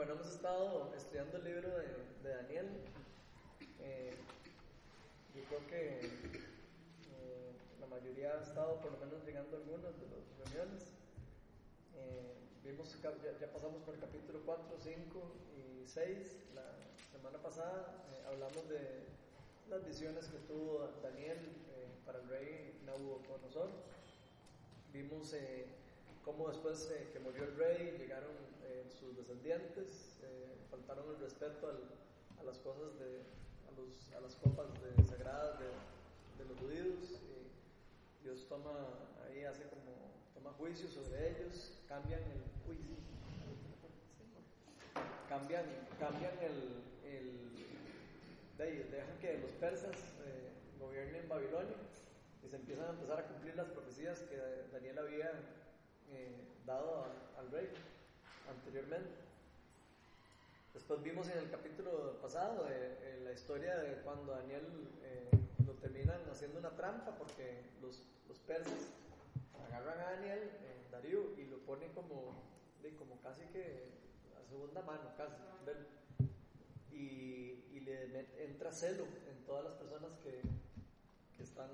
Bueno, 0.00 0.14
hemos 0.14 0.32
estado 0.32 0.90
estudiando 0.96 1.36
el 1.36 1.44
libro 1.44 1.68
de, 1.76 2.30
Daniel. 2.34 2.68
Eh, 3.80 4.14
yo 5.34 5.44
creo 5.44 5.66
que 5.66 6.06
eh, 6.06 7.52
la 7.78 7.86
mayoría 7.86 8.32
ha 8.32 8.42
estado 8.42 8.80
por 8.80 8.92
lo 8.92 8.96
menos 8.96 9.22
llegando 9.26 9.58
a 9.58 9.60
algunas 9.60 10.00
de 10.00 10.06
las 10.08 10.24
reuniones. 10.38 10.84
Eh, 11.98 12.32
vimos, 12.64 12.96
ya, 13.02 13.12
ya, 13.38 13.52
pasamos 13.52 13.82
por 13.82 13.92
el 13.92 14.00
capítulo 14.00 14.40
4, 14.46 14.78
5 14.82 15.22
y 15.58 15.86
6. 15.86 16.44
La 16.54 16.64
semana 17.12 17.36
pasada 17.42 18.02
hablamos 18.26 18.70
de 18.70 19.04
las 19.68 19.84
visiones 19.84 20.28
que 20.28 20.38
tuvo 20.48 20.88
Daniel 21.02 21.40
para 22.06 22.20
el 22.20 22.28
rey 22.30 22.80
Nabucodonosor. 22.86 23.68
Vimos 24.94 25.34
cómo 26.24 26.48
después 26.48 26.90
que 27.12 27.18
murió 27.18 27.44
el 27.44 27.54
rey 27.56 27.98
llegaron 27.98 28.48
sus 28.98 29.16
descendientes, 29.16 30.18
faltaron 30.70 31.10
el 31.10 31.20
respeto 31.20 31.68
a 32.38 32.44
las 32.44 32.58
cosas 32.58 32.98
de, 32.98 33.22
a, 34.16 34.20
las 34.20 34.34
copas 34.36 34.66
de, 34.80 35.04
sagradas 35.04 35.58
de, 35.58 35.66
de 36.42 36.48
los 36.48 36.58
judíos. 36.58 37.22
Dios 38.22 38.46
toma 38.48 38.72
ahí, 39.26 39.44
hace 39.44 39.64
como, 39.64 40.12
toma 40.34 40.52
juicio 40.58 40.88
sobre 40.88 41.30
ellos, 41.30 41.72
cambian 41.88 42.20
el 42.20 42.42
juicio, 42.66 42.96
cambian, 45.28 45.64
cambian 45.98 46.38
el, 46.42 47.10
el 47.10 47.50
dejan 48.90 49.18
que 49.20 49.38
los 49.38 49.52
persas 49.52 49.96
eh, 50.26 50.50
gobiernen 50.78 51.28
Babilonia 51.28 51.76
y 52.44 52.48
se 52.48 52.56
empiezan 52.56 52.86
a 52.86 52.90
empezar 52.90 53.20
a 53.20 53.26
cumplir 53.26 53.56
las 53.56 53.68
profecías 53.68 54.20
que 54.20 54.36
Daniel 54.72 54.98
había 54.98 55.30
eh, 56.10 56.36
dado 56.66 57.06
al 57.38 57.50
rey 57.50 57.68
anteriormente. 58.50 59.10
Después 60.74 61.02
vimos 61.02 61.28
en 61.28 61.38
el 61.38 61.50
capítulo 61.50 62.18
pasado 62.22 62.66
eh, 62.68 63.20
la 63.24 63.32
historia 63.32 63.76
de 63.76 64.02
cuando 64.02 64.32
Daniel 64.32 64.64
eh, 65.02 65.30
lo 65.66 65.72
terminan 65.74 66.20
haciendo 66.30 66.58
una 66.58 66.70
trampa 66.70 67.16
porque 67.16 67.62
los, 67.82 68.02
los 68.28 68.38
persas 68.40 68.90
agarran 69.66 69.98
a 69.98 70.10
Daniel, 70.12 70.38
eh, 70.38 70.86
Darío, 70.90 71.38
y 71.38 71.46
lo 71.46 71.58
ponen 71.58 71.92
como, 71.92 72.34
de, 72.82 72.94
como 72.94 73.20
casi 73.20 73.42
que 73.52 73.88
a 74.38 74.48
segunda 74.48 74.82
mano, 74.82 75.12
casi. 75.16 75.36
Y, 76.92 77.64
y 77.72 77.80
le 77.80 78.26
entra 78.44 78.72
celo 78.72 79.04
en 79.04 79.44
todas 79.46 79.64
las 79.64 79.74
personas 79.74 80.10
que, 80.22 80.42
que 81.36 81.42
están 81.42 81.70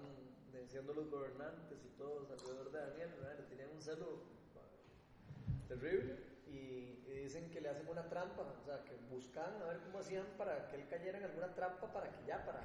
siendo 0.69 0.95
los 0.95 1.11
gobernantes 1.11 1.79
y 1.85 1.99
todos 1.99 2.31
alrededor 2.31 2.71
de 2.71 2.79
Daniel, 2.79 3.11
¿verdad? 3.21 3.45
tenían 3.49 3.71
un 3.71 3.83
celo 3.83 4.07
terrible 5.69 6.36
y, 6.57 7.23
dicen 7.27 7.51
que 7.51 7.61
le 7.61 7.69
hacen 7.69 7.89
una 7.89 8.09
trampa, 8.09 8.43
o 8.43 8.65
sea, 8.65 8.85
que 8.85 8.95
buscan 9.11 9.61
a 9.61 9.67
ver 9.67 9.81
cómo 9.81 9.99
hacían 9.99 10.27
para 10.39 10.69
que 10.69 10.77
él 10.77 10.87
cayera 10.89 11.19
en 11.19 11.25
alguna 11.25 11.53
trampa 11.55 11.93
para 11.93 12.13
que 12.13 12.25
ya, 12.25 12.45
para, 12.45 12.61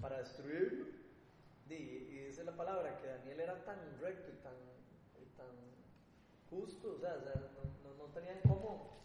para 0.00 0.18
destruirlo. 0.18 0.86
Y, 1.68 1.74
y 1.74 2.24
dice 2.26 2.42
la 2.42 2.56
palabra 2.56 2.98
que 2.98 3.06
Daniel 3.06 3.38
era 3.38 3.64
tan 3.64 3.78
recto 4.00 4.32
y 4.32 4.36
tan, 4.42 4.54
y 5.22 5.26
tan 5.36 5.46
justo, 6.50 6.96
o 6.96 6.98
sea, 6.98 7.14
o 7.14 7.22
sea 7.22 7.34
no, 7.84 7.94
no, 7.94 8.12
tenían 8.12 8.40
cómo. 8.42 8.98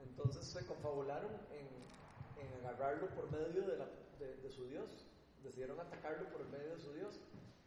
Entonces 0.00 0.44
se 0.44 0.66
confabularon 0.66 1.30
en, 1.52 2.44
en 2.44 2.66
agarrarlo 2.66 3.06
por 3.10 3.30
medio 3.30 3.62
de, 3.62 3.76
la, 3.76 3.86
de, 4.18 4.36
de 4.36 4.50
su 4.50 4.66
Dios, 4.66 5.06
decidieron 5.44 5.78
atacarlo 5.78 6.28
por 6.30 6.44
medio 6.48 6.72
de 6.74 6.78
su 6.80 6.92
Dios. 6.92 7.20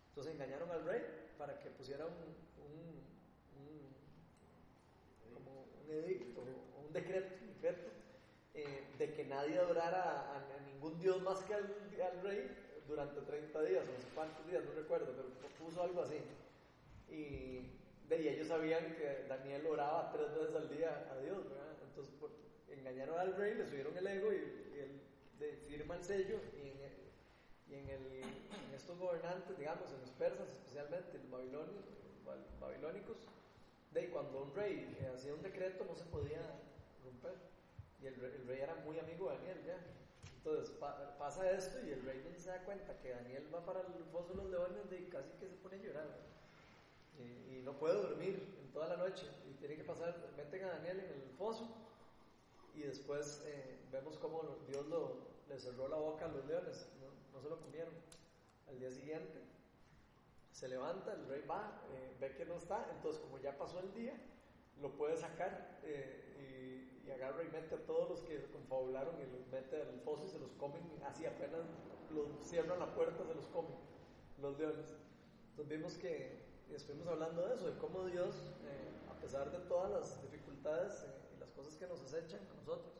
Entonces 0.09 0.34
engañaron 0.34 0.70
al 0.72 0.84
rey 0.84 1.02
para 1.38 1.59
que 1.59 1.70
pusiera 1.70 2.06
un, 2.06 2.12
un, 2.12 3.06
un 5.88 6.94
decreto, 6.94 7.28
eh, 8.54 8.84
de 8.98 9.14
que 9.14 9.24
nadie 9.26 9.58
adorara 9.58 10.36
a, 10.36 10.60
ningún 10.66 11.00
dios 11.00 11.22
más 11.22 11.40
que 11.44 11.54
al, 11.54 12.22
rey 12.24 12.50
durante 12.88 13.22
30 13.22 13.62
días, 13.64 13.88
o 13.88 13.92
no 13.92 14.00
sé 14.00 14.08
cuántos 14.16 14.48
días, 14.48 14.64
no 14.64 14.72
recuerdo, 14.72 15.14
pero 15.16 15.30
puso 15.59 15.84
algo 15.84 16.02
así. 16.02 16.18
Y 17.09 17.62
ellos 18.09 18.47
sabían 18.47 18.96
que 18.96 19.26
Daniel 19.28 19.66
oraba 19.68 20.12
tres 20.12 20.34
veces 20.34 20.56
al 20.56 20.70
día 20.70 21.08
a 21.12 21.18
Dios. 21.20 21.46
Entonces 21.84 22.14
engañaron 22.70 23.20
al 23.20 23.36
rey, 23.36 23.56
le 23.56 23.66
subieron 23.68 23.97
el 23.97 24.08
ego 24.08 24.31
y, 24.31 24.36
y 24.36 24.80
él 24.80 25.02
de, 25.40 25.53
firma 25.68 25.96
el 25.96 26.03
sello 26.03 26.40
y 26.56 26.68
en, 27.74 27.88
estos 28.74 28.97
gobernantes, 29.00 29.58
digamos, 29.58 29.92
en 29.92 30.02
los 30.02 30.12
persas 30.12 30.47
especialmente, 30.50 31.20
los 31.20 31.30
babilónicos, 32.59 33.18
de 33.92 34.09
cuando 34.09 34.44
un 34.44 34.53
rey 34.53 34.98
hacía 35.14 35.34
un 35.34 35.42
decreto 35.42 35.86
no 35.86 35.96
se 35.96 36.06
podía 36.06 36.42
romper. 37.03 37.36
Y 38.02 38.08
el, 38.08 38.14
el, 38.14 38.48
rey 38.48 38.62
era 38.62 38.75
muy 38.75 39.00
amigo 39.00 39.30
de 39.30 39.38
Daniel 39.38 39.64
ya. 39.66 39.78
Entonces 40.38 40.70
pa, 40.75 41.18
pasa 41.18 41.50
esto 41.52 41.86
y 41.86 41.92
el 41.92 42.03
rey 42.03 42.24
no 42.24 42.40
se 42.40 42.50
da 42.50 42.64
cuenta 42.64 42.97
que 43.00 43.09
Daniel 43.09 43.53
va 43.53 43.66
para 43.66 43.81
el 43.81 44.03
foso 44.12 44.30
de 44.30 44.36
los 44.36 44.50
leones 44.52 44.86
y 44.92 45.09
casi 45.09 45.31
que 45.40 45.47
se 45.47 45.56
pone 45.56 45.78
a 45.78 45.80
llorar. 45.80 46.08
Y, 47.18 47.58
y, 47.58 47.62
no 47.64 47.74
puede 47.78 47.96
dormir 47.96 48.56
en 48.62 48.72
toda 48.72 48.90
la 48.90 48.97
noche. 48.97 49.26
Y 49.50 49.53
tiene 49.56 49.76
que 49.76 49.84
pasar, 49.84 50.16
meten 50.38 50.64
a 50.66 50.70
Daniel 50.74 51.00
en 51.00 51.22
el 51.22 51.30
foso 51.38 51.68
y 52.76 52.81
después 52.81 53.42
eh, 53.46 53.80
vemos 53.92 54.18
cómo 54.18 54.44
Dios 54.68 54.86
lo, 54.88 55.18
le 55.50 55.59
cerró 55.59 55.88
la 55.88 55.97
boca 55.97 56.26
a 56.26 56.28
los 56.28 56.46
leones, 56.46 56.88
no, 57.02 57.08
no 57.34 57.42
se 57.42 57.50
lo 57.50 57.59
comieron. 57.59 57.94
Al 58.70 58.80
día 58.80 58.92
siguiente 58.92 59.47
se 60.57 60.68
levanta, 60.68 61.13
el 61.13 61.28
rey 61.28 61.44
va, 61.47 61.84
eh, 61.91 62.18
ve 62.19 62.34
que 62.34 62.44
no 62.44 62.56
está, 62.56 62.90
entonces 62.95 63.22
como 63.22 63.38
ya 63.38 63.56
pasó 63.56 63.79
el 63.79 63.94
día, 63.94 64.19
lo 64.81 64.90
puede 64.97 65.16
sacar 65.16 65.79
eh, 65.84 66.97
y, 67.06 67.07
y, 67.07 67.12
agarra 67.12 67.44
y 67.44 67.50
mete 67.50 67.75
a 67.75 67.85
todos 67.85 68.09
los 68.09 68.22
que 68.23 68.44
confabularon 68.50 69.22
y 69.22 69.31
los 69.31 69.46
mete 69.50 69.79
al 69.79 70.00
foso 70.01 70.25
y 70.25 70.29
se 70.29 70.40
los 70.40 70.51
comen, 70.53 70.81
así 71.06 71.28
apenas 71.28 71.62
los 72.09 72.28
cierran 72.41 72.79
la 72.79 72.91
puerta, 72.96 73.23
se 73.23 73.35
los 73.35 73.46
comen 73.50 73.75
los 74.41 74.57
leones. 74.57 74.97
Entonces 75.51 75.78
vimos 75.78 75.94
que, 75.94 76.41
estuvimos 76.73 77.07
hablando 77.07 77.47
de 77.47 77.53
eso, 77.53 77.67
de 77.67 77.78
cómo 77.78 78.06
Dios, 78.06 78.34
eh, 78.66 79.12
a 79.12 79.22
pesar 79.22 79.51
de 79.51 79.59
todas 79.59 79.91
las 79.91 80.22
dificultades 80.23 81.03
eh, 81.03 81.35
y 81.35 81.40
las 81.40 81.51
cosas 81.51 81.75
que 81.75 81.85
nos 81.85 82.01
acechan 82.01 82.41
a 82.50 82.56
nosotros, 82.56 82.97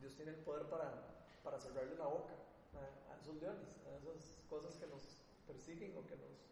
Dios 0.00 0.16
tiene 0.16 0.30
el 0.30 0.38
poder 0.38 0.64
para, 0.70 0.94
para 1.44 1.60
cerrarle 1.60 1.94
la 1.96 2.06
boca 2.06 2.32
a, 2.72 3.12
a 3.12 3.16
esos 3.18 3.36
leones, 3.36 3.76
a 3.86 3.96
esas 3.98 4.40
cosas 4.48 4.76
que 4.76 4.86
nos 4.86 5.20
persiguen 5.46 5.94
o 5.98 6.06
que 6.06 6.16
nos 6.16 6.49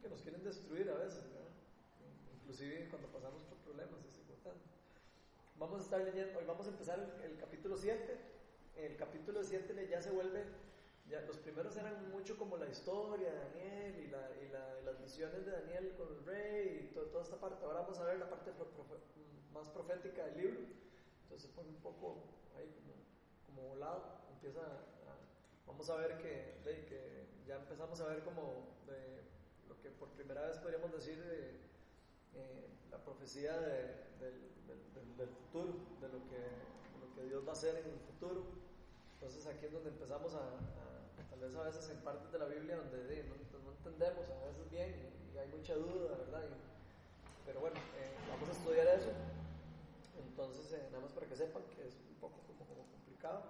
que 0.00 0.08
nos 0.08 0.22
quieren 0.22 0.42
destruir 0.44 0.90
a 0.90 0.94
veces, 0.94 1.24
inclusive 2.34 2.88
cuando 2.90 3.08
pasamos 3.08 3.42
por 3.44 3.58
problemas, 3.58 4.04
es 4.04 4.16
importante. 4.16 4.64
Vamos 5.58 5.80
a 5.80 5.84
estar 5.84 6.00
leyendo, 6.00 6.38
hoy 6.38 6.44
vamos 6.46 6.66
a 6.66 6.70
empezar 6.70 6.98
el, 6.98 7.30
el 7.30 7.38
capítulo 7.38 7.76
7. 7.76 8.18
El 8.76 8.96
capítulo 8.96 9.42
7 9.42 9.88
ya 9.90 10.00
se 10.00 10.10
vuelve, 10.12 10.44
ya, 11.10 11.20
los 11.22 11.38
primeros 11.38 11.76
eran 11.76 12.10
mucho 12.10 12.36
como 12.36 12.56
la 12.58 12.68
historia 12.68 13.32
de 13.32 13.38
Daniel 13.38 14.04
y, 14.04 14.08
la, 14.08 14.30
y, 14.42 14.48
la, 14.52 14.80
y 14.80 14.84
las 14.84 15.00
visiones 15.00 15.46
de 15.46 15.52
Daniel 15.52 15.94
con 15.96 16.08
el 16.14 16.24
rey 16.24 16.88
y 16.88 16.94
to, 16.94 17.02
toda 17.06 17.24
esta 17.24 17.36
parte. 17.36 17.64
Ahora 17.64 17.80
vamos 17.80 17.98
a 17.98 18.04
ver 18.04 18.18
la 18.18 18.28
parte 18.28 18.52
más 19.52 19.68
profética 19.70 20.26
del 20.26 20.36
libro. 20.36 20.60
Entonces 21.22 21.50
se 21.50 21.56
pone 21.56 21.70
un 21.70 21.80
poco 21.82 22.22
ahí 22.56 22.70
como, 22.74 22.94
como 23.46 23.68
volado, 23.74 24.20
empieza 24.32 24.60
a, 24.60 24.88
vamos 25.66 25.88
a 25.90 25.96
ver 25.96 26.18
que, 26.18 26.60
de, 26.64 26.84
que 26.84 27.26
ya 27.46 27.56
empezamos 27.56 28.00
a 28.00 28.08
ver 28.08 28.22
como 28.22 28.76
de, 28.86 29.27
lo 29.78 29.82
que 29.82 29.90
por 29.90 30.08
primera 30.10 30.42
vez 30.42 30.58
podríamos 30.58 30.92
decir 30.92 31.18
de 31.22 31.50
eh, 32.34 32.68
la 32.90 32.98
profecía 32.98 33.58
de, 33.58 34.08
del, 34.18 35.28
futuro, 35.28 35.74
de 36.00 36.08
lo, 36.08 36.18
que, 36.30 37.26
Dios 37.28 37.44
va 37.44 37.50
a 37.50 37.52
hacer 37.52 37.76
en 37.76 37.90
el 37.90 37.98
futuro. 38.00 38.44
Entonces 39.14 39.44
aquí 39.46 39.66
es 39.66 39.72
donde 39.72 39.90
empezamos 39.90 40.34
a, 40.34 40.38
a 40.38 41.30
tal 41.30 41.40
vez 41.40 41.54
a 41.56 41.62
veces 41.62 41.90
en 41.90 41.98
partes 41.98 42.30
de 42.30 42.38
la 42.38 42.46
Biblia 42.46 42.76
donde 42.76 43.04
de, 43.04 43.24
no, 43.24 43.34
entendemos 43.72 44.24
a 44.30 44.46
veces 44.46 44.70
bien 44.70 44.94
y, 45.34 45.38
hay 45.38 45.48
mucha 45.48 45.74
duda, 45.74 46.16
¿verdad? 46.18 46.42
Y, 46.42 47.46
pero 47.46 47.60
bueno, 47.60 47.76
eh, 47.76 48.10
vamos 48.28 48.48
a 48.48 48.52
estudiar 48.52 48.86
eso. 48.88 49.10
Entonces, 50.18 50.72
eh, 50.72 50.88
nada 50.90 51.02
más 51.02 51.12
para 51.12 51.26
que 51.26 51.36
sepan 51.36 51.62
que 51.74 51.86
es 51.86 51.94
un 51.94 52.16
poco 52.20 52.38
como, 52.46 52.86
complicado, 52.90 53.42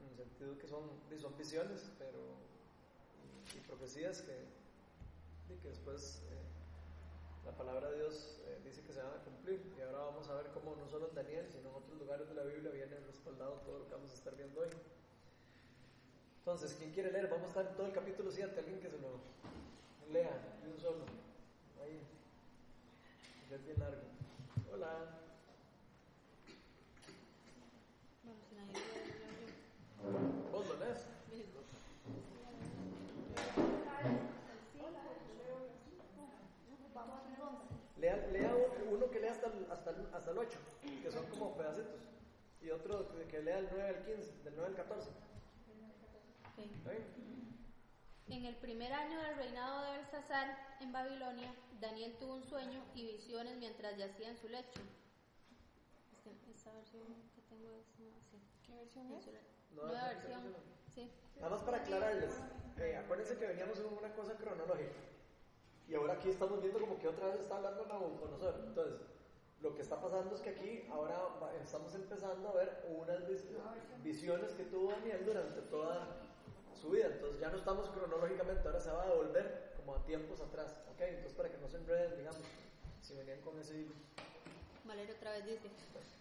en 0.00 0.10
el 0.10 0.16
sentido 0.16 0.58
que 0.58 0.68
son, 0.68 0.82
son 1.20 1.36
visiones, 1.36 1.90
pero 1.98 2.18
y 3.54 3.60
profecías 3.66 4.22
que, 4.22 4.63
y 5.48 5.56
que 5.56 5.68
después 5.68 6.22
eh, 6.30 7.44
la 7.44 7.52
palabra 7.52 7.90
de 7.90 7.96
Dios 7.96 8.40
eh, 8.46 8.60
dice 8.64 8.82
que 8.82 8.92
se 8.92 9.02
van 9.02 9.12
a 9.12 9.24
cumplir. 9.24 9.60
Y 9.76 9.80
ahora 9.82 9.98
vamos 9.98 10.28
a 10.28 10.34
ver 10.34 10.46
cómo 10.52 10.74
no 10.76 10.88
solo 10.88 11.08
en 11.08 11.14
Daniel, 11.14 11.46
sino 11.50 11.70
en 11.70 11.74
otros 11.76 11.98
lugares 11.98 12.28
de 12.28 12.34
la 12.34 12.44
Biblia 12.44 12.70
viene 12.70 12.98
respaldado 13.06 13.60
todo 13.64 13.80
lo 13.80 13.86
que 13.86 13.94
vamos 13.94 14.10
a 14.10 14.14
estar 14.14 14.34
viendo 14.36 14.60
hoy. 14.60 14.68
Entonces, 16.38 16.74
¿quién 16.78 16.92
quiere 16.92 17.10
leer? 17.10 17.28
Vamos 17.28 17.46
a 17.46 17.48
estar 17.48 17.66
en 17.66 17.74
todo 17.74 17.86
el 17.86 17.92
capítulo 17.92 18.30
7, 18.30 18.58
alguien 18.58 18.80
que 18.80 18.90
se 18.90 18.98
lo 18.98 19.20
lea, 20.12 20.58
de 20.62 20.70
un 20.70 20.78
solo. 20.78 21.04
Ahí. 21.82 22.00
Es 23.50 23.64
bien 23.64 23.78
largo. 23.78 24.02
Hola. 24.72 25.20
¿Vos 30.52 30.68
lo 30.68 30.84
lees? 30.84 31.06
Lea, 37.98 38.16
lea 38.32 38.54
uno 38.92 39.10
que 39.10 39.18
lea 39.18 39.32
hasta 39.32 39.46
el, 39.46 39.66
hasta, 39.70 39.90
el, 39.90 39.96
hasta 40.12 40.23
el 40.34 40.38
8, 40.38 40.58
que 41.02 41.10
son 41.10 41.26
como 41.26 41.56
pedacitos. 41.56 42.00
Y 42.60 42.70
otro 42.70 43.06
que 43.30 43.42
lea 43.42 43.58
el 43.58 43.68
9 43.70 43.88
al 43.88 44.04
15, 44.04 44.42
del 44.42 44.54
9 44.56 44.70
al 44.70 44.74
14. 44.74 45.10
En 48.28 48.44
el 48.46 48.56
primer 48.56 48.92
año 48.92 49.20
del 49.20 49.36
reinado 49.36 49.84
de 49.84 49.98
Belsasar 49.98 50.76
en 50.80 50.92
Babilonia, 50.92 51.54
Daniel 51.80 52.16
tuvo 52.18 52.34
un 52.34 52.44
sueño 52.44 52.82
y 52.94 53.06
visiones 53.06 53.56
mientras 53.58 53.96
yacía 53.96 54.30
en 54.30 54.36
su 54.36 54.48
lecho. 54.48 54.80
Esta 56.50 56.72
versión 56.72 57.02
que 57.34 57.42
tengo 57.42 57.68
es 57.98 58.14
así. 58.18 58.40
¿Qué 58.66 58.74
versión 58.74 59.12
es? 59.12 59.28
Nueva 59.74 60.08
versión. 60.08 60.54
Sí. 60.94 61.10
Nada 61.36 61.50
más 61.50 61.60
para 61.62 61.78
aclararles, 61.78 62.40
eh, 62.78 62.96
acuérdense 62.96 63.36
que 63.36 63.46
veníamos 63.46 63.78
en 63.78 63.86
una 63.86 64.12
cosa 64.14 64.34
cronológica. 64.36 64.94
Y 65.86 65.94
ahora 65.94 66.14
aquí 66.14 66.30
estamos 66.30 66.62
viendo 66.62 66.80
como 66.80 66.98
que 66.98 67.08
otra 67.08 67.26
vez 67.28 67.40
está 67.40 67.56
hablando 67.56 67.84
Nabucodonosor. 67.84 68.64
Entonces, 68.66 69.00
lo 69.64 69.74
que 69.74 69.80
está 69.80 69.98
pasando 69.98 70.34
es 70.34 70.42
que 70.42 70.50
aquí 70.50 70.86
ahora 70.92 71.18
estamos 71.62 71.94
empezando 71.94 72.50
a 72.50 72.52
ver 72.52 72.84
unas 72.90 73.22
visiones 74.02 74.52
que 74.52 74.64
tuvo 74.64 74.90
Daniel 74.90 75.24
durante 75.24 75.62
toda 75.62 76.06
su 76.78 76.90
vida. 76.90 77.06
Entonces 77.06 77.40
ya 77.40 77.48
no 77.48 77.56
estamos 77.56 77.88
cronológicamente, 77.88 78.68
ahora 78.68 78.78
se 78.78 78.90
va 78.90 79.04
a 79.04 79.06
devolver 79.06 79.72
como 79.78 79.94
a 79.94 80.04
tiempos 80.04 80.42
atrás. 80.42 80.76
¿Ok? 80.92 81.00
Entonces 81.00 81.32
para 81.32 81.48
que 81.48 81.56
no 81.56 81.68
se 81.68 81.78
enreden, 81.78 82.14
digamos, 82.18 82.42
si 83.00 83.14
venían 83.14 83.40
con 83.40 83.58
ese 83.58 83.78
hilo. 83.80 83.94
Valero 84.84 85.14
otra 85.14 85.32
vez 85.32 85.46
dice, 85.46 85.70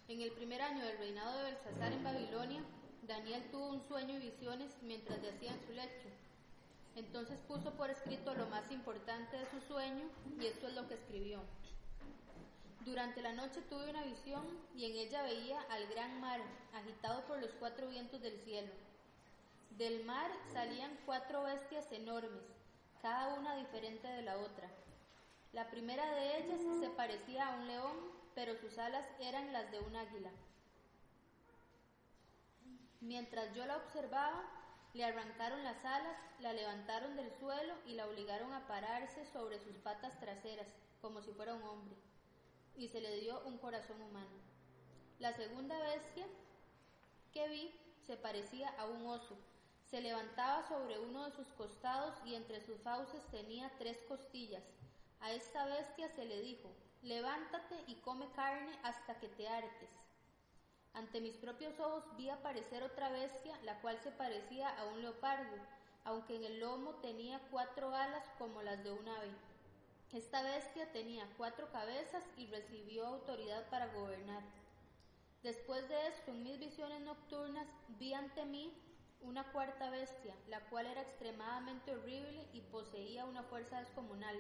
en 0.08 0.22
el 0.22 0.32
primer 0.32 0.62
año 0.62 0.86
del 0.86 0.98
reinado 0.98 1.38
de 1.40 1.44
Belsasar 1.44 1.92
en 1.92 2.02
Babilonia, 2.02 2.64
Daniel 3.02 3.44
tuvo 3.52 3.68
un 3.68 3.82
sueño 3.82 4.16
y 4.16 4.20
visiones 4.20 4.72
mientras 4.84 5.22
yacía 5.22 5.52
en 5.52 5.60
su 5.68 5.74
lecho. 5.74 6.08
Entonces 6.96 7.42
puso 7.42 7.72
por 7.72 7.90
escrito 7.90 8.34
lo 8.36 8.48
más 8.48 8.72
importante 8.72 9.36
de 9.36 9.46
su 9.48 9.60
sueño 9.60 10.06
y 10.40 10.46
esto 10.46 10.68
es 10.68 10.76
lo 10.76 10.88
que 10.88 10.94
escribió. 10.94 11.42
Durante 12.86 13.22
la 13.22 13.32
noche 13.32 13.62
tuve 13.62 13.90
una 13.90 14.04
visión 14.04 14.46
y 14.76 14.86
en 14.86 14.98
ella 14.98 15.24
veía 15.24 15.62
al 15.70 15.88
gran 15.88 16.20
mar 16.20 16.42
agitado 16.74 17.22
por 17.28 17.40
los 17.40 17.52
cuatro 17.54 17.88
vientos 17.88 18.22
del 18.22 18.38
cielo. 18.42 18.74
Del 19.78 20.04
mar 20.04 20.30
salían 20.52 21.00
cuatro 21.06 21.44
bestias 21.44 21.90
enormes, 21.94 22.44
cada 23.02 23.36
una 23.36 23.56
diferente 23.56 24.08
de 24.10 24.22
la 24.24 24.38
otra. 24.38 24.70
La 25.54 25.70
primera 25.70 26.14
de 26.14 26.40
ellas 26.40 26.60
se 26.82 26.90
parecía 26.90 27.48
a 27.48 27.56
un 27.56 27.68
león, 27.68 27.96
pero 28.36 28.58
sus 28.58 28.78
alas 28.78 29.06
eran 29.20 29.54
las 29.54 29.72
de 29.72 29.80
un 29.80 29.96
águila. 29.96 30.32
Mientras 33.00 33.56
yo 33.56 33.66
la 33.66 33.78
observaba, 33.78 34.44
le 34.94 35.06
arrancaron 35.06 35.64
las 35.64 35.86
alas, 35.86 36.18
la 36.40 36.52
levantaron 36.52 37.16
del 37.16 37.32
suelo 37.32 37.76
y 37.86 37.94
la 37.94 38.08
obligaron 38.08 38.52
a 38.52 38.68
pararse 38.68 39.26
sobre 39.26 39.60
sus 39.60 39.78
patas 39.78 40.20
traseras, 40.20 40.68
como 41.02 41.22
si 41.22 41.32
fuera 41.32 41.54
un 41.54 41.64
hombre, 41.64 41.96
y 42.78 42.88
se 42.88 43.02
le 43.02 43.20
dio 43.20 43.42
un 43.46 43.58
corazón 43.58 44.02
humano. 44.02 44.30
La 45.20 45.34
segunda 45.34 45.80
bestia 45.80 46.26
que 47.32 47.48
vi 47.48 47.72
se 48.06 48.18
parecía 48.18 48.70
a 48.78 48.86
un 48.86 49.06
oso. 49.08 49.38
Se 49.90 50.02
levantaba 50.02 50.68
sobre 50.68 51.00
uno 51.00 51.26
de 51.26 51.32
sus 51.32 51.48
costados 51.54 52.16
y 52.26 52.36
entre 52.36 52.62
sus 52.62 52.80
fauces 52.82 53.24
tenía 53.32 53.72
tres 53.78 53.98
costillas. 54.08 54.64
A 55.22 55.32
esta 55.32 55.66
bestia 55.66 56.10
se 56.10 56.26
le 56.26 56.42
dijo, 56.42 56.70
levántate 57.02 57.76
y 57.88 57.96
come 57.96 58.30
carne 58.32 58.78
hasta 58.84 59.20
que 59.20 59.30
te 59.30 59.48
hartes. 59.48 59.90
Ante 60.94 61.22
mis 61.22 61.36
propios 61.38 61.80
ojos 61.80 62.04
vi 62.18 62.30
aparecer 62.30 62.84
otra 62.84 63.10
bestia, 63.10 63.58
la 63.64 63.80
cual 63.82 64.00
se 64.00 64.12
parecía 64.12 64.70
a 64.70 64.86
un 64.86 65.02
leopardo, 65.02 65.58
aunque 66.04 66.36
en 66.36 66.44
el 66.44 66.60
lomo 66.60 66.96
tenía 66.96 67.40
cuatro 67.50 67.96
alas 67.96 68.26
como 68.38 68.62
las 68.62 68.84
de 68.84 68.92
un 68.92 69.08
ave. 69.08 69.32
Esta 70.14 70.44
bestia 70.44 70.92
tenía 70.92 71.28
cuatro 71.38 71.72
cabezas 71.72 72.24
y 72.38 72.46
recibió 72.46 73.08
autoridad 73.08 73.68
para 73.72 73.88
gobernar. 73.88 74.44
Después 75.42 75.90
de 75.90 76.08
esto, 76.08 76.30
en 76.30 76.44
mis 76.44 76.60
visiones 76.60 77.02
nocturnas, 77.02 77.68
vi 78.00 78.14
ante 78.14 78.46
mí 78.46 78.72
una 79.22 79.52
cuarta 79.52 79.90
bestia, 79.90 80.36
la 80.50 80.60
cual 80.70 80.86
era 80.86 81.02
extremadamente 81.02 81.96
horrible 81.96 82.48
y 82.54 82.62
poseía 82.62 83.26
una 83.26 83.42
fuerza 83.42 83.80
descomunal. 83.80 84.40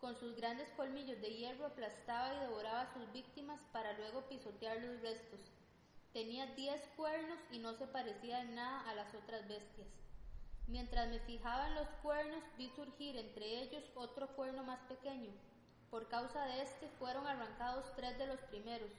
Con 0.00 0.16
sus 0.16 0.34
grandes 0.36 0.70
colmillos 0.70 1.20
de 1.20 1.34
hierro 1.34 1.66
aplastaba 1.66 2.34
y 2.34 2.40
devoraba 2.46 2.80
a 2.80 2.94
sus 2.94 3.12
víctimas 3.12 3.60
para 3.72 3.92
luego 3.92 4.22
pisotear 4.22 4.78
los 4.80 5.02
restos. 5.02 5.52
Tenía 6.14 6.46
diez 6.54 6.80
cuernos 6.96 7.38
y 7.52 7.58
no 7.58 7.74
se 7.74 7.86
parecía 7.86 8.40
en 8.40 8.54
nada 8.54 8.88
a 8.88 8.94
las 8.94 9.14
otras 9.14 9.46
bestias. 9.48 10.07
Mientras 10.68 11.08
me 11.08 11.18
fijaba 11.20 11.66
en 11.66 11.74
los 11.74 11.88
cuernos, 12.02 12.42
vi 12.56 12.68
surgir 12.70 13.16
entre 13.16 13.62
ellos 13.62 13.82
otro 13.94 14.28
cuerno 14.36 14.62
más 14.62 14.78
pequeño. 14.80 15.30
Por 15.90 16.08
causa 16.08 16.44
de 16.44 16.62
este 16.62 16.88
fueron 16.98 17.26
arrancados 17.26 17.86
tres 17.96 18.16
de 18.18 18.26
los 18.26 18.38
primeros. 18.42 18.90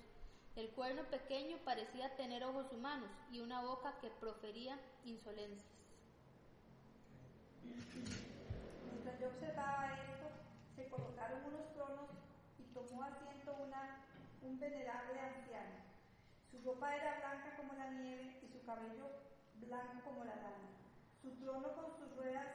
El 0.55 0.69
cuerno 0.71 1.03
pequeño 1.03 1.57
parecía 1.63 2.15
tener 2.15 2.43
ojos 2.43 2.65
humanos 2.73 3.09
y 3.31 3.39
una 3.39 3.61
boca 3.61 3.93
que 4.01 4.09
profería 4.09 4.77
insolencias. 5.05 5.71
Mientras 8.91 9.19
yo 9.19 9.27
observaba 9.27 9.93
esto, 9.93 10.27
se 10.75 10.89
colocaron 10.89 11.45
unos 11.45 11.73
tronos 11.73 12.09
y 12.57 12.63
tomó 12.73 13.03
asiento 13.03 13.55
una, 13.63 14.05
un 14.41 14.59
venerable 14.59 15.19
anciano 15.19 15.89
su 16.51 16.65
ropa 16.65 16.95
era 16.95 17.19
blanca 17.19 17.55
como 17.55 17.73
la 17.73 17.91
nieve 17.91 18.39
y 18.41 18.47
su 18.47 18.65
cabello 18.65 19.05
blanco 19.55 20.03
como 20.03 20.23
la 20.25 20.35
lana. 20.35 20.78
Su 21.21 21.31
trono 21.41 21.75
con 21.75 21.91
sus 21.97 22.15
ruedas 22.15 22.47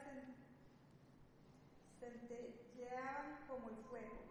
centelleaban 2.01 3.47
como 3.49 3.71
el 3.71 3.77
fuego. 3.89 4.25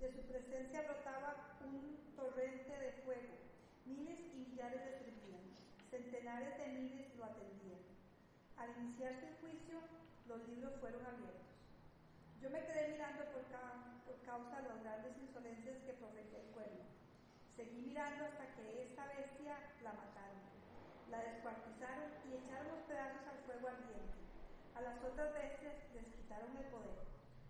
De 0.00 0.12
su 0.12 0.22
presencia 0.22 0.82
brotaba 0.82 1.56
un 1.64 2.14
torrente 2.16 2.78
de 2.78 2.92
fuego. 3.04 3.34
Miles 3.86 4.20
y 4.20 4.38
millares 4.38 4.80
le 4.84 4.98
servían. 4.98 5.44
Centenares 5.90 6.58
de 6.58 6.66
miles 6.68 7.14
lo 7.16 7.24
atendían. 7.24 7.80
Al 8.56 8.70
iniciarse 8.82 9.28
el 9.28 9.36
juicio, 9.36 9.80
los 10.26 10.48
libros 10.48 10.72
fueron 10.80 11.04
abiertos. 11.06 11.48
Yo 12.40 12.50
me 12.50 12.64
quedé 12.64 12.88
mirando 12.92 13.24
por, 13.32 13.44
causa 14.24 14.60
de 14.60 14.68
las 14.68 14.82
grandes 14.82 15.16
insolencias 15.18 15.78
que 15.84 15.94
profería 15.94 16.38
el 16.38 16.50
cuerno 16.52 16.84
Seguí 17.56 17.80
mirando 17.80 18.26
hasta 18.26 18.54
que 18.54 18.82
esta 18.82 19.06
bestia 19.06 19.56
la 19.82 19.92
mataron. 19.94 20.37
La 21.10 21.22
descuartizaron 21.24 22.12
y 22.28 22.36
echaron 22.36 22.68
los 22.68 22.84
pedazos 22.84 23.24
al 23.26 23.38
fuego 23.46 23.68
ardiente. 23.68 24.18
A 24.74 24.80
las 24.80 25.02
otras 25.02 25.32
bestias 25.32 25.74
les 25.94 26.06
quitaron 26.14 26.56
el 26.56 26.66
poder, 26.68 27.00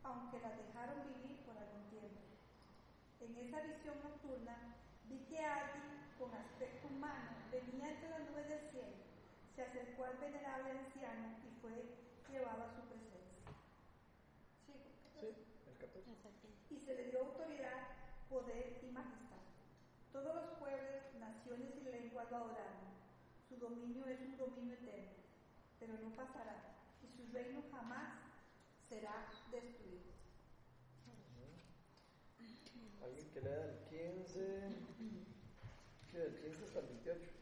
aunque 0.03 0.41
las 0.41 0.57
dejaron 0.57 1.03
vivir 1.07 1.43
por 1.45 1.59
algún 1.59 1.85
tiempo. 1.91 2.23
En 3.21 3.37
esa 3.37 3.61
visión 3.63 3.99
nocturna 4.03 4.79
vi 5.11 5.19
que 5.27 5.45
alguien 5.45 6.07
con 6.19 6.33
aspecto 6.35 6.89
humano 6.89 7.35
venía 7.51 7.91
entre 7.91 8.11
las 8.11 8.21
nubes 8.31 8.49
del 8.49 8.71
cielo, 8.71 8.97
se 9.55 9.63
acercó 9.63 10.05
al 10.05 10.19
venerable 10.19 10.71
anciano 10.71 11.37
y 11.43 11.51
fue 11.61 11.75
llevado 12.31 12.63
a 12.63 12.75
su 12.75 12.83
presencia. 12.87 13.53
Sí, 14.67 14.75
el 15.21 15.35
Y 16.71 16.81
se 16.81 16.95
le 16.95 17.11
dio 17.11 17.21
autoridad, 17.21 17.91
poder 18.29 18.81
y 18.83 18.93
majestad 18.93 19.29
todos 20.13 20.35
los 20.35 20.59
pueblos, 20.59 21.15
naciones 21.21 21.71
y 21.77 21.85
lenguas 21.85 22.31
lo 22.31 22.37
adoraron. 22.39 22.98
Su 23.49 23.57
dominio 23.57 24.07
es 24.07 24.21
un 24.21 24.37
dominio 24.37 24.75
eterno, 24.75 25.17
pero 25.81 25.95
no 25.95 26.15
pasará, 26.15 26.77
y 27.03 27.09
su 27.17 27.33
reino 27.33 27.63
jamás 27.73 28.19
será 28.89 29.27
destruido. 29.51 30.13
Alguien 33.03 33.31
que 33.31 33.41
lea 33.41 33.59
del 33.59 33.79
15, 33.89 34.69
que 36.11 36.19
del 36.19 36.35
15 36.37 36.65
hasta 36.65 36.81
el 36.81 36.87
28. 36.87 37.38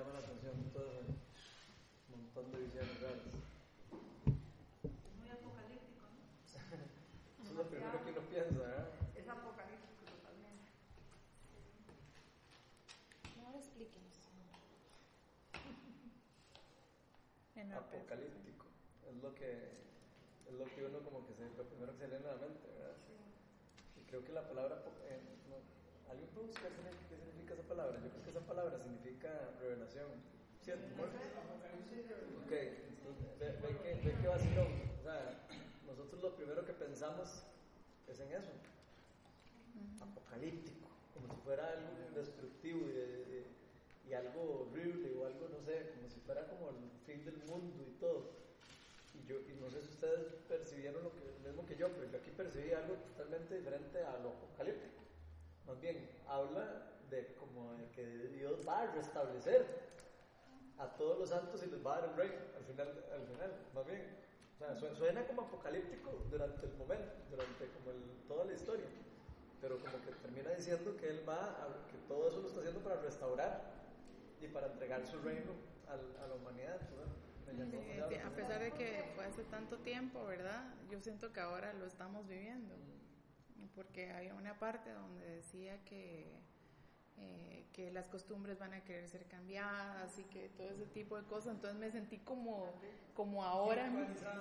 Llama 0.00 0.12
la 0.14 0.18
atención 0.20 0.54
todo 0.72 0.88
montón 2.08 2.50
de 2.52 2.58
visiones 2.58 3.00
raras. 3.00 3.34
Muy 5.20 5.28
apocalíptico, 5.28 6.06
¿no? 6.08 6.24
Eso 6.48 6.58
es 7.50 7.54
lo 7.56 7.64
primero 7.68 8.02
que 8.04 8.10
uno 8.10 8.20
piensa, 8.28 8.58
¿verdad? 8.58 8.88
Es 9.14 9.28
apocalíptico 9.28 10.04
totalmente. 10.08 10.70
Ahora 13.44 13.58
explíquenos. 13.58 14.16
En. 17.56 17.72
Apocalíptico. 17.72 18.66
Es 19.08 19.16
lo 19.22 19.34
que 19.34 19.50
es 20.48 20.54
lo 20.54 20.64
que 20.64 20.84
uno 20.84 20.98
como 21.04 21.24
que 21.26 21.34
se, 21.34 21.44
lo 21.56 21.64
primero 21.64 21.92
que 21.92 21.98
se 21.98 22.08
le 22.08 22.16
viene 22.16 22.30
a 22.30 22.34
la 22.34 22.40
mente, 22.40 22.66
¿verdad? 22.78 22.96
Y 23.96 24.00
creo 24.08 24.24
que 24.24 24.32
la 24.32 24.46
palabra 24.48 24.82
eh, 25.04 25.20
no, 25.48 25.56
¿alguien 26.10 26.28
puede 26.30 26.46
buscar 26.48 26.70
qué 26.70 26.76
significa- 26.82 27.00
qué 27.00 27.00
significa 27.00 27.04
esa 27.04 27.09
palabra? 27.80 28.00
Yo 28.04 28.10
creo 28.10 28.24
que 28.24 28.30
esa 28.30 28.40
palabra 28.40 28.78
significa 28.78 29.30
revelación. 29.60 30.08
¿Cierto? 30.62 30.84
Ok, 32.44 32.52
entonces, 32.52 33.26
ve, 33.40 33.46
ve 33.64 33.70
que, 33.80 33.90
ve 34.04 34.12
que 34.20 34.28
vacilón. 34.28 34.68
O 35.00 35.02
sea, 35.02 35.48
nosotros 35.86 36.20
lo 36.20 36.36
primero 36.36 36.64
que 36.66 36.74
pensamos 36.74 37.42
es 38.06 38.20
en 38.20 38.32
eso. 38.32 38.52
Apocalíptico, 40.00 40.88
como 41.14 41.26
si 41.28 41.40
fuera 41.40 41.68
algo 41.72 42.10
destructivo 42.14 42.80
y, 42.88 42.92
de- 42.92 43.44
y 44.08 44.12
algo 44.12 44.68
horrible 44.68 45.14
o 45.16 45.24
algo, 45.24 45.48
no 45.48 45.60
sé, 45.64 45.88
como 45.96 46.08
si 46.10 46.20
fuera 46.20 46.46
como 46.48 46.68
el 46.70 46.76
fin 47.06 47.24
del 47.24 47.38
mundo 47.48 47.84
y 47.88 47.98
todo. 48.00 48.28
Y 49.14 49.26
yo, 49.26 49.36
y 49.48 49.56
no 49.60 49.70
sé 49.70 49.80
si 49.80 49.88
ustedes 49.88 50.20
percibieron 50.48 51.02
lo, 51.02 51.10
que, 51.14 51.20
lo 51.42 51.48
mismo 51.48 51.66
que 51.66 51.76
yo, 51.76 51.88
pero 51.94 52.10
yo 52.10 52.18
aquí 52.18 52.30
percibí 52.30 52.72
algo 52.72 52.94
totalmente 53.16 53.56
diferente 53.56 54.02
a 54.02 54.18
lo 54.18 54.30
apocalíptico. 54.30 55.00
Más 55.66 55.80
bien, 55.80 55.96
habla 56.28 56.82
de 57.10 57.34
como 57.34 57.74
de 57.74 57.88
que 57.90 58.04
Dios 58.28 58.66
va 58.66 58.82
a 58.82 58.86
restablecer 58.94 59.66
a 60.78 60.86
todos 60.96 61.18
los 61.18 61.28
santos 61.28 61.62
y 61.62 61.66
les 61.66 61.84
va 61.84 61.96
a 61.96 62.00
dar 62.00 62.10
el 62.10 62.16
reino 62.16 62.36
al 62.56 62.64
final, 62.64 62.88
al 63.12 63.26
final, 63.26 63.52
más 63.74 63.86
bien. 63.86 64.02
O 64.54 64.58
sea, 64.58 64.74
su- 64.76 64.94
suena 64.94 65.26
como 65.26 65.42
apocalíptico 65.42 66.10
durante 66.30 66.66
el 66.66 66.74
momento, 66.74 67.12
durante 67.30 67.66
como 67.68 67.90
el, 67.90 68.02
toda 68.28 68.44
la 68.44 68.52
historia, 68.52 68.86
pero 69.60 69.78
como 69.80 69.92
que 70.04 70.12
termina 70.22 70.50
diciendo 70.50 70.96
que 70.96 71.08
él 71.08 71.28
va, 71.28 71.44
a, 71.64 71.86
que 71.90 71.98
todo 72.08 72.28
eso 72.28 72.40
lo 72.40 72.48
está 72.48 72.60
haciendo 72.60 72.80
para 72.80 73.00
restaurar 73.00 73.60
y 74.40 74.46
para 74.48 74.68
entregar 74.68 75.04
su 75.06 75.18
reino 75.20 75.52
al- 75.88 76.16
a 76.24 76.28
la 76.28 76.34
humanidad. 76.34 76.78
Sí, 78.08 78.16
a 78.16 78.30
pesar 78.30 78.60
de 78.62 78.72
que 78.72 79.12
fue 79.14 79.24
hace 79.24 79.44
tanto 79.44 79.78
tiempo, 79.78 80.24
¿verdad? 80.24 80.72
Yo 80.88 81.00
siento 81.00 81.32
que 81.32 81.40
ahora 81.40 81.72
lo 81.74 81.86
estamos 81.86 82.26
viviendo. 82.28 82.74
Porque 83.74 84.10
había 84.10 84.34
una 84.34 84.58
parte 84.58 84.90
donde 84.92 85.24
decía 85.26 85.82
que, 85.84 86.26
eh, 87.20 87.66
que 87.74 87.90
las 87.90 88.08
costumbres 88.08 88.58
van 88.58 88.72
a 88.72 88.82
querer 88.82 89.06
ser 89.06 89.26
cambiadas 89.26 90.18
y 90.18 90.24
que 90.24 90.48
todo 90.56 90.70
ese 90.70 90.86
tipo 90.86 91.16
de 91.16 91.24
cosas. 91.24 91.54
Entonces 91.54 91.78
me 91.78 91.90
sentí 91.90 92.18
como, 92.18 92.72
como 93.14 93.44
ahora, 93.44 93.90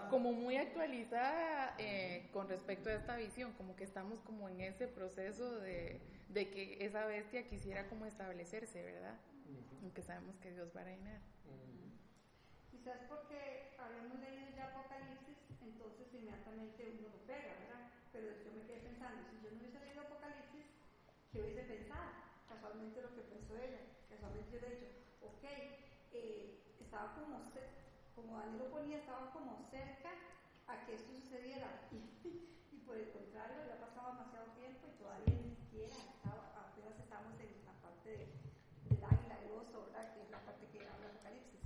como 0.09 0.31
muy 0.31 0.55
actualizada 0.55 1.75
eh, 1.77 2.29
con 2.31 2.47
respecto 2.47 2.89
a 2.89 2.93
esta 2.93 3.17
visión, 3.17 3.51
como 3.53 3.75
que 3.75 3.83
estamos 3.83 4.19
como 4.21 4.47
en 4.47 4.61
ese 4.61 4.87
proceso 4.87 5.59
de, 5.59 5.99
de 6.29 6.49
que 6.49 6.83
esa 6.85 7.05
bestia 7.05 7.47
quisiera 7.47 7.87
como 7.89 8.05
establecerse, 8.05 8.81
¿verdad? 8.81 9.15
Aunque 9.81 10.01
sabemos 10.01 10.37
que 10.37 10.51
Dios 10.51 10.69
va 10.75 10.81
a 10.81 10.85
reinar. 10.85 11.19
Quizás 12.71 12.99
porque 13.09 13.75
habíamos 13.77 14.19
leído 14.19 14.55
ya 14.55 14.67
Apocalipsis, 14.67 15.37
entonces 15.61 16.07
inmediatamente 16.13 16.95
uno 16.97 17.09
lo 17.09 17.19
pega, 17.27 17.53
¿verdad? 17.59 17.91
Pero 18.13 18.27
yo 18.43 18.51
me 18.55 18.65
quedé 18.65 18.79
pensando, 18.79 19.21
si 19.29 19.43
yo 19.43 19.51
no 19.51 19.59
hubiese 19.59 19.79
leído 19.79 20.01
Apocalipsis, 20.01 20.65
¿qué 21.31 21.41
hubiese 21.41 21.63
pensado? 21.63 22.28
Casualmente 22.59 23.01
lo 23.01 23.15
que 23.15 23.21
pensó 23.23 23.55
ella. 23.55 23.79
Casualmente 24.09 24.51
yo 24.51 24.59
le 24.59 24.67
he 24.67 24.71
dicho, 24.71 24.87
ok, 25.21 25.43
eh, 26.11 26.59
estaba 26.77 27.15
como, 27.15 27.39
como 28.13 28.35
Daniel 28.37 28.57
lo 28.59 28.65
ponía, 28.67 28.97
estaba 28.97 29.31
como 29.31 29.55
cerca 29.71 30.09
a 30.67 30.85
que 30.85 30.95
esto 30.95 31.13
sucediera. 31.13 31.71
Y, 32.71 32.75
y 32.75 32.79
por 32.79 32.97
el 32.97 33.09
contrario, 33.11 33.63
ya 33.65 33.73
ha 33.73 33.79
pasado 33.79 34.07
demasiado 34.11 34.47
tiempo 34.49 34.87
y 34.87 34.91
todavía 34.91 35.33
ni 35.33 35.47
siquiera, 35.47 35.95
estaba- 35.95 36.51
apenas 36.53 36.99
estamos 36.99 37.39
en 37.39 37.63
la 37.65 37.73
parte 37.81 38.09
de, 38.09 38.27
del 38.89 39.03
águila, 39.03 39.39
el 39.39 39.51
oso, 39.51 39.81
¿verdad? 39.81 40.05
Que 40.13 40.21
es 40.23 40.29
la 40.29 40.39
parte 40.39 40.67
que 40.67 40.85
habla 40.85 41.07
Apocalipsis 41.07 41.61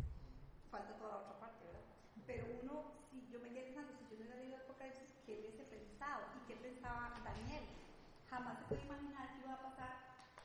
falta 0.69 0.93
toda 0.93 1.09
la 1.11 1.17
otra 1.17 1.33
parte, 1.33 1.65
¿verdad? 1.65 1.83
Pero 2.25 2.45
uno, 2.47 2.85
si 3.09 3.27
yo 3.27 3.39
me 3.39 3.49
quedé 3.49 3.63
pensando, 3.63 3.93
si 3.93 4.05
yo 4.05 4.15
no 4.15 4.21
hubiera 4.23 4.35
leído 4.35 4.57
Apocalipsis, 4.57 5.09
¿qué 5.25 5.35
hubiese 5.35 5.63
pensado? 5.65 6.27
¿Y 6.33 6.41
qué 6.41 6.55
pensaba 6.55 7.11
Daniel? 7.23 7.67
Jamás 8.29 8.57
se 8.57 8.65
imaginar 8.81 9.29
que 9.31 9.41
iba 9.41 9.53
a 9.53 9.61
pasar 9.61 9.95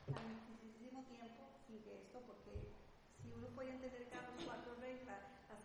tantísimo 0.05 1.03
tiempo 1.03 1.49
sin 1.65 1.79
que 1.81 1.97
esto, 1.97 2.21
porque 2.21 2.63
si 3.21 3.31
uno 3.31 3.49
puede 3.49 3.69
entender 3.69 4.05
que 4.05 4.15
eran 4.15 4.25
los 4.27 4.37
cuatro 4.43 4.75
reyes, 4.75 5.03
la, 5.03 5.19
la 5.47 5.55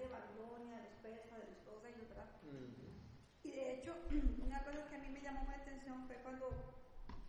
de 0.00 0.08
Babilonia, 0.08 0.76
de 0.76 0.82
los 0.84 0.94
persas, 1.02 1.38
de 1.38 1.46
los 1.46 1.64
todos 1.64 1.84
ellos, 1.84 2.08
¿verdad? 2.08 2.26
Y 3.44 3.50
de 3.50 3.72
hecho, 3.72 3.94
una 4.38 4.62
cosa 4.64 4.88
que 4.88 4.94
a 4.94 4.98
mí 4.98 5.08
me 5.10 5.20
llamó 5.20 5.44
la 5.50 5.56
atención 5.56 6.02
fue 6.06 6.16
cuando 6.16 6.48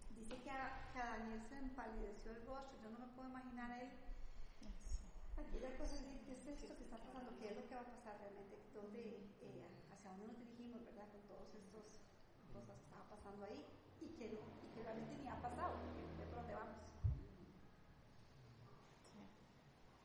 dice 0.10 0.36
que 0.44 0.50
a, 0.50 0.90
que 0.94 1.00
a 1.00 1.06
Daniel 1.06 1.42
se 1.50 1.56
empalideció 1.58 2.32
el 2.32 2.46
rostro. 2.46 2.78
Yo 2.82 2.90
no 2.90 3.00
me 3.00 3.08
puedo 3.08 3.28
imaginar 3.30 3.72
a 3.72 3.82
él 3.82 3.90
Aquí 5.36 5.60
la 5.60 5.72
cosa 5.78 5.96
es, 5.96 6.04
¿qué 6.26 6.34
es 6.34 6.46
esto 6.46 6.78
que 6.78 6.84
está 6.84 6.98
pasando? 6.98 7.36
¿Qué 7.40 7.50
es 7.50 7.56
lo 7.56 7.66
que 7.68 7.74
va 7.76 7.82
a 7.82 7.86
pasar 7.86 8.16
realmente? 8.20 8.56
¿Dónde, 8.72 9.18
eh, 9.42 9.66
hacia 9.92 10.12
dónde 10.12 10.28
nos 10.28 10.38
dirigimos, 10.38 10.86
verdad? 10.86 11.08
Con 11.12 11.22
todas 11.24 11.44
estas 11.48 11.66
cosas 11.72 11.90
que 12.38 12.84
estaban 12.84 13.08
pasando 13.10 13.44
ahí 13.44 13.66
y 14.00 14.10
que, 14.10 14.30
no- 14.30 14.46
y 14.64 14.68
que 14.76 14.84
realmente 14.84 15.16
ni 15.18 15.28
ha 15.28 15.42
pasado, 15.42 15.74
porque 15.82 16.02
no 16.02 16.14
sé 16.16 16.26
por 16.30 16.38
dónde 16.38 16.54
vamos. 16.54 16.78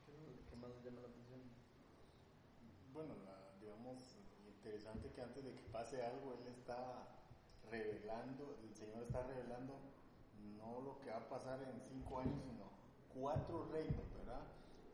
¿Qué, 0.05 0.39
qué 0.49 0.55
más 0.55 0.71
le 0.71 0.81
llama 0.81 1.01
la 1.01 1.07
atención? 1.07 1.39
Bueno, 2.91 3.15
la- 3.25 3.39
digamos, 3.59 4.17
interesante 4.47 5.11
que 5.11 5.21
antes 5.39 5.45
de 5.55 5.61
que 5.61 5.69
pase 5.71 6.03
algo, 6.03 6.33
Él 6.33 6.47
está 6.51 7.07
revelando, 7.71 8.57
el 8.63 8.73
Señor 8.75 9.03
está 9.03 9.23
revelando 9.23 9.73
no 10.57 10.81
lo 10.81 10.99
que 10.99 11.09
va 11.11 11.17
a 11.17 11.29
pasar 11.29 11.61
en 11.63 11.79
cinco 11.81 12.19
años, 12.19 12.41
sino 12.43 12.65
cuatro 13.13 13.67
reinos, 13.71 14.03
¿verdad? 14.17 14.41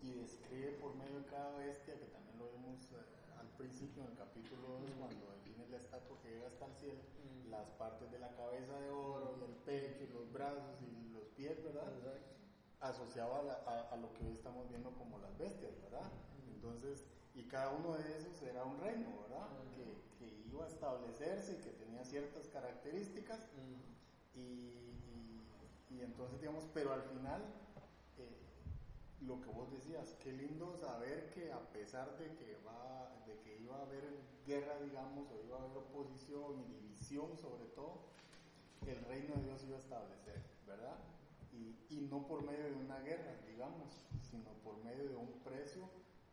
Y 0.03 0.11
describe 0.13 0.71
por 0.81 0.93
medio 0.95 1.19
de 1.19 1.25
cada 1.25 1.57
bestia, 1.57 1.97
que 1.97 2.05
también 2.05 2.37
lo 2.37 2.49
vimos 2.51 2.85
eh, 2.93 3.39
al 3.39 3.47
principio 3.57 4.03
en 4.03 4.11
el 4.11 4.17
capítulo 4.17 4.67
2, 4.81 4.91
cuando 4.99 5.31
define 5.33 5.67
la 5.69 5.77
estatua 5.77 6.17
que 6.21 6.29
llega 6.29 6.47
hasta 6.47 6.65
el 6.67 6.75
cielo, 6.75 7.01
Mm. 7.25 7.49
las 7.49 7.69
partes 7.71 8.11
de 8.11 8.19
la 8.19 8.29
cabeza 8.35 8.79
de 8.79 8.89
oro, 8.91 9.35
y 9.39 9.43
el 9.45 9.55
pecho, 9.65 10.03
y 10.03 10.07
los 10.13 10.31
brazos 10.31 10.77
y 10.81 11.09
los 11.13 11.23
pies, 11.35 11.63
¿verdad? 11.63 11.87
Exacto. 11.97 12.33
asociado 12.81 13.33
a, 13.35 13.41
la- 13.41 13.63
a- 13.65 13.93
a 13.93 13.95
lo 13.97 14.13
que 14.13 14.23
hoy 14.27 14.33
estamos 14.33 14.67
viendo 14.69 14.91
como 14.91 15.17
las 15.17 15.35
bestias, 15.39 15.71
¿verdad? 15.81 16.07
Entonces, 16.53 17.03
y 17.35 17.43
cada 17.43 17.69
uno 17.71 17.93
de 17.97 18.17
esos 18.17 18.41
era 18.43 18.63
un 18.63 18.79
reino, 18.79 19.09
¿verdad? 19.23 19.47
Que, 19.75 19.83
que 20.17 20.49
iba 20.49 20.63
a 20.65 20.67
establecerse 20.67 21.53
y 21.53 21.63
que 21.63 21.71
tenía 21.71 22.03
ciertas 22.05 22.47
características 22.47 23.39
y, 23.55 24.39
y- 24.39 25.95
y 25.95 26.01
entonces, 26.01 26.39
digamos, 26.41 26.65
pero 26.73 26.93
al 26.93 27.03
final, 27.03 27.41
eh, 28.17 29.25
lo 29.25 29.41
que 29.41 29.49
vos 29.49 29.71
decías, 29.71 30.13
qué 30.23 30.31
lindo 30.33 30.75
saber 30.77 31.29
que 31.31 31.51
a 31.51 31.59
pesar 31.71 32.17
de 32.17 32.35
que, 32.35 32.57
va, 32.65 33.11
de 33.25 33.37
que 33.39 33.59
iba 33.59 33.77
a 33.77 33.81
haber 33.83 34.03
guerra, 34.45 34.79
digamos, 34.81 35.29
o 35.31 35.41
iba 35.45 35.57
a 35.57 35.61
haber 35.63 35.77
oposición 35.77 36.59
y 36.59 36.65
división 36.65 37.37
sobre 37.37 37.65
todo, 37.75 37.99
el 38.85 39.01
reino 39.05 39.35
de 39.35 39.43
Dios 39.43 39.63
iba 39.63 39.77
a 39.77 39.79
establecer, 39.79 40.41
¿verdad? 40.67 40.97
Y, 41.53 41.75
y 41.89 42.01
no 42.09 42.27
por 42.27 42.43
medio 42.43 42.65
de 42.65 42.73
una 42.75 42.99
guerra, 42.99 43.35
digamos, 43.47 44.05
sino 44.29 44.49
por 44.63 44.77
medio 44.83 45.07
de 45.09 45.15
un 45.15 45.31
precio 45.43 45.87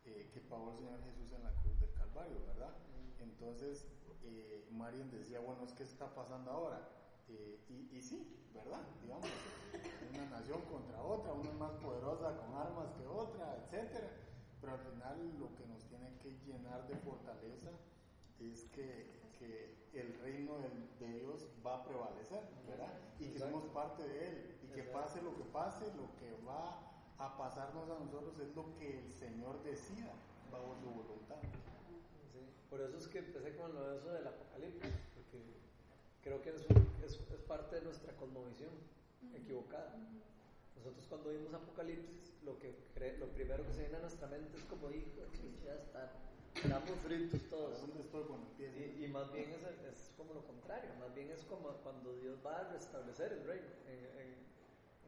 eh, 0.05 0.29
que 0.33 0.41
pagó 0.41 0.71
el 0.71 0.77
Señor 0.77 0.99
Jesús 1.03 1.31
en 1.33 1.43
la 1.43 1.51
cruz 1.61 1.79
del 1.79 1.93
Calvario, 1.93 2.37
¿verdad? 2.47 2.73
Entonces, 3.19 3.87
eh, 4.23 4.67
Marian 4.71 5.09
decía, 5.11 5.39
bueno, 5.39 5.63
es 5.63 5.73
que 5.73 5.83
está 5.83 6.13
pasando 6.13 6.51
ahora. 6.51 6.79
Eh, 7.29 7.65
y, 7.69 7.97
y 7.97 8.01
sí, 8.01 8.49
¿verdad? 8.53 8.81
Digamos, 9.01 9.25
eh, 9.25 10.09
una 10.13 10.25
nación 10.29 10.61
contra 10.63 11.01
otra, 11.01 11.33
una 11.33 11.51
más 11.53 11.71
poderosa 11.75 12.35
con 12.37 12.53
armas 12.55 12.91
que 12.97 13.07
otra, 13.07 13.55
etcétera. 13.63 14.09
Pero 14.59 14.73
al 14.73 14.79
final 14.79 15.39
lo 15.39 15.55
que 15.55 15.65
nos 15.67 15.83
tiene 15.85 16.17
que 16.19 16.31
llenar 16.45 16.87
de 16.87 16.95
fortaleza 16.97 17.69
es 18.39 18.63
que, 18.65 19.31
que 19.39 19.89
el 19.93 20.19
reino 20.19 20.57
del- 20.59 20.97
de 20.99 21.19
Dios 21.19 21.47
va 21.65 21.77
a 21.79 21.85
prevalecer, 21.85 22.43
¿verdad? 22.67 22.93
Y 23.19 23.31
que 23.33 23.39
somos 23.39 23.63
parte 23.73 24.03
de 24.07 24.27
él. 24.27 24.59
Y 24.63 24.67
que 24.67 24.83
pase 24.93 25.21
lo 25.21 25.35
que 25.35 25.43
pase, 25.45 25.85
lo 25.95 26.15
que 26.17 26.31
va 26.45 26.92
a 27.23 27.37
pasarnos 27.37 27.89
a 27.89 27.99
nosotros 28.03 28.37
es 28.39 28.53
lo 28.55 28.75
que 28.77 28.99
el 28.99 29.11
Señor 29.13 29.63
decida 29.63 30.11
bajo 30.51 30.75
su 30.75 30.89
voluntad. 30.89 31.39
Sí, 32.33 32.39
por 32.69 32.81
eso 32.81 32.97
es 32.97 33.07
que 33.07 33.19
empecé 33.19 33.55
con 33.55 33.73
lo 33.73 33.89
de 33.91 33.97
eso 33.97 34.11
del 34.11 34.27
apocalipsis, 34.27 34.91
porque 35.15 35.39
creo 36.21 36.41
que 36.41 36.49
es, 36.49 36.65
un- 36.69 37.03
es, 37.03 37.19
es 37.33 37.41
parte 37.47 37.77
de 37.77 37.81
nuestra 37.83 38.11
cosmovisión 38.17 38.71
equivocada. 39.33 39.95
Nosotros 40.75 41.05
cuando 41.07 41.29
vimos 41.29 41.53
apocalipsis, 41.53 42.33
lo, 42.43 42.59
que 42.59 42.75
cre- 42.95 43.17
lo 43.17 43.27
primero 43.27 43.65
que 43.65 43.73
se 43.73 43.81
viene 43.81 43.97
a 43.97 44.01
nuestra 44.01 44.27
mente 44.27 44.57
es 44.57 44.63
como, 44.65 44.87
pucha, 44.87 45.23
ya 45.63 45.75
está, 45.75 46.11
estamos 46.55 46.89
fritos 47.05 47.39
¿A 47.45 47.49
todos. 47.49 47.81
dónde 47.81 48.01
estoy 48.01 48.23
con 48.25 48.41
el 48.41 48.47
pie? 48.57 48.95
Y, 48.99 49.05
y 49.05 49.07
más 49.07 49.31
bien 49.31 49.49
es, 49.53 49.63
es 49.63 50.11
como 50.17 50.33
lo 50.33 50.45
contrario, 50.45 50.89
más 50.99 51.13
bien 51.15 51.29
es 51.31 51.43
como 51.45 51.69
cuando 51.83 52.13
Dios 52.17 52.37
va 52.45 52.57
a 52.59 52.73
restablecer 52.73 53.31
el 53.31 53.45
reino 53.45 53.67
en, 53.87 54.05
en- 54.19 54.52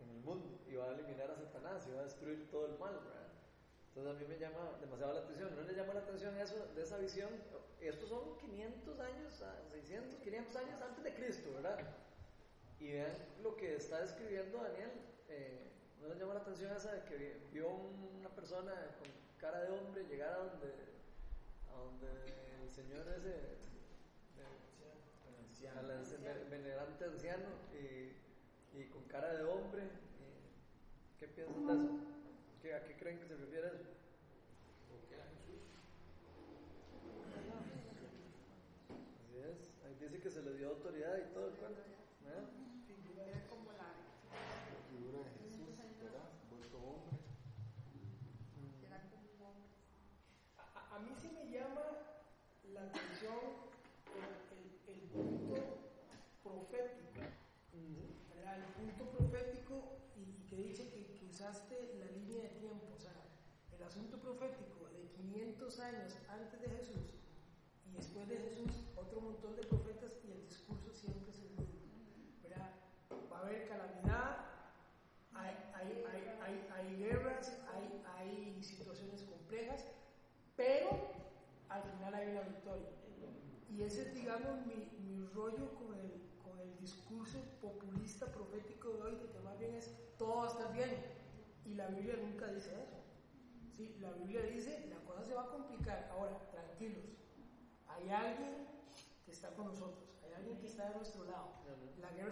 en 0.02 0.10
el 0.10 0.22
mundo 0.24 0.60
y 0.68 0.76
va 0.76 0.86
a 0.86 0.94
eliminar 0.94 1.32
a 1.32 1.36
Satanás 1.36 1.86
y 1.88 1.94
va 1.94 2.02
a 2.02 2.04
destruir 2.04 2.50
todo 2.50 2.66
el 2.68 2.78
mal, 2.80 2.94
¿verdad? 2.96 3.24
Entonces 3.90 4.16
a 4.16 4.20
mí 4.20 4.26
me 4.28 4.38
llama 4.38 4.78
demasiado 4.82 5.14
la 5.14 5.20
atención, 5.22 5.56
¿no 5.56 5.62
le 5.62 5.74
llama 5.74 5.94
la 5.94 6.02
atención 6.02 6.38
eso, 6.38 6.68
de 6.76 6.82
esa 6.84 6.98
visión? 6.98 7.30
Estos 7.80 8.10
son 8.10 8.38
500 8.40 9.00
años, 9.00 9.42
a 9.42 9.62
600, 9.72 10.20
500 10.20 10.56
años 10.58 10.82
antes 10.82 11.04
de 11.04 11.14
Cristo, 11.14 11.54
¿verdad? 11.54 11.80
Y 12.80 12.92
vean 12.92 13.14
lo 13.42 13.56
que 13.56 13.76
está 13.76 14.02
describiendo 14.02 14.58
Daniel, 14.62 14.92
eh, 15.30 15.72
¿no 16.02 16.10
le 16.10 16.16
llama 16.20 16.34
la 16.34 16.42
atención 16.42 16.76
esa 16.76 16.92
de 16.94 17.04
que 17.06 17.16
vi- 17.16 17.34
vio 17.54 17.70
una 17.70 18.30
persona 18.30 18.74
con 19.00 19.08
cara 19.40 19.62
de 19.62 19.72
hombre 19.72 20.04
llegar 20.06 20.34
a 20.34 20.38
donde, 20.40 20.74
a 21.72 21.78
donde 21.80 22.08
el 22.64 22.70
señor 22.70 23.08
ese, 23.16 23.30
de- 23.30 23.56
al 25.80 25.88
ve- 26.22 26.44
venerante 26.50 27.06
anciano 27.06 27.48
y, 27.74 28.12
y 28.78 28.86
con 28.90 29.04
cara 29.04 29.34
de 29.34 29.44
hombre? 29.44 29.84
y- 29.84 31.20
¿Qué 31.20 31.28
piensan 31.28 31.66
de 31.68 31.74
eso? 31.74 31.94
¿Qué- 32.62 32.74
¿A 32.74 32.84
qué 32.84 32.96
creen 32.98 33.20
que 33.20 33.28
se 33.28 33.36
refiere 33.38 33.68
eso? 33.68 33.90
Así 38.90 39.38
es, 39.38 39.58
ahí 39.86 39.96
dice 40.00 40.20
que 40.22 40.30
se 40.32 40.42
le 40.42 40.54
dio 40.58 40.70
autoridad 40.70 41.18
y 41.18 41.34
todo 41.34 41.48
el 41.48 41.54
cuento. 41.56 41.82
¿verdad? 42.24 42.44
Era 43.28 43.48
como 43.50 43.72
la. 43.72 43.78
La 43.78 44.82
figura 44.90 45.20
de 45.24 45.30
Jesús, 45.40 45.78
¿verdad? 46.02 46.30
Vuelto 46.50 46.78
hombre. 46.78 47.18
Era 48.86 49.00
como 49.10 49.24
un 49.32 49.42
hombre. 49.42 49.70
A, 50.58 50.96
a 50.96 51.00
mí 51.00 51.12
sí 51.22 51.30
me 51.34 51.50
llama 51.52 51.86
la 52.74 52.82
atención 52.84 53.40
el, 54.16 54.24
el- 54.58 54.96
el 54.96 55.10
punto 55.10 55.56
profético, 56.44 57.22
¿verdad? 58.36 58.58
El 58.60 58.66
punto 58.74 59.10
profético 59.18 59.98
y, 60.16 60.22
y 60.42 60.46
que 60.50 60.56
dice 60.58 60.90
que, 60.90 61.14
que 61.16 61.26
usaste 61.26 61.96
la 62.00 62.06
línea 62.12 62.44
de 62.44 62.50
tiempo, 62.50 62.88
o 62.96 63.00
sea, 63.00 63.14
el 63.78 63.84
asunto 63.84 64.18
profético 64.20 64.88
de 64.90 65.08
500 65.76 65.80
años 65.80 66.16
antes 66.30 66.62
de 66.62 66.70
Jesús 66.70 67.04
y 67.86 67.96
después 67.96 68.30
de 68.30 68.38
Jesús 68.38 68.72
otro 68.96 69.20
montón 69.20 69.56
de 69.56 69.64
profetas 69.64 70.14
y 70.24 70.32
el 70.32 70.48
discurso 70.48 70.94
siempre 70.94 71.30
es 71.32 71.40
el 71.40 71.50
mismo. 71.50 71.76
Va 73.32 73.40
a 73.40 73.42
haber 73.42 73.68
calamidad, 73.68 74.38
hay, 75.34 75.54
hay, 75.74 76.06
hay, 76.42 76.68
hay, 76.74 76.96
guerras, 76.96 77.58
hay, 77.74 78.02
hay 78.16 78.64
situaciones 78.64 79.24
complejas, 79.24 79.84
pero 80.56 80.90
al 81.68 81.84
final 81.84 82.14
hay 82.14 82.30
una 82.30 82.42
victoria. 82.42 82.90
Y 83.70 83.84
ese 83.84 84.04
es, 84.04 84.14
digamos, 84.14 84.66
mi, 84.66 84.76
mi 85.04 85.28
rollo 85.34 85.76
con 85.76 85.94
el, 85.96 86.30
con 86.42 86.58
el 86.60 86.78
discurso 86.80 87.40
populista 87.62 88.28
profético 88.28 88.94
de 88.94 89.02
hoy, 89.02 89.16
de 89.16 89.30
que 89.30 89.40
más 89.40 89.60
bien 89.60 89.76
es 89.76 89.94
todo 90.18 90.38
va 90.38 90.46
a 90.46 90.48
estar 90.48 90.74
bien. 90.74 90.90
Y 91.66 91.74
la 91.74 91.88
Biblia 91.88 92.16
nunca 92.24 92.48
dice 92.48 92.70
eso. 92.82 93.05
Sí, 93.76 93.98
la 94.00 94.12
Biblia 94.12 94.42
dice, 94.44 94.88
la 94.90 95.00
cosa 95.04 95.26
se 95.26 95.34
va 95.34 95.44
a 95.44 95.50
complicar. 95.50 96.10
Ahora, 96.12 96.40
tranquilos, 96.50 97.04
hay 97.88 98.10
alguien 98.10 98.68
que 99.26 99.32
está 99.32 99.50
con 99.50 99.68
nosotros, 99.68 100.06
hay 100.24 100.34
alguien 100.34 100.58
que 100.60 100.68
está 100.68 100.90
de 100.90 100.96
nuestro 100.96 101.26
lado. 101.26 101.50
La 102.00 102.10
guerra 102.12 102.32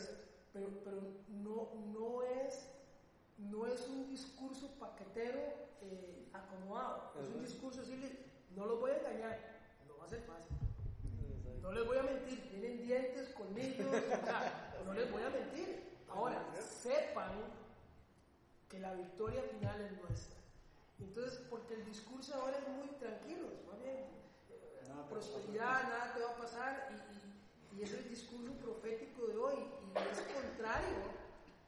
pero, 0.53 0.69
pero 0.84 1.01
no, 1.29 1.73
no, 1.91 2.23
es, 2.23 2.69
no 3.39 3.65
es 3.65 3.88
un 3.88 4.08
discurso 4.08 4.69
paquetero 4.79 5.41
eh, 5.82 6.29
acomodado, 6.32 7.12
es 7.19 7.27
un 7.36 7.41
discurso 7.41 7.82
decirle, 7.82 8.12
no 8.56 8.67
los 8.67 8.79
voy 8.79 8.91
a 8.91 8.97
engañar, 8.99 9.39
no 9.88 9.97
va 9.97 10.06
a 10.06 10.08
ser 10.08 10.21
fácil. 10.21 10.56
No 11.62 11.71
les 11.71 11.88
voy 11.88 11.97
a 11.97 12.03
mentir, 12.03 12.49
tienen 12.49 12.82
dientes, 12.82 13.29
colmillos, 13.29 13.88
o 13.88 14.25
sea, 14.25 14.73
no 14.86 14.93
les 14.93 15.12
voy 15.12 15.23
a 15.23 15.29
mentir. 15.29 15.97
Ahora, 16.10 16.45
sepan 16.60 17.32
que 18.69 18.79
la 18.79 18.93
victoria 18.93 19.41
final 19.43 19.82
es 19.82 19.91
nuestra. 20.01 20.42
Entonces, 21.03 21.39
porque 21.49 21.75
el 21.75 21.85
discurso 21.85 22.33
ahora 22.35 22.57
es 22.57 22.67
muy 22.77 22.87
tranquilo, 22.97 23.47
más 23.69 23.79
bien, 23.79 23.97
eh, 24.49 24.85
Nada 24.87 25.09
prosperidad, 25.09 25.83
nada 25.89 26.13
te 26.15 26.21
va 26.21 26.31
a 26.31 26.37
pasar, 26.37 26.89
y, 26.91 27.75
y- 27.75 27.79
y 27.79 27.83
es 27.83 27.91
el 27.93 28.07
discurso 28.09 28.53
profético 28.53 29.27
de 29.27 29.37
hoy, 29.37 29.55
y 29.83 29.97
es 30.11 30.21
contrario 30.21 31.01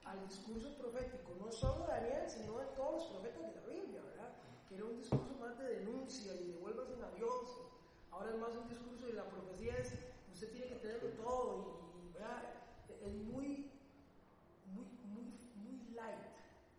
al 0.04 0.26
discurso 0.28 0.76
profético, 0.78 1.34
no 1.38 1.50
solo 1.52 1.86
de 1.86 1.92
Daniel, 1.92 2.30
sino 2.30 2.58
de 2.58 2.66
todos 2.76 2.94
los 2.94 3.04
profetas 3.06 3.46
de 3.54 3.60
la 3.60 3.66
Biblia, 3.66 4.02
¿verdad? 4.02 4.30
Que 4.68 4.76
era 4.76 4.84
un 4.84 4.96
discurso 4.96 5.34
más 5.40 5.58
de 5.58 5.64
denuncia 5.80 6.32
y 6.34 6.44
devuélvase 6.52 6.94
a 7.02 7.10
Dios. 7.10 7.58
y 7.58 8.14
ahora 8.14 8.30
es 8.30 8.38
más 8.38 8.54
un 8.56 8.68
discurso 8.68 9.06
de 9.06 9.12
la 9.14 9.24
profecía, 9.28 9.76
es 9.76 9.92
usted 10.32 10.50
tiene 10.52 10.68
que 10.68 10.76
tenerlo 10.76 11.10
todo, 11.10 11.56
y, 11.58 12.08
y, 12.08 12.12
¿verdad? 12.12 12.42
Es 12.88 13.12
muy, 13.14 13.68
muy, 14.74 14.86
muy, 15.04 15.24
muy 15.56 15.94
light. 15.94 16.24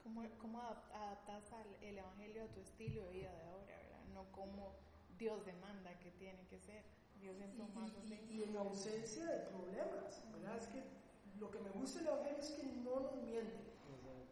¿Cómo, 0.04 0.24
cómo 0.40 0.62
adaptas 1.28 1.52
al- 1.54 1.84
el 1.84 1.98
evangelio 1.98 2.44
a 2.44 2.48
tu 2.48 2.62
estilo 2.62 3.04
de 3.06 3.12
vida 3.12 3.32
de 3.34 3.44
ahora, 3.44 3.76
verdad? 3.78 4.04
No 4.14 4.32
como 4.32 4.76
Dios 5.18 5.46
demanda 5.46 5.98
que 6.00 6.12
tiene 6.12 6.46
que 6.48 6.60
ser. 6.60 6.84
Yo 7.22 7.34
siento 7.34 7.64
y, 7.64 7.76
más 7.76 7.92
y- 8.06 8.14
y 8.36 8.44
en 8.44 8.56
ausencia 8.58 9.26
de 9.26 9.40
problemas, 9.48 10.24
¿verdad? 10.32 10.58
Es 10.58 10.68
que 10.68 10.84
lo 11.40 11.50
que 11.52 11.60
me 11.60 11.70
gusta 11.72 12.00
del 12.00 12.08
Evangelio 12.10 12.40
es 12.40 12.50
que 12.52 12.64
no 12.64 13.00
nos 13.00 13.16
miente, 13.24 13.74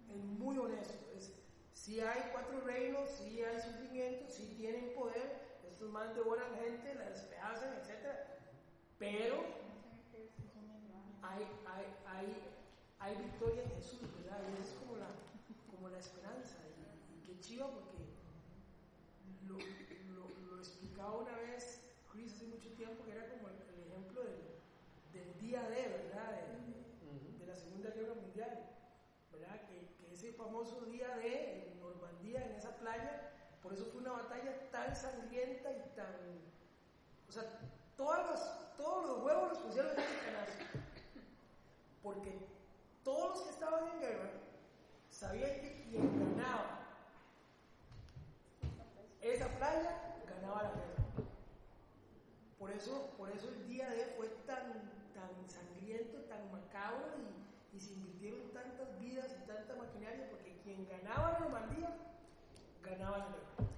es 0.10 0.24
muy 0.24 0.58
honesto. 0.58 1.12
Es, 1.16 1.32
si 1.74 2.00
hay 2.00 2.30
cuatro 2.32 2.62
reinos, 2.62 3.10
si 3.10 3.42
hay 3.44 3.60
sufrimiento, 3.60 4.30
si 4.30 4.46
tienen 4.56 4.94
poder, 4.94 5.60
estos 5.68 5.90
más 5.92 6.16
devoran 6.16 6.56
gente, 6.56 6.94
la 6.96 7.10
despedazan, 7.10 7.74
etc. 7.80 8.16
Pero 9.00 9.44
hay, 11.22 11.44
hay, 11.66 11.86
hay, 12.08 12.38
hay 13.00 13.16
victoria 13.18 13.64
en 13.64 13.70
Jesús, 13.72 14.02
¿verdad? 14.22 14.40
Y 14.58 14.62
es 14.62 14.70
como 14.74 14.96
la, 14.98 15.08
como 15.72 15.90
la 15.90 15.98
esperanza. 16.00 16.56
Porque 17.58 18.04
lo, 19.48 19.58
lo, 20.14 20.30
lo 20.50 20.58
explicaba 20.60 21.16
una 21.22 21.36
vez 21.38 21.80
Chris 22.12 22.34
hace 22.36 22.46
mucho 22.48 22.70
tiempo 22.76 23.04
que 23.06 23.12
era 23.12 23.30
como 23.30 23.48
el, 23.48 23.56
el 23.56 23.88
ejemplo 23.92 24.22
del, 24.24 24.42
del 25.14 25.40
día 25.40 25.62
D, 25.70 25.76
¿verdad? 25.88 26.32
De, 26.32 27.40
de 27.40 27.46
la 27.46 27.56
Segunda 27.56 27.90
Guerra 27.92 28.14
Mundial, 28.16 28.60
¿verdad? 29.32 29.62
Que, 29.68 29.88
que 29.98 30.14
ese 30.14 30.34
famoso 30.34 30.82
día 30.86 31.16
D 31.16 31.72
en 31.72 31.80
Normandía, 31.80 32.46
en 32.46 32.56
esa 32.56 32.76
playa, 32.78 33.32
por 33.64 33.74
eso 33.74 33.86
fue 33.86 34.02
una 34.02 34.12
batalla 34.12 34.70
tan 34.72 34.96
sangrienta 34.96 35.72
y 35.72 35.96
tan... 35.96 36.14
O 37.30 37.32
sea, 37.32 37.44
todas 37.96 38.30
las- 38.30 38.76
todos 38.76 39.06
los 39.08 39.24
huevos 39.26 39.50
los 39.50 39.60
pusieron 39.60 39.92
en 39.94 40.00
ese 40.00 40.18
canasto. 40.26 40.66
Porque 42.04 42.38
todos 43.04 43.30
los 43.30 43.42
que 43.44 43.50
estaban 43.52 43.88
en 43.88 44.00
guerra 44.02 44.30
sabían 45.10 45.62
que 45.62 45.82
quien 45.90 46.36
ganaba 46.36 46.85
esa 49.34 49.48
playa 49.58 50.16
ganaba 50.28 50.64
la 50.64 50.70
guerra. 50.70 50.96
Por 52.60 52.72
eso, 52.72 53.14
por 53.18 53.30
eso 53.32 53.50
el 53.50 53.68
día 53.68 53.90
D 53.90 54.14
fue 54.18 54.28
tan, 54.46 54.74
tan 55.14 55.50
sangriento, 55.50 56.20
tan 56.30 56.52
macabro 56.52 57.14
y, 57.18 57.76
y 57.76 57.80
se 57.80 57.94
invirtieron 57.94 58.52
tantas 58.54 59.00
vidas 59.00 59.36
y 59.42 59.48
tanta 59.48 59.76
maquinaria 59.76 60.30
porque 60.30 60.58
quien 60.64 60.88
ganaba 60.88 61.40
Normandía 61.40 61.96
ganaba 62.84 63.18
la 63.18 63.26
guerra. 63.26 63.70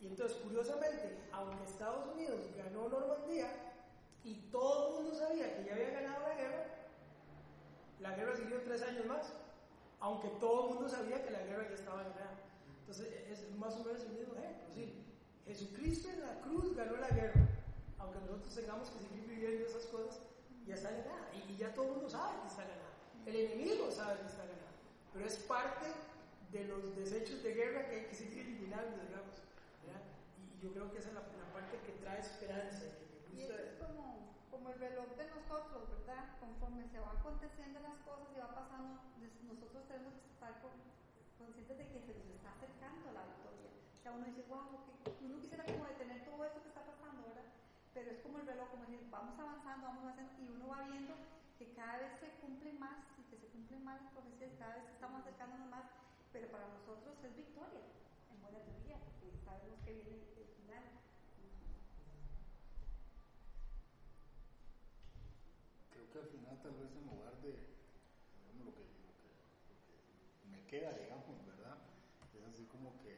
Y 0.00 0.06
entonces, 0.08 0.38
curiosamente, 0.38 1.18
aunque 1.32 1.64
Estados 1.64 2.14
Unidos 2.14 2.40
ganó 2.56 2.88
Normandía 2.88 3.48
y 4.24 4.34
todo 4.50 4.88
el 4.88 4.94
mundo 4.94 5.14
sabía 5.14 5.56
que 5.56 5.64
ya 5.64 5.72
había 5.72 5.90
ganado 5.90 6.28
la 6.28 6.34
guerra, 6.34 6.64
la 8.00 8.14
guerra 8.14 8.36
siguió 8.36 8.62
tres 8.62 8.82
años 8.82 9.06
más, 9.06 9.32
aunque 10.00 10.28
todo 10.40 10.68
el 10.68 10.74
mundo 10.74 10.88
sabía 10.88 11.24
que 11.24 11.30
la 11.30 11.40
guerra 11.40 11.68
ya 11.68 11.74
estaba 11.74 12.02
ganada. 12.02 12.45
Entonces 12.86 13.08
es 13.28 13.50
más 13.58 13.74
o 13.74 13.84
menos 13.84 14.00
el 14.02 14.12
mismo 14.12 14.34
ejemplo. 14.36 14.70
¿sí? 14.72 15.02
Jesucristo 15.44 16.08
en 16.08 16.20
la 16.22 16.40
cruz 16.40 16.76
ganó 16.76 16.96
la 16.98 17.08
guerra, 17.08 17.48
aunque 17.98 18.20
nosotros 18.20 18.54
tengamos 18.54 18.90
que 18.90 19.00
seguir 19.00 19.26
viviendo 19.26 19.66
esas 19.66 19.86
cosas, 19.86 20.20
ya 20.64 20.76
está 20.76 20.92
ganada. 20.92 21.26
Y, 21.34 21.56
ya 21.56 21.74
todo 21.74 21.86
el 21.86 21.92
mundo 21.98 22.08
sabe 22.08 22.38
que 22.42 22.46
está 22.46 22.62
ganada. 22.62 22.94
El 23.26 23.34
enemigo 23.34 23.90
sabe 23.90 24.20
que 24.20 24.26
está 24.30 24.46
ganada. 24.46 24.70
Pero 25.12 25.26
es 25.26 25.34
parte 25.50 25.86
de 26.52 26.64
los 26.68 26.94
desechos 26.94 27.42
de 27.42 27.54
guerra 27.54 27.88
que 27.88 27.96
hay 27.96 28.06
que 28.06 28.14
seguir 28.14 28.38
eliminando, 28.46 29.02
digamos. 29.02 29.34
¿verdad? 29.82 30.02
Y 30.38 30.62
yo 30.62 30.70
creo 30.72 30.92
que 30.92 30.98
esa 30.98 31.08
es 31.08 31.14
la, 31.14 31.22
la 31.26 31.50
parte 31.52 31.80
que 31.84 31.92
trae 31.98 32.20
esperanza, 32.20 32.86
que 32.86 33.34
Y 33.34 33.42
eso 33.42 33.54
es 33.58 33.74
como, 33.82 34.30
como 34.48 34.70
el 34.70 34.78
reloj 34.78 35.10
de 35.16 35.26
nosotros, 35.26 35.90
¿verdad? 35.90 36.38
Conforme 36.38 36.86
se 36.86 37.00
van 37.00 37.16
aconteciendo 37.18 37.80
las 37.80 37.98
cosas 38.06 38.30
y 38.30 38.38
va 38.38 38.54
pasando, 38.54 39.02
nosotros 39.42 39.82
tenemos 39.90 40.14
que 40.22 40.30
estar 40.30 40.62
con- 40.62 40.94
conscientes 41.38 41.78
de 41.78 41.86
que 41.88 42.00
se 42.00 42.12
nos 42.18 42.28
está 42.34 42.50
acercando 42.52 43.12
la 43.12 43.24
victoria. 43.24 43.70
O 43.72 44.00
sea, 44.02 44.12
uno 44.12 44.26
dice, 44.26 44.42
wow, 44.48 44.66
uno 45.22 45.40
quisiera 45.40 45.64
como 45.64 45.86
detener 45.86 46.24
todo 46.24 46.44
esto 46.44 46.62
que 46.62 46.68
está 46.68 46.84
pasando, 46.84 47.22
¿verdad? 47.28 47.48
Pero 47.94 48.10
es 48.10 48.20
como 48.20 48.38
el 48.38 48.46
reloj, 48.46 48.68
como 48.70 48.84
decir, 48.84 49.06
vamos 49.10 49.38
avanzando, 49.38 49.86
vamos 49.86 50.02
avanzando, 50.04 50.32
y 50.42 50.48
uno 50.48 50.68
va 50.68 50.82
viendo 50.84 51.14
que 51.58 51.72
cada 51.72 51.98
vez 51.98 52.12
se 52.20 52.28
cumplen 52.40 52.78
más 52.78 52.96
y 53.16 53.22
que 53.30 53.38
se 53.38 53.48
cumplen 53.48 53.84
más 53.84 54.00
las 54.02 54.12
profecías, 54.12 54.52
cada 54.58 54.76
vez 54.76 54.84
estamos 54.92 55.22
acercándonos 55.22 55.68
más, 55.70 55.84
pero 56.32 56.48
para 56.52 56.68
nosotros 56.68 57.16
es 57.24 57.34
victoria, 57.36 57.80
en 58.30 58.42
buena 58.42 58.60
teoría, 58.60 59.00
porque 59.00 59.32
sabemos 59.44 59.80
que 59.80 59.92
viene 59.92 60.20
el 60.36 60.48
final. 60.60 60.84
Creo 65.90 66.06
que 66.12 66.18
al 66.18 66.28
final 66.28 66.60
tal 66.60 66.74
vez 66.76 66.92
en 66.92 67.06
lugar 67.08 67.34
de, 67.40 67.56
lo 68.60 68.72
que, 68.76 68.84
lo 69.00 69.12
que, 69.16 69.32
lo 69.72 69.76
que 69.80 70.48
me 70.52 70.55
queda, 70.66 70.92
digamos, 70.92 71.46
¿verdad? 71.46 71.78
Es 72.34 72.44
así 72.44 72.64
como 72.66 73.00
que 73.00 73.16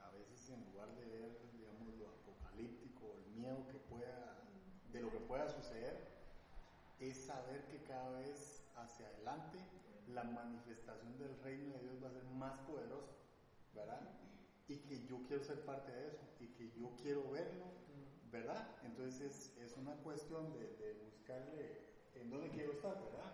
a 0.00 0.10
veces 0.10 0.50
en 0.50 0.64
lugar 0.72 0.88
de 0.96 1.04
ver, 1.06 1.38
digamos, 1.52 1.94
lo 1.98 2.08
apocalíptico, 2.08 3.14
el 3.14 3.32
miedo 3.32 3.66
que 3.68 3.78
pueda, 3.78 4.42
de 4.92 5.00
lo 5.00 5.10
que 5.10 5.18
pueda 5.18 5.48
suceder, 5.48 6.08
es 6.98 7.24
saber 7.24 7.64
que 7.66 7.82
cada 7.84 8.10
vez 8.18 8.64
hacia 8.76 9.06
adelante 9.08 9.58
la 10.08 10.24
manifestación 10.24 11.18
del 11.18 11.38
reino 11.42 11.74
de 11.74 11.80
Dios 11.80 12.02
va 12.02 12.08
a 12.08 12.12
ser 12.12 12.24
más 12.24 12.58
poderosa, 12.60 13.12
¿verdad? 13.74 14.00
Y 14.68 14.78
que 14.78 15.04
yo 15.06 15.22
quiero 15.26 15.42
ser 15.42 15.64
parte 15.64 15.92
de 15.92 16.08
eso, 16.08 16.22
y 16.40 16.48
que 16.48 16.70
yo 16.72 16.90
quiero 17.02 17.30
verlo, 17.30 17.64
¿verdad? 18.30 18.76
Entonces 18.84 19.20
es, 19.20 19.58
es 19.58 19.76
una 19.76 19.94
cuestión 19.96 20.52
de, 20.52 20.76
de 20.76 20.94
buscarle 21.04 21.82
en 22.14 22.30
dónde 22.30 22.50
quiero 22.50 22.72
estar, 22.72 22.94
¿verdad? 23.02 23.32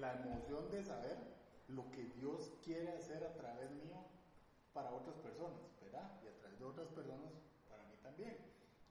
La 0.00 0.14
emoción 0.14 0.70
de 0.70 0.82
saber 0.82 1.33
lo 1.68 1.90
que 1.90 2.04
Dios 2.04 2.52
quiere 2.62 2.90
hacer 2.92 3.24
a 3.24 3.34
través 3.34 3.70
mío 3.72 4.04
para 4.72 4.92
otras 4.92 5.16
personas, 5.16 5.60
¿verdad? 5.80 6.20
Y 6.22 6.28
a 6.28 6.36
través 6.36 6.58
de 6.58 6.64
otras 6.64 6.88
personas 6.88 7.32
para 7.68 7.84
mí 7.84 7.96
también. 8.02 8.36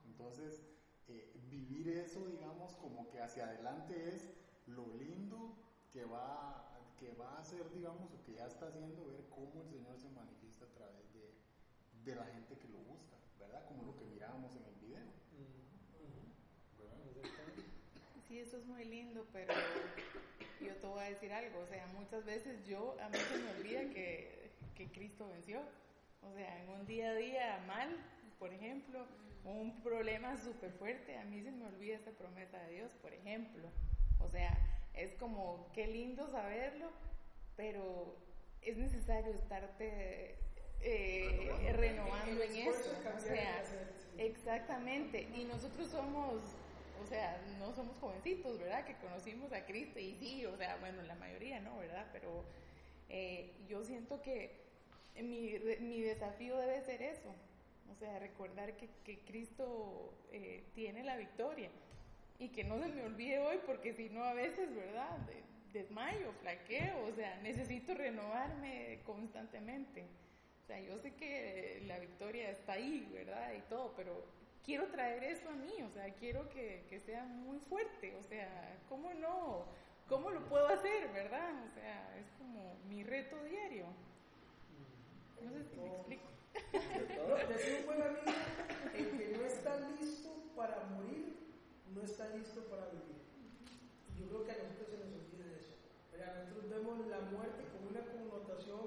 Entonces, 0.05 0.61
eh, 1.07 1.33
vivir 1.49 1.89
eso, 1.89 2.25
digamos, 2.27 2.75
como 2.77 3.09
que 3.09 3.21
hacia 3.21 3.45
adelante 3.45 4.15
es 4.15 4.29
lo 4.67 4.87
lindo 4.97 5.55
que 5.91 6.05
va, 6.05 6.79
que 6.97 7.11
va 7.13 7.35
a 7.35 7.41
hacer, 7.41 7.69
digamos, 7.71 8.11
o 8.13 8.23
que 8.23 8.33
ya 8.33 8.47
está 8.47 8.67
haciendo, 8.67 9.05
ver 9.05 9.25
cómo 9.29 9.61
el 9.61 9.67
Señor 9.67 9.99
se 9.99 10.09
manifiesta 10.09 10.65
a 10.65 10.73
través 10.73 11.13
de, 11.13 11.35
de 12.03 12.15
la 12.15 12.25
gente 12.25 12.57
que 12.57 12.69
lo 12.69 12.79
busca, 12.79 13.17
¿verdad? 13.39 13.65
Como 13.67 13.83
lo 13.83 13.95
que 13.95 14.05
mirábamos 14.05 14.55
en 14.55 14.65
el 14.65 14.75
video. 14.75 15.03
¿verdad? 16.79 16.97
Sí, 18.33 18.39
eso 18.39 18.57
es 18.57 18.65
muy 18.65 18.83
lindo, 18.85 19.27
pero 19.31 19.53
yo 20.59 20.73
te 20.77 20.87
voy 20.87 21.03
a 21.03 21.09
decir 21.09 21.31
algo, 21.31 21.59
o 21.59 21.67
sea, 21.67 21.85
muchas 21.93 22.25
veces 22.25 22.65
yo, 22.65 22.97
a 22.99 23.07
mí 23.09 23.17
se 23.19 23.37
me 23.37 23.51
olvida 23.51 23.81
que, 23.93 24.49
que 24.73 24.87
Cristo 24.87 25.27
venció. 25.27 25.61
O 26.23 26.33
sea, 26.33 26.63
en 26.63 26.69
un 26.69 26.83
día 26.87 27.11
a 27.11 27.13
día 27.13 27.63
mal, 27.67 27.95
por 28.39 28.51
ejemplo, 28.51 29.05
un 29.43 29.79
problema 29.83 30.35
súper 30.35 30.71
fuerte, 30.71 31.15
a 31.15 31.25
mí 31.25 31.43
se 31.43 31.51
me 31.51 31.67
olvida 31.67 31.93
esta 31.93 32.09
promesa 32.09 32.57
de 32.63 32.73
Dios, 32.73 32.91
por 33.03 33.13
ejemplo. 33.13 33.69
O 34.17 34.27
sea, 34.27 34.57
es 34.95 35.13
como, 35.13 35.69
qué 35.71 35.85
lindo 35.85 36.27
saberlo, 36.31 36.89
pero 37.55 38.17
es 38.63 38.77
necesario 38.77 39.31
estarte 39.31 40.39
eh, 40.81 41.71
renovando 41.73 42.41
en 42.41 42.55
eso. 42.55 42.97
O 43.15 43.19
sea, 43.19 43.63
exactamente. 44.17 45.27
Y 45.35 45.43
nosotros 45.43 45.87
somos, 45.89 46.41
o 47.01 47.05
sea, 47.07 47.41
no 47.59 47.73
somos 47.73 47.97
jovencitos, 47.97 48.59
¿verdad? 48.59 48.85
Que 48.85 48.95
conocimos 48.95 49.51
a 49.53 49.65
Cristo 49.65 49.99
y 49.99 50.15
sí, 50.15 50.45
o 50.45 50.55
sea, 50.57 50.77
bueno, 50.77 51.01
la 51.03 51.15
mayoría 51.15 51.59
no, 51.59 51.77
¿verdad? 51.77 52.07
Pero 52.11 52.45
eh, 53.09 53.51
yo 53.67 53.83
siento 53.83 54.21
que 54.21 54.51
mi, 55.15 55.53
mi 55.79 56.01
desafío 56.01 56.57
debe 56.57 56.81
ser 56.81 57.01
eso. 57.01 57.33
O 57.91 57.95
sea, 57.95 58.17
recordar 58.19 58.75
que, 58.77 58.89
que 59.03 59.19
Cristo 59.19 60.13
eh, 60.31 60.63
tiene 60.73 61.03
la 61.03 61.17
victoria 61.17 61.69
y 62.39 62.49
que 62.49 62.63
no 62.63 62.79
se 62.79 62.87
me 62.87 63.03
olvide 63.03 63.39
hoy 63.39 63.59
porque 63.65 63.93
si 63.93 64.09
no 64.09 64.23
a 64.23 64.33
veces, 64.33 64.73
¿verdad? 64.75 65.17
De- 65.27 65.43
desmayo, 65.73 66.31
flaqueo, 66.41 67.05
o 67.05 67.11
sea, 67.15 67.39
necesito 67.41 67.95
renovarme 67.95 68.99
constantemente. 69.05 70.03
O 70.63 70.67
sea, 70.67 70.79
yo 70.79 70.97
sé 70.99 71.13
que 71.15 71.81
la 71.87 71.97
victoria 71.99 72.49
está 72.51 72.73
ahí, 72.73 73.09
¿verdad? 73.11 73.53
Y 73.57 73.61
todo, 73.69 73.93
pero 73.95 74.23
quiero 74.63 74.87
traer 74.87 75.23
eso 75.23 75.49
a 75.49 75.53
mí, 75.53 75.73
o 75.83 75.89
sea, 75.89 76.13
quiero 76.15 76.49
que, 76.49 76.85
que 76.89 76.99
sea 76.99 77.23
muy 77.23 77.59
fuerte, 77.59 78.15
o 78.15 78.23
sea, 78.23 78.77
¿cómo 78.89 79.13
no? 79.13 79.65
¿Cómo 80.07 80.31
lo 80.31 80.41
puedo 80.47 80.67
hacer, 80.67 81.11
verdad? 81.13 81.51
O 81.65 81.73
sea, 81.73 82.17
es 82.17 82.27
como 82.37 82.75
mi 82.89 83.03
reto 83.03 83.41
diario. 83.43 83.85
No 85.41 85.51
sé 85.51 85.63
si 85.63 85.79
me 85.79 85.87
explico. 85.87 86.23
Decía 87.49 87.79
un 87.79 87.85
buen 87.85 88.01
amigo, 88.01 88.31
el 88.93 89.17
que 89.17 89.37
no 89.37 89.45
está 89.45 89.79
listo 89.99 90.29
para 90.55 90.83
morir, 90.85 91.35
no 91.93 92.01
está 92.01 92.29
listo 92.29 92.61
para 92.65 92.85
vivir. 92.87 93.21
Y 94.15 94.21
yo 94.21 94.27
creo 94.27 94.43
que 94.45 94.51
a 94.51 94.63
nosotros 94.63 94.87
se 94.89 94.97
nos 94.97 95.13
olvida 95.13 95.47
de 95.47 95.59
eso. 95.59 95.73
¿verdad? 96.11 96.43
Nosotros 96.43 96.69
vemos 96.69 97.07
la 97.07 97.19
muerte 97.19 97.63
como 97.73 97.89
una 97.89 98.01
connotación 98.01 98.79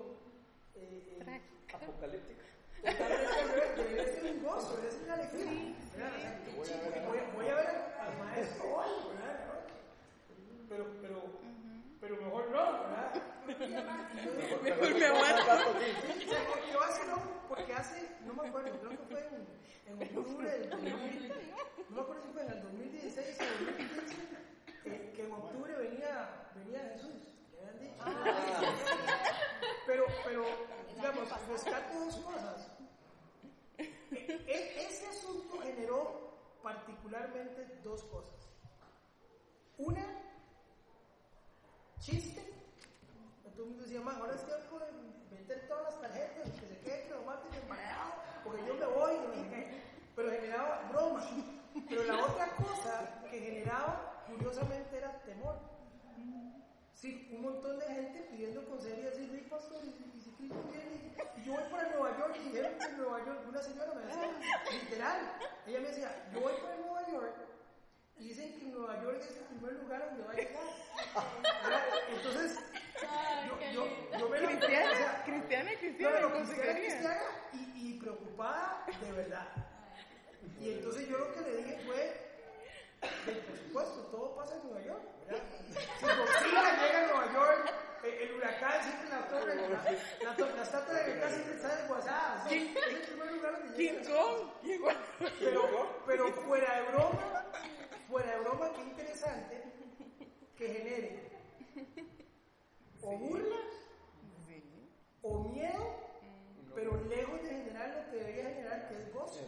eh, 0.74 1.20
eh, 1.26 1.40
Apocalíptica. 1.74 2.44
Debe 2.86 4.04
ser 4.14 4.24
un 4.32 4.42
gozo, 4.44 4.76
debe 4.76 4.90
ser 4.92 5.02
una 5.04 5.14
alegría. 5.14 5.74
voy, 7.34 7.48
a- 7.48 7.54
ver 7.54 7.68
al 8.00 8.18
maestro 8.18 8.76
hoy, 8.76 8.90
¿verdad? 9.08 9.36
Pero, 10.68 10.84
pero, 11.00 11.22
pero 12.00 12.16
mejor 12.16 12.48
no, 12.50 12.72
¿verdad? 12.72 13.22
Mejor 14.62 14.94
me 14.94 15.06
aguanto. 15.06 15.52
O 15.52 15.54
sea, 15.56 15.62
¿qué- 16.18 16.26
qué 16.70 16.76
va 16.76 16.84
a 16.84 16.88
hacer, 16.88 17.06
no? 17.08 17.16
Porque 17.48 17.72
hace, 17.74 18.08
no 18.26 18.34
me 18.34 18.48
acuerdo, 18.48 18.70
creo 18.80 18.90
que 18.90 18.96
fue 18.98 19.20
en, 19.86 20.00
en 20.00 20.18
octubre 20.18 20.50
del 20.50 20.70
2000, 20.70 21.32
no 21.90 21.96
me 21.96 22.00
acuerdo 22.02 22.22
si 22.22 22.28
fue 22.32 22.42
en 22.42 22.50
el 22.52 22.62
2016 22.62 23.38
o 23.40 23.44
2015, 23.64 24.16
eh, 24.86 25.12
que 25.14 25.22
en 25.24 25.32
octubre 25.32 25.74
venía, 25.76 26.50
venía 26.56 26.80
Jesús. 26.94 27.22
¿Qué 27.50 27.58
habían 27.58 27.78
dicho? 27.80 28.04
Pero, 29.86 30.04
pero, 30.24 30.44
digamos, 30.96 31.28
rescato 31.48 31.98
dos 32.00 32.16
cosas. 32.16 32.68
E- 34.10 34.44
e- 34.46 34.86
ese 34.86 35.06
asunto 35.08 35.58
generó 35.60 36.30
particularmente 36.62 37.66
dos 37.82 38.02
cosas. 38.04 38.48
Una, 39.78 40.04
chiste. 42.00 42.42
Todo 43.54 43.64
el 43.64 43.70
mundo 43.70 43.84
decía, 43.84 44.00
"Ma, 44.02 44.16
ahora 44.16 44.34
es 44.34 44.44
tiempo 44.44 44.78
de 44.78 44.92
meter 45.36 45.66
todas 45.68 45.84
las 45.84 46.00
tarjetas, 46.02 46.50
que 46.60 46.66
se 46.68 46.78
quede 46.80 47.06
traumático 47.08 47.54
embargado, 47.62 48.12
porque 48.44 48.66
yo 48.66 48.74
me 48.74 48.86
voy, 48.86 49.14
y 49.14 49.18
no 49.28 49.34
sé 49.34 49.48
qué". 49.50 49.82
pero 50.14 50.30
generaba 50.30 50.88
broma. 50.92 51.26
Pero 51.88 52.04
la 52.04 52.24
otra 52.24 52.56
cosa 52.56 53.20
que 53.30 53.38
generaba, 53.38 54.24
curiosamente, 54.26 54.96
era 54.96 55.12
temor. 55.24 55.56
Sí, 56.94 57.28
un 57.34 57.42
montón 57.42 57.78
de 57.78 57.84
gente 57.86 58.20
pidiendo 58.30 58.64
consejería, 58.66 59.10
así, 59.10 59.28
"Ay, 59.30 59.46
pastor, 59.50 59.82
y 60.38 61.44
yo 61.44 61.52
voy 61.52 61.64
para 61.70 61.88
Nueva 61.90 62.18
York, 62.18 62.36
y 62.36 62.48
dijeron 62.48 62.72
que 62.78 62.84
en 62.84 62.98
Nueva 62.98 63.24
York, 63.24 63.40
una 63.48 63.62
señora 63.62 63.94
me 63.94 64.02
decía, 64.06 64.30
literal, 64.72 65.32
ella 65.66 65.80
me 65.80 65.88
decía, 65.88 66.28
yo 66.32 66.40
voy 66.40 66.52
para 66.62 66.76
Nueva 66.76 67.10
York, 67.10 67.34
y 68.18 68.28
dicen 68.28 68.58
que 68.58 68.66
Nueva 68.66 69.02
York 69.02 69.18
es 69.20 69.36
el 69.36 69.44
primer 69.44 69.72
lugar 69.74 70.06
donde 70.06 70.24
va 70.24 70.32
a 70.32 70.36
llegar. 70.36 70.62
Entonces, 72.14 72.58
Ay, 73.08 73.48
yo, 73.48 73.72
yo, 73.72 74.18
yo 74.18 74.28
me 74.28 74.40
lo 74.40 74.46
o 74.46 74.50
Cristiana, 74.50 74.96
sea, 74.96 75.24
cristiana, 75.24 75.70
cristiana, 75.78 76.20
no, 76.20 76.32
cristiana, 76.32 76.72
cristiana 76.72 77.22
y, 77.52 77.90
y 77.90 78.00
preocupada 78.00 78.86
de 79.00 79.12
verdad. 79.12 79.48
Y 80.60 80.70
entonces 80.70 81.06
yo 81.08 81.18
lo 81.18 81.34
que 81.34 81.40
le 81.42 81.56
dije 81.58 81.78
fue, 81.84 82.25
por 83.46 83.56
supuesto, 83.58 84.00
todo 84.10 84.34
pasa 84.36 84.56
en 84.56 84.62
Nueva 84.70 84.82
York, 84.86 85.02
¿verdad? 85.26 85.42
Si 85.98 86.06
Godzilla 86.06 86.76
llega 86.82 86.98
a 86.98 87.06
Nueva 87.06 87.32
York, 87.32 87.72
eh, 88.04 88.18
el 88.22 88.32
huracán 88.36 88.82
siempre 88.82 89.08
la 89.10 89.28
torre, 89.28 89.54
la, 89.54 89.68
la, 89.68 90.54
la 90.56 90.62
estatua 90.62 90.94
de 90.94 91.04
libertad 91.06 91.30
siempre 91.30 91.54
está 91.56 91.76
desguazada. 91.76 92.48
¿sí? 92.48 92.74
Es 92.76 92.94
el 92.94 93.00
primer 93.02 93.32
lugar 93.32 93.52
donde 93.58 93.76
King 93.76 93.92
llega. 93.92 94.14
Kong, 94.14 94.48
igual. 94.64 94.96
Pero, 95.40 96.02
pero 96.06 96.32
fuera 96.32 96.76
de 96.76 96.82
broma, 96.92 97.44
fuera 98.08 98.30
de 98.32 98.38
broma, 98.40 98.72
qué 98.74 98.80
interesante 98.82 99.62
que 100.56 100.68
genere 100.68 101.30
o 103.02 103.10
burla 103.18 103.56
Sí. 104.46 104.62
o 105.22 105.38
miedo, 105.50 105.94
pero 106.74 106.96
lejos 107.08 107.42
de 107.42 107.48
generar 107.48 107.88
lo 107.90 108.10
que 108.10 108.16
debería 108.16 108.44
generar, 108.44 108.88
que 108.88 108.94
es 108.96 109.12
gozo. 109.12 109.40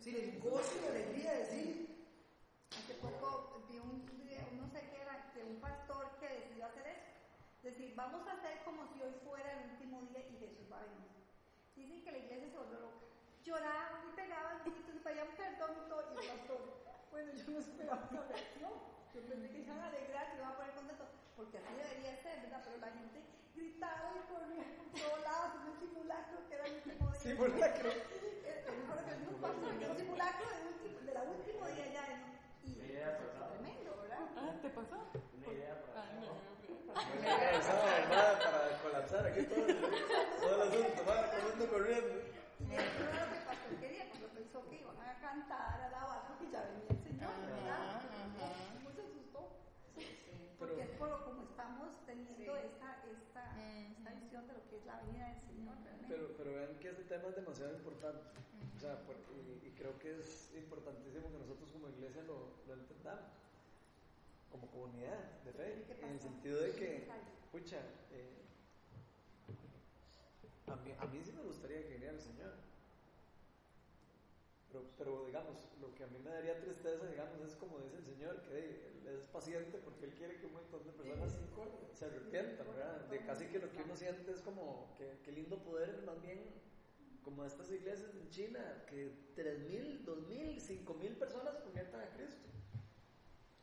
Sí, 0.00 0.16
el 0.16 0.40
gozo 0.40 0.72
y 0.78 0.84
la 0.84 0.90
alegría 0.90 1.32
de 1.32 1.38
decir, 1.38 1.88
Hace 2.70 2.94
poco 2.94 3.64
vi 3.70 3.78
un 3.78 4.04
video, 4.06 4.44
no 4.60 4.68
sé 4.70 4.80
qué 4.90 5.00
era, 5.02 5.30
de 5.34 5.42
un 5.44 5.60
pastor 5.60 6.06
que 6.20 6.28
decidió 6.28 6.66
hacer 6.66 6.86
eso. 6.86 7.06
Decir, 7.62 7.87
vamos 7.98 8.22
a 8.28 8.32
hacer 8.38 8.62
como 8.62 8.86
si 8.94 9.02
hoy 9.02 9.10
fuera 9.26 9.58
el 9.58 9.74
último 9.74 10.02
día 10.06 10.22
y 10.22 10.38
Jesús 10.38 10.70
va 10.70 10.78
a 10.78 10.86
venir. 10.86 11.10
Dicen 11.74 12.04
que 12.04 12.12
la 12.12 12.18
iglesia 12.18 12.48
se 12.48 12.56
volvió 12.56 12.78
loca. 12.78 13.02
Lloraban 13.42 14.06
y 14.06 14.14
pegaban 14.14 14.62
gritos 14.62 14.94
y 14.94 15.02
pedían 15.02 15.34
perdón 15.34 15.72
y 15.74 15.88
todo. 15.90 16.06
Y 16.14 16.18
el 16.22 16.30
pastor, 16.30 16.62
yo 17.10 17.50
no 17.50 17.58
esperaba 17.58 18.06
esa 18.06 18.22
reacción. 18.22 18.74
Yo 19.14 19.20
pensé 19.26 19.50
que 19.50 19.58
se 19.58 19.66
iban 19.66 19.80
a 19.80 19.88
alegrar, 19.90 20.30
que 20.30 20.36
iban 20.38 20.52
a 20.52 20.56
poner 20.56 20.74
contentos, 20.78 21.08
porque 21.34 21.58
así 21.58 21.74
debería 21.74 22.14
ser, 22.22 22.38
¿verdad? 22.42 22.62
Pero 22.62 22.78
la 22.78 22.92
gente 22.94 23.18
gritaba 23.56 24.14
y 24.14 24.22
corría 24.30 24.62
por 24.78 24.86
todos 24.94 25.20
lados, 25.26 25.48
un 25.66 25.74
simulacro 25.82 26.38
que 26.46 26.54
era 26.54 26.64
el 26.70 26.74
último 26.78 27.10
día. 27.10 27.18
Simulacro. 27.18 27.90
Eh, 27.90 28.62
el 28.62 29.82
era 29.82 29.90
un 29.90 29.98
simulacro 29.98 30.46
de, 30.46 31.14
la 31.14 31.22
último 31.22 31.66
día 31.66 31.86
ya. 31.90 32.04
Y, 32.62 32.70
y 32.70 32.78
tremendo, 32.78 33.90
¿verdad? 34.02 34.22
Ah, 34.38 34.54
¿te 34.62 34.70
pasó? 34.70 34.98
Una 35.34 35.52
idea 35.52 35.82
para 35.82 36.57
no, 36.88 36.94
mamada 36.94 38.38
para 38.38 38.78
colapsar 38.82 39.26
aquí 39.26 39.42
todo, 39.44 39.66
todo 39.66 40.54
el 40.54 40.62
asunto, 40.68 41.04
va, 41.06 41.68
corriendo. 41.68 42.14
Lo 42.58 42.66
que 42.68 43.40
pasó 43.44 43.68
el 43.70 43.80
día, 43.80 44.08
cuando 44.10 44.28
pensó 44.28 44.68
que 44.68 44.76
iban 44.80 44.96
a 44.96 45.20
cantar, 45.20 45.80
a 45.80 45.86
alabar, 45.86 46.26
porque 46.28 46.50
ya 46.50 46.62
venía 46.64 46.88
el 46.88 47.00
Señor, 47.04 47.32
¿verdad? 47.44 48.02
¿Cómo 48.74 48.90
se 48.92 49.02
asustó? 49.02 49.40
Porque 50.58 50.82
es 50.82 50.90
por 50.96 51.24
como 51.24 51.42
estamos 51.42 51.88
teniendo 52.06 52.56
esta, 52.56 53.04
esta, 53.04 53.42
esta 53.58 54.10
visión 54.14 54.46
de 54.48 54.54
lo 54.54 54.62
que 54.68 54.76
es 54.78 54.86
la 54.86 55.00
venida 55.02 55.28
del 55.28 55.40
Señor, 55.44 55.74
realmente. 55.84 56.08
Pero, 56.08 56.34
pero 56.36 56.52
vean 56.54 56.78
que 56.80 56.88
este 56.88 57.04
tema 57.04 57.28
es 57.28 57.36
demasiado 57.36 57.74
importante. 57.74 58.22
Y, 58.78 59.66
y 59.66 59.70
creo 59.72 59.98
que 59.98 60.18
es 60.18 60.50
importantísimo 60.54 61.30
que 61.32 61.38
nosotros 61.38 61.68
como 61.70 61.88
iglesia 61.88 62.22
lo, 62.22 62.62
lo 62.66 62.74
entendamos. 62.74 63.37
Como 64.50 64.66
comunidad 64.70 65.42
de 65.44 65.52
fe. 65.52 65.84
¿Qué 65.86 66.06
En 66.06 66.12
el 66.12 66.20
sentido 66.20 66.60
de 66.60 66.72
que, 66.72 67.08
pucha, 67.52 67.78
eh, 68.12 68.38
a, 70.66 70.76
mí, 70.76 70.92
a 70.98 71.06
mí 71.06 71.20
sí 71.22 71.32
me 71.32 71.42
gustaría 71.42 71.82
que 71.82 71.94
viniera 71.94 72.12
el 72.12 72.20
Señor. 72.20 72.52
Pero, 74.68 74.84
pero 74.98 75.24
digamos, 75.26 75.56
lo 75.80 75.94
que 75.94 76.04
a 76.04 76.06
mí 76.06 76.18
me 76.18 76.30
daría 76.30 76.60
tristeza, 76.60 77.06
digamos, 77.06 77.40
es 77.40 77.56
como 77.56 77.78
dice 77.78 77.96
el 77.96 78.04
Señor, 78.04 78.42
que 78.42 78.58
él 78.58 78.88
es 79.16 79.26
paciente 79.26 79.78
porque 79.78 80.06
Él 80.06 80.12
quiere 80.14 80.36
que 80.36 80.46
un 80.46 80.52
montón 80.52 80.84
de 80.84 80.92
personas 80.92 81.36
se 81.92 82.04
arrepientan, 82.04 82.66
¿verdad? 82.68 83.00
De 83.08 83.24
casi 83.24 83.46
que 83.46 83.58
lo 83.58 83.70
que 83.72 83.82
uno 83.82 83.96
siente 83.96 84.30
es 84.32 84.40
como, 84.40 84.94
que, 84.98 85.18
qué 85.24 85.32
lindo 85.32 85.58
poder, 85.62 86.02
más 86.04 86.20
bien, 86.22 86.38
como 87.22 87.44
estas 87.44 87.70
iglesias 87.70 88.10
en 88.14 88.30
China, 88.30 88.84
que 88.86 89.10
3.000, 89.36 90.04
2.000, 90.04 90.84
5.000 90.84 91.18
personas 91.18 91.56
conviertan 91.58 92.00
a 92.00 92.10
Cristo. 92.10 92.48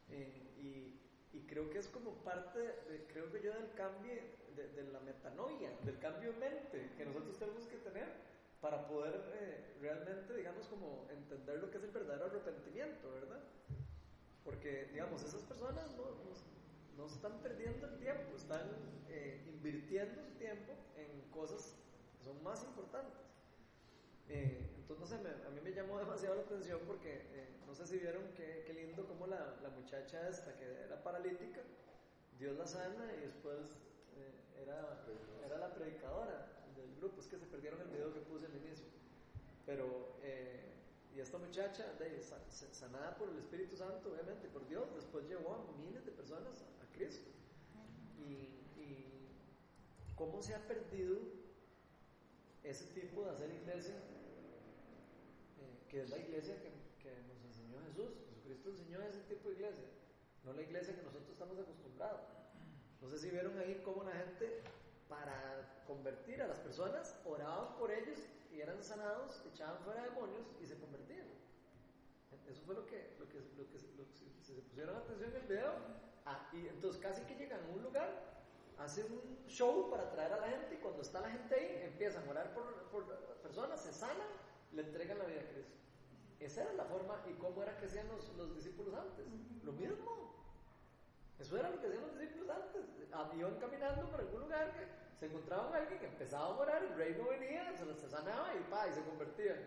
Eh, 0.09 0.53
y, 0.57 1.37
y 1.37 1.41
creo 1.47 1.69
que 1.69 1.79
es 1.79 1.87
como 1.89 2.23
parte, 2.23 2.59
de- 2.59 3.07
creo 3.11 3.31
que 3.31 3.41
yo, 3.41 3.53
del 3.53 3.73
cambio, 3.73 4.13
de, 4.55 4.83
la 4.83 4.99
metanoia, 4.99 5.71
del 5.83 5.99
cambio 5.99 6.29
en 6.31 6.39
mente 6.39 6.93
que 6.97 7.05
nosotros 7.05 7.37
tenemos 7.37 7.65
que 7.67 7.77
tener 7.77 8.07
para 8.61 8.87
poder 8.87 9.21
eh, 9.33 9.75
realmente, 9.81 10.33
digamos, 10.35 10.67
como 10.67 11.05
entender 11.09 11.57
lo 11.57 11.69
que 11.69 11.77
es 11.77 11.83
el 11.83 11.91
verdadero 11.91 12.25
arrepentimiento, 12.27 13.11
¿verdad? 13.11 13.41
Porque, 14.43 14.85
digamos, 14.91 15.23
esas 15.23 15.43
personas 15.43 15.91
no, 15.97 16.05
no, 16.97 17.05
están 17.07 17.41
perdiendo 17.41 17.87
el 17.87 17.97
tiempo, 17.99 18.35
están 18.35 18.65
eh, 19.09 19.43
invirtiendo 19.45 20.21
su 20.21 20.31
tiempo 20.33 20.73
en 20.95 21.23
cosas 21.31 21.75
que 22.17 22.23
son 22.23 22.41
más 22.43 22.63
importantes. 22.63 23.24
Eh, 24.29 24.69
entonces, 24.77 25.19
a 25.45 25.49
mí 25.49 25.61
me 25.61 25.71
llamó 25.71 25.99
demasiado 25.99 26.35
la 26.35 26.41
atención 26.41 26.79
porque 26.87 27.27
eh, 27.33 27.47
no 27.67 27.73
sé 27.75 27.85
si 27.85 27.97
vieron 27.97 28.23
qué, 28.35 28.63
qué 28.65 28.73
lindo 28.73 29.05
como 29.07 29.27
la, 29.27 29.55
muchacha 29.75 30.27
esta 30.27 30.57
que 30.57 30.65
era 30.65 31.03
paralítica, 31.03 31.61
Dios 32.39 32.57
la 32.57 32.65
sana 32.65 33.13
y 33.17 33.21
después 33.21 33.77
eh, 34.17 34.63
era, 34.63 35.05
era 35.45 35.57
la 35.57 35.73
predicadora 35.73 36.47
del 36.75 36.95
grupo. 36.97 37.21
Es 37.21 37.27
que 37.27 37.37
se 37.37 37.45
perdieron 37.45 37.79
el 37.81 37.87
video 37.87 38.13
que 38.13 38.21
puse 38.21 38.45
al 38.47 38.55
inicio. 38.55 38.85
Pero, 39.65 40.15
y 41.15 41.19
esta 41.19 41.37
muchacha, 41.37 41.85
sanada 42.71 43.15
por 43.15 43.29
el 43.29 43.37
Espíritu 43.37 43.75
Santo, 43.75 44.11
obviamente, 44.11 44.47
por 44.49 44.67
Dios, 44.67 44.93
después 44.93 45.27
llevó 45.27 45.55
a 45.55 45.77
miles 45.79 46.05
de 46.05 46.11
personas 46.11 46.63
a, 46.81 46.85
Cristo. 46.95 47.29
Y 48.19 48.55
cómo 50.15 50.41
se 50.41 50.55
ha 50.55 50.59
perdido 50.67 51.17
ese 52.65 52.85
tipo 52.93 53.23
de 53.23 53.31
hacer 53.31 53.51
iglesia, 53.51 53.95
eh, 55.59 55.77
que 55.87 56.01
es 56.01 56.09
la 56.09 56.17
iglesia 56.17 56.55
que, 56.61 56.71
que 57.01 57.11
nos 57.27 57.43
enseñó 57.45 57.79
Jesús. 57.87 58.11
Jesucristo 58.29 58.69
enseñó 58.69 59.01
ese 59.01 59.21
tipo 59.21 59.49
de 59.49 59.55
iglesia, 59.55 59.85
no 60.43 60.53
la 60.53 60.61
iglesia 60.61 60.95
que 60.95 61.03
nosotros 61.03 61.29
estamos 61.31 61.57
acostumbrados. 61.59 62.21
No 63.01 63.09
sé 63.09 63.19
si 63.19 63.29
vieron 63.29 63.57
ahí 63.59 63.81
cómo 63.83 64.03
la 64.03 64.11
gente, 64.13 64.63
para 65.07 65.83
convertir 65.85 66.41
a 66.41 66.47
las 66.47 66.59
personas, 66.59 67.15
oraban 67.25 67.77
por 67.77 67.91
ellos 67.91 68.19
y 68.51 68.61
eran 68.61 68.81
sanados, 68.83 69.41
echaban 69.53 69.79
fuera 69.83 70.03
demonios 70.03 70.47
y 70.61 70.65
se 70.65 70.77
convertían. 70.79 71.27
Eso 72.47 72.61
fue 72.65 72.75
lo 72.75 72.85
que, 72.85 73.15
lo 73.19 73.27
que, 73.29 73.39
lo 73.57 73.69
que, 73.69 73.79
lo 73.97 74.05
que- 74.05 74.15
si 74.43 74.53
se 74.53 74.61
pusieron 74.61 74.95
atención 74.95 75.31
en 75.31 75.41
el 75.41 75.47
video. 75.47 75.73
Ah, 76.25 76.49
y 76.53 76.67
entonces 76.67 77.01
casi 77.01 77.21
que 77.23 77.35
llegan 77.35 77.63
a 77.63 77.67
un 77.69 77.83
lugar, 77.83 78.34
hacen 78.79 79.05
un 79.11 79.47
show 79.47 79.89
para 79.89 80.03
atraer 80.03 80.33
a 80.33 80.37
la 80.41 80.47
gente 80.47 80.75
y 80.75 80.77
cuando 80.77 81.01
está 81.01 81.21
la 81.21 81.29
gente 81.29 81.55
ahí 81.55 81.81
empiezan 81.83 82.27
a 82.27 82.31
orar 82.31 82.53
por, 82.53 82.65
por 82.91 83.05
personas, 83.41 83.81
se 83.81 83.93
sanan, 83.93 84.27
le 84.73 84.81
entregan 84.81 85.17
la 85.17 85.25
vida 85.25 85.41
a 85.41 85.51
Cristo. 85.51 85.75
Esa 86.39 86.63
era 86.63 86.73
la 86.73 86.85
forma 86.85 87.23
y 87.29 87.33
cómo 87.33 87.63
era 87.63 87.77
que 87.77 87.85
hacían 87.85 88.07
los, 88.07 88.27
los 88.35 88.55
discípulos 88.55 88.93
antes. 88.93 89.25
Lo 89.63 89.71
mismo. 89.71 90.35
Eso 91.39 91.57
era 91.57 91.69
lo 91.69 91.79
que 91.79 91.87
hacían 91.87 92.03
los 92.03 92.19
discípulos 92.19 92.49
antes. 92.49 92.85
Iban 93.37 93.55
caminando 93.59 94.09
por 94.09 94.19
algún 94.19 94.41
lugar, 94.41 94.73
que 94.73 94.85
se 95.17 95.27
encontraban 95.27 95.73
a 95.73 95.77
alguien 95.77 95.99
que 95.99 96.07
empezaba 96.07 96.45
a 96.45 96.57
orar, 96.57 96.83
el 96.83 96.95
reino 96.95 97.27
venía, 97.29 97.73
se 97.77 97.85
les 97.85 97.97
sanaba 97.97 98.53
y 98.55 98.69
pa, 98.69 98.87
y 98.87 98.93
se 98.93 99.01
convertían. 99.03 99.59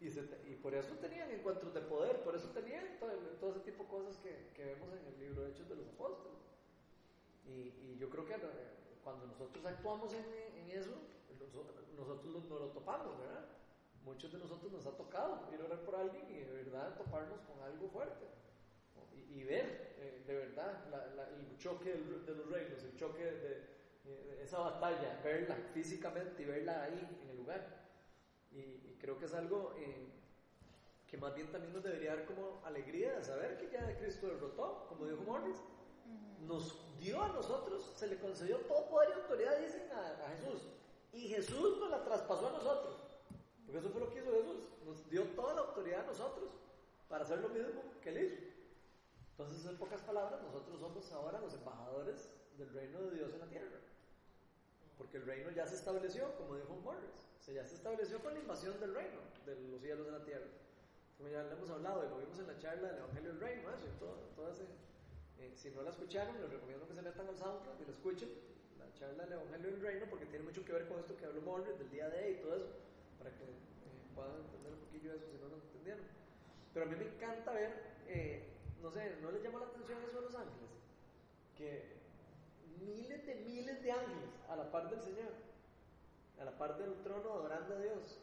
Y, 0.00 0.10
se 0.10 0.20
y 0.46 0.54
por 0.54 0.74
eso 0.74 0.94
tenían 0.96 1.30
encuentros 1.30 1.74
de 1.74 1.80
poder, 1.82 2.22
por 2.22 2.34
eso 2.34 2.48
tenían 2.50 2.98
todo, 2.98 3.12
todo 3.40 3.50
ese 3.50 3.60
tipo 3.60 3.84
de 3.84 3.88
cosas 3.90 4.16
que, 4.18 4.52
que 4.54 4.64
vemos 4.64 4.88
en 4.92 5.06
el 5.06 5.18
libro 5.18 5.42
de 5.42 5.50
Hechos 5.50 5.68
de 5.68 5.76
los 5.76 5.88
Apóstoles. 5.88 6.38
Y, 7.48 7.94
y 7.94 7.96
yo 7.98 8.08
creo 8.10 8.24
que 8.26 8.34
eh, 8.34 8.38
cuando 9.02 9.26
nosotros 9.26 9.64
actuamos 9.64 10.12
en, 10.12 10.24
en 10.54 10.70
eso, 10.70 11.00
nos- 11.38 11.54
nosotros 11.96 12.32
lo- 12.32 12.40
nos 12.42 12.60
lo 12.60 12.68
topamos, 12.68 13.18
¿verdad? 13.18 13.44
Muchos 14.04 14.30
de 14.30 14.38
nosotros 14.38 14.70
nos 14.70 14.86
ha 14.86 14.92
tocado 14.92 15.40
ir 15.52 15.60
a 15.60 15.64
orar 15.64 15.80
por 15.84 15.96
alguien 15.96 16.28
y 16.30 16.38
de 16.38 16.50
verdad 16.50 16.94
toparnos 16.96 17.40
con 17.42 17.60
algo 17.62 17.88
fuerte. 17.88 18.26
Y, 19.12 19.38
y 19.38 19.44
ver 19.44 19.92
eh, 19.96 20.22
de 20.26 20.34
verdad 20.34 20.84
la- 20.90 21.08
la- 21.08 21.28
el 21.30 21.56
choque 21.56 21.90
de 21.96 22.34
los 22.34 22.48
reinos, 22.48 22.82
el 22.84 22.94
choque 22.96 23.22
de, 23.24 23.62
de 24.04 24.42
esa 24.42 24.58
batalla, 24.58 25.18
verla 25.22 25.56
físicamente 25.72 26.42
y 26.42 26.46
verla 26.46 26.82
ahí 26.82 27.16
en 27.22 27.28
el 27.30 27.36
lugar. 27.36 27.64
Y, 28.50 28.58
y 28.90 28.94
creo 28.98 29.16
que 29.16 29.26
es 29.26 29.34
algo 29.34 29.72
eh, 29.76 30.08
que 31.06 31.16
más 31.16 31.32
bien 31.34 31.50
también 31.50 31.72
nos 31.72 31.82
debería 31.82 32.10
dar 32.10 32.24
como 32.24 32.58
alegría 32.62 33.14
de 33.16 33.22
saber 33.22 33.56
que 33.56 33.68
ya 33.68 33.96
Cristo 33.96 34.28
derrotó, 34.28 34.84
como 34.88 35.06
dijo 35.06 35.22
Morris. 35.22 35.64
Nos 36.46 36.76
dio 36.98 37.22
a 37.22 37.28
nosotros, 37.28 37.92
se 37.94 38.06
le 38.06 38.18
concedió 38.18 38.58
todo 38.60 38.88
poder 38.88 39.10
y 39.10 39.20
autoridad, 39.20 39.54
a, 39.54 40.26
a 40.26 40.30
Jesús. 40.30 40.62
Y 41.12 41.28
Jesús 41.28 41.78
nos 41.78 41.90
la 41.90 42.04
traspasó 42.04 42.48
a 42.48 42.52
nosotros. 42.52 42.96
Porque 43.64 43.80
eso 43.80 43.90
fue 43.90 44.00
lo 44.00 44.10
que 44.10 44.20
hizo 44.20 44.32
Jesús. 44.32 44.68
Nos 44.84 45.10
dio 45.10 45.24
toda 45.34 45.54
la 45.54 45.60
autoridad 45.60 46.00
a 46.00 46.06
nosotros 46.06 46.50
para 47.08 47.24
hacer 47.24 47.40
lo 47.40 47.48
mismo 47.48 47.82
que 48.02 48.10
Él 48.10 48.24
hizo. 48.24 48.48
Entonces, 49.32 49.64
en 49.66 49.76
pocas 49.76 50.02
palabras, 50.02 50.42
nosotros 50.42 50.80
somos 50.80 51.12
ahora 51.12 51.40
los 51.40 51.54
embajadores 51.54 52.30
del 52.56 52.72
reino 52.72 53.00
de 53.02 53.16
Dios 53.16 53.32
en 53.34 53.40
la 53.40 53.46
tierra. 53.46 53.78
Porque 54.96 55.18
el 55.18 55.26
reino 55.26 55.50
ya 55.52 55.66
se 55.66 55.76
estableció, 55.76 56.34
como 56.36 56.56
dijo 56.56 56.74
Morris. 56.82 57.28
O 57.38 57.42
sea, 57.42 57.54
ya 57.54 57.64
se 57.64 57.76
estableció 57.76 58.20
con 58.20 58.34
la 58.34 58.40
invasión 58.40 58.78
del 58.80 58.94
reino, 58.94 59.20
de 59.46 59.54
los 59.70 59.80
cielos 59.80 60.06
en 60.08 60.12
la 60.12 60.24
tierra. 60.24 60.46
Como 61.16 61.28
ya 61.28 61.44
le 61.44 61.52
hemos 61.52 61.70
hablado 61.70 62.04
y 62.04 62.08
lo 62.08 62.18
vimos 62.18 62.38
en 62.38 62.46
la 62.48 62.58
charla 62.58 62.88
del 62.88 62.98
Evangelio 62.98 63.30
del 63.30 63.40
Reino, 63.40 63.68
y 63.70 63.98
todo, 63.98 64.16
todo 64.34 64.50
ese, 64.50 64.66
eh, 65.40 65.52
si 65.54 65.70
no 65.70 65.82
la 65.82 65.90
escucharon, 65.90 66.40
les 66.40 66.50
recomiendo 66.50 66.86
que 66.86 66.94
se 66.94 67.02
metan 67.02 67.28
al 67.28 67.36
SoundCloud 67.36 67.80
y 67.80 67.84
la 67.84 67.92
escuchen, 67.92 68.28
la 68.78 68.92
charla 68.94 69.24
del 69.24 69.32
Evangelio 69.34 69.70
del 69.70 69.80
Reino, 69.80 70.06
porque 70.10 70.26
tiene 70.26 70.44
mucho 70.44 70.64
que 70.64 70.72
ver 70.72 70.88
con 70.88 70.98
esto 70.98 71.16
que 71.16 71.26
habló 71.26 71.40
Morris, 71.42 71.78
del 71.78 71.90
día 71.90 72.08
de 72.08 72.32
y 72.32 72.34
todo 72.42 72.56
eso, 72.56 72.68
para 73.18 73.30
que 73.30 73.44
eh, 73.44 74.14
puedan 74.14 74.36
entender 74.36 74.72
un 74.72 74.80
poquillo 74.80 75.14
eso 75.14 75.26
si 75.30 75.38
no 75.38 75.48
lo 75.48 75.56
entendieron. 75.56 76.04
Pero 76.74 76.86
a 76.86 76.88
mí 76.88 76.96
me 76.96 77.04
encanta 77.04 77.52
ver, 77.52 77.72
eh, 78.08 78.42
no 78.82 78.90
sé, 78.90 79.16
¿no 79.22 79.30
les 79.30 79.42
llama 79.42 79.60
la 79.60 79.66
atención 79.66 79.98
eso 80.02 80.16
de 80.16 80.26
los 80.26 80.34
ángeles? 80.34 80.70
Que 81.56 81.98
miles 82.80 83.26
de 83.26 83.34
miles 83.36 83.82
de 83.82 83.92
ángeles 83.92 84.30
a 84.48 84.56
la 84.56 84.70
par 84.70 84.90
del 84.90 85.00
Señor, 85.02 85.32
a 86.40 86.44
la 86.44 86.56
par 86.56 86.78
del 86.78 86.94
trono 87.02 87.32
adorando 87.32 87.74
a 87.74 87.80
Dios. 87.80 88.18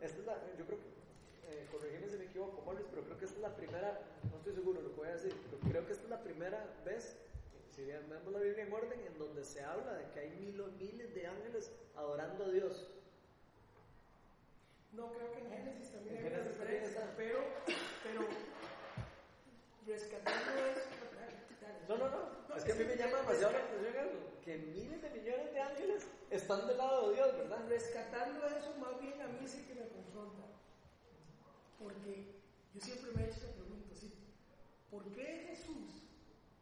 Esta 0.00 0.18
es 0.18 0.26
la, 0.26 0.34
yo 0.56 0.64
creo 0.64 0.78
que, 0.78 0.88
eh, 1.48 1.68
corrígeme 1.70 2.08
si 2.08 2.16
me 2.16 2.24
equivoco, 2.24 2.62
Morris, 2.62 2.86
pero 2.90 3.02
creo 3.04 3.18
que 3.18 3.24
esta 3.24 3.36
es 3.36 3.42
la 3.42 3.54
primera, 3.54 4.00
estoy 4.40 4.54
seguro 4.54 4.80
lo 4.80 4.90
que 4.90 4.96
voy 4.96 5.08
a 5.08 5.12
decir, 5.12 5.34
pero 5.50 5.70
creo 5.70 5.86
que 5.86 5.92
esta 5.92 6.04
es 6.04 6.10
la 6.10 6.22
primera 6.22 6.64
vez, 6.84 7.16
si 7.68 7.84
vemos 7.84 8.32
la 8.32 8.40
Biblia 8.40 8.64
en 8.64 8.72
orden, 8.72 9.00
en 9.06 9.18
donde 9.18 9.44
se 9.44 9.62
habla 9.62 9.94
de 9.94 10.10
que 10.10 10.20
hay 10.20 10.30
mil, 10.30 10.62
miles 10.78 11.14
de 11.14 11.26
ángeles 11.26 11.70
adorando 11.94 12.44
a 12.44 12.48
Dios. 12.48 12.88
No, 14.92 15.12
creo 15.12 15.32
que 15.32 15.38
en 15.40 15.50
Génesis 15.50 15.92
también 15.92 16.16
hay 16.16 16.22
Génesis 16.22 16.56
también 16.56 16.58
referencia, 16.58 17.00
está. 17.00 17.16
pero, 17.16 17.38
pero 18.02 18.26
rescatando 19.86 20.66
eso. 20.66 20.88
No, 21.88 21.98
no, 21.98 22.08
no, 22.08 22.56
es 22.56 22.64
que 22.64 22.72
a 22.72 22.74
mí 22.76 22.84
me 22.84 22.96
llama 22.96 23.16
demasiado 23.18 23.52
la 23.52 23.58
atención 23.58 23.96
algo, 23.96 24.40
que 24.44 24.56
miles 24.56 25.02
de 25.02 25.10
millones 25.10 25.52
de 25.52 25.60
ángeles 25.60 26.06
están 26.30 26.66
del 26.66 26.78
lado 26.78 27.10
de 27.10 27.16
Dios, 27.16 27.36
¿verdad? 27.36 27.68
Rescatando 27.68 28.46
eso, 28.46 28.74
más 28.78 28.98
bien 29.00 29.20
a 29.20 29.26
mí 29.26 29.46
sí 29.46 29.64
que 29.66 29.74
me 29.74 29.88
confronta. 29.88 30.44
Porque 31.78 32.40
yo 32.74 32.80
siempre 32.80 33.10
me 33.12 33.22
he 33.22 33.26
hecho 33.26 33.38
esa 33.38 33.52
pregunta, 33.52 33.94
¿sí? 33.94 34.19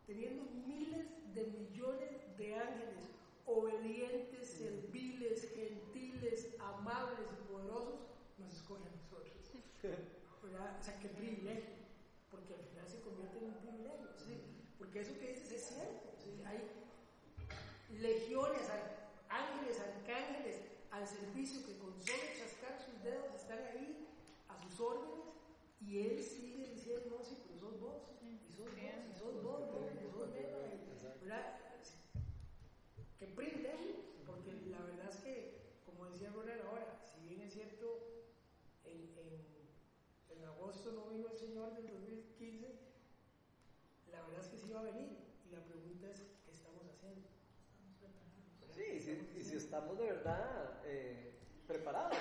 Teniendo 0.09 0.43
miles 0.67 1.07
de 1.35 1.47
millones 1.47 2.11
de 2.39 2.55
ángeles 2.55 3.11
obedientes, 3.47 4.49
serviles, 4.49 5.53
gentiles, 5.55 6.55
amables 6.59 7.29
y 7.31 7.53
poderosos, 7.53 8.01
nos 8.39 8.53
escoge 8.55 8.89
a 8.89 8.97
nosotros. 8.97 9.51
O 10.43 10.83
sea, 10.83 10.99
qué 11.01 11.09
privilegio, 11.09 11.75
porque 12.31 12.55
al 12.55 12.63
final 12.63 12.89
se 12.89 13.01
convierte 13.03 13.39
en 13.39 13.45
un 13.45 13.55
privilegio. 13.55 14.09
Porque 14.79 15.01
eso 15.01 15.19
que 15.19 15.29
dices 15.29 15.53
es 15.53 15.65
cierto. 15.69 16.09
Hay 16.47 16.61
legiones, 18.01 18.69
hay 18.71 18.81
ángeles, 19.29 19.81
arcángeles 19.81 20.57
al 20.91 21.07
servicio 21.07 21.65
que 21.67 21.77
con 21.79 21.93
solo 22.01 22.23
chascar 22.37 22.81
sus 22.83 23.03
dedos 23.03 23.35
están 23.35 23.59
ahí 23.67 24.09
a 24.49 24.57
sus 24.57 24.81
órdenes 24.81 25.19
y 25.81 25.99
él 26.01 26.23
sigue 26.23 26.71
diciendo, 26.75 27.19
no, 27.19 27.25
sí, 27.25 27.37
pero 27.47 27.59
sos 27.59 27.81
vos, 27.81 28.03
y 28.67 29.15
sos 29.19 29.41
vos, 29.43 29.63
y 29.63 30.11
sos 30.11 30.29
y- 30.35 31.25
¿verdad? 31.25 31.55
Qué 33.19 33.27
privilegio, 33.29 33.95
porque 34.27 34.53
la 34.71 34.83
verdad 34.83 35.09
es 35.09 35.17
que, 35.17 35.61
como 35.85 36.07
decía 36.07 36.31
Ronald 36.31 36.61
ahora, 36.63 36.99
si 37.05 37.21
bien 37.21 37.41
es 37.43 37.53
cierto, 37.53 38.01
en, 38.85 38.97
en, 39.17 40.39
en 40.39 40.45
agosto 40.45 40.93
no 40.93 41.07
vino 41.07 41.29
el 41.29 41.37
Señor 41.37 41.73
del 41.75 41.87
2015, 41.89 42.67
la 44.11 44.23
verdad 44.23 44.41
es 44.41 44.49
que 44.49 44.59
sí 44.59 44.71
va 44.73 44.81
a 44.81 44.85
venir, 44.85 45.19
y 45.45 45.51
la 45.51 45.61
pregunta 45.65 46.11
es, 46.11 46.23
¿qué 46.45 46.51
estamos 46.51 46.85
haciendo? 46.89 47.27
¿Estamos 47.95 48.25
preparados? 48.59 48.75
Sí, 48.75 48.83
y 48.97 49.01
si, 49.01 49.45
si 49.51 49.57
estamos 49.57 49.99
de 49.99 50.05
verdad 50.05 50.81
eh, 50.85 51.33
preparados, 51.67 52.17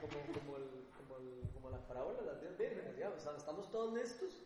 como, 0.00 0.32
como, 0.32 0.56
el, 0.56 0.86
como, 0.96 1.16
el, 1.18 1.50
como 1.52 1.70
la 1.70 1.86
parábola 1.86 2.20
de 2.20 2.26
las 2.26 2.40
diez 2.40 2.56
vírgenes, 2.56 2.96
digamos, 2.96 3.24
¿estamos 3.36 3.70
todos 3.70 3.94
listos 3.94 4.42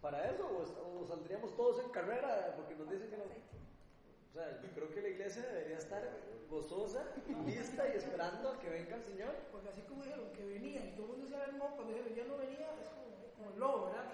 para 0.00 0.30
eso 0.30 0.46
o, 0.46 1.02
o 1.02 1.06
saldríamos 1.06 1.56
todos 1.56 1.82
en 1.84 1.90
carrera 1.90 2.54
porque 2.56 2.74
nos 2.74 2.90
dicen 2.90 3.10
que 3.10 3.16
no? 3.16 3.24
O 3.24 4.32
sea, 4.32 4.60
yo 4.62 4.68
creo 4.74 4.90
que 4.90 5.02
la 5.02 5.08
iglesia 5.08 5.42
debería 5.42 5.78
estar 5.78 6.02
gozosa, 6.48 7.04
lista 7.46 7.88
y 7.88 7.96
esperando 7.96 8.50
a 8.50 8.58
que 8.58 8.70
venga 8.70 8.96
el 8.96 9.02
Señor. 9.02 9.34
Porque 9.50 9.68
así 9.68 9.82
como 9.82 10.02
dijeron 10.04 10.32
que 10.32 10.44
venía 10.44 10.84
y 10.84 10.92
todo 10.92 11.06
el 11.06 11.12
mundo 11.12 11.28
se 11.28 11.34
alarmó 11.34 11.74
cuando 11.76 11.94
dijeron 11.94 12.14
ya 12.14 12.24
no 12.24 12.36
venía, 12.36 12.68
es 12.80 12.88
como, 12.88 13.32
como 13.36 13.50
el 13.50 13.58
lobo, 13.58 13.86
¿verdad? 13.86 14.04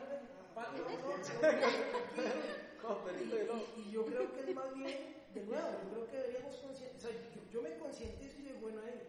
Y, 3.76 3.80
y 3.80 3.90
yo 3.90 4.04
creo 4.04 4.32
que 4.32 4.40
es 4.40 4.54
más 4.54 4.74
bien, 4.74 5.24
de 5.34 5.44
nuevo, 5.44 5.68
yo 5.82 5.90
creo 5.90 6.06
que 6.10 6.16
deberíamos 6.16 6.56
concientizar, 6.56 7.10
o 7.10 7.14
sea, 7.14 7.30
yo, 7.34 7.50
yo 7.50 7.62
me 7.62 7.76
concientizo 7.78 8.38
y 8.38 8.42
digo, 8.42 8.60
bueno, 8.60 8.80
ahí, 8.82 9.02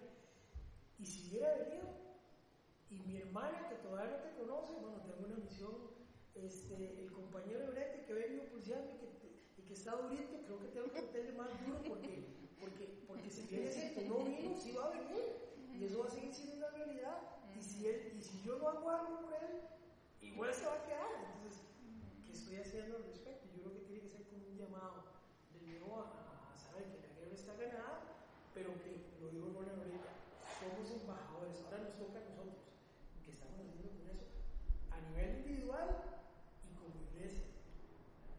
y 0.97 1.05
si 1.05 1.29
hubiera 1.29 1.53
venido, 1.55 1.85
y 2.89 2.99
mi 3.01 3.17
hermana 3.17 3.67
que 3.69 3.75
todavía 3.75 4.17
no 4.17 4.23
te 4.23 4.35
conoce, 4.35 4.73
bueno, 4.81 5.01
tengo 5.05 5.27
una 5.27 5.37
misión, 5.37 5.75
este, 6.35 7.01
el 7.01 7.11
compañero 7.11 7.71
Brete 7.71 8.05
que 8.05 8.13
vengo 8.13 8.45
pulseando 8.45 8.91
y 8.93 8.97
que, 8.97 9.61
y 9.61 9.61
que 9.63 9.73
está 9.73 9.95
durito, 9.95 10.37
creo 10.45 10.59
que 10.59 10.67
tengo 10.67 10.91
que 10.91 11.01
meterle 11.01 11.31
más 11.33 11.49
duro 11.65 11.81
porque, 11.87 12.23
porque, 12.59 13.03
porque 13.07 13.29
si 13.29 13.47
bien 13.47 13.63
es 13.63 13.73
cierto, 13.73 14.01
no 14.01 14.25
vino, 14.25 14.55
sí 14.55 14.71
va 14.73 14.85
a 14.85 14.89
venir, 14.89 15.45
y 15.73 15.83
eso 15.83 15.99
va 15.99 16.07
a 16.07 16.09
seguir 16.09 16.33
siendo 16.33 16.55
una 16.57 16.69
realidad, 16.69 17.17
y 17.57 17.61
si, 17.61 17.87
él, 17.87 18.13
y 18.17 18.21
si 18.21 18.41
yo 18.43 18.57
no 18.57 18.69
hago 18.69 18.89
algo 18.89 19.21
por 19.21 19.33
él, 19.33 19.61
igual 20.21 20.53
se 20.53 20.65
va 20.65 20.75
a 20.75 20.85
quedar, 20.85 21.11
entonces, 21.35 21.61
¿qué 22.25 22.33
estoy 22.33 22.57
haciendo 22.57 22.97
al 22.97 23.03
respecto? 23.03 23.47
Yo 23.55 23.63
creo 23.63 23.73
que 23.75 23.85
tiene 23.87 24.01
que 24.01 24.09
ser 24.09 24.23
como 24.27 24.47
un 24.47 24.57
llamado 24.57 25.03
de 25.53 25.79
nuevo 25.79 26.01
a, 26.01 26.55
saber 26.55 26.87
que 26.91 27.07
la 27.07 27.13
guerra 27.19 27.35
está 27.35 27.53
ganada, 27.55 27.99
pero 28.53 28.73
que, 28.83 29.11
lo 29.21 29.29
digo 29.29 29.51
Ronald 29.53 29.79
ahorita, 29.79 30.11
somos 30.59 30.91
embajadores, 30.91 31.61
ahora 31.63 31.83
nos 31.83 31.95
toca 31.99 32.19
a 32.19 32.27
nosotros, 32.27 32.55
¿qué 33.23 33.31
estamos 33.31 33.59
haciendo 33.59 33.91
con 33.91 34.07
eso? 34.07 34.27
A 34.91 34.99
nivel 35.11 35.43
individual 35.43 35.87
y 36.63 36.75
como 36.75 36.95
iglesia. 37.11 37.47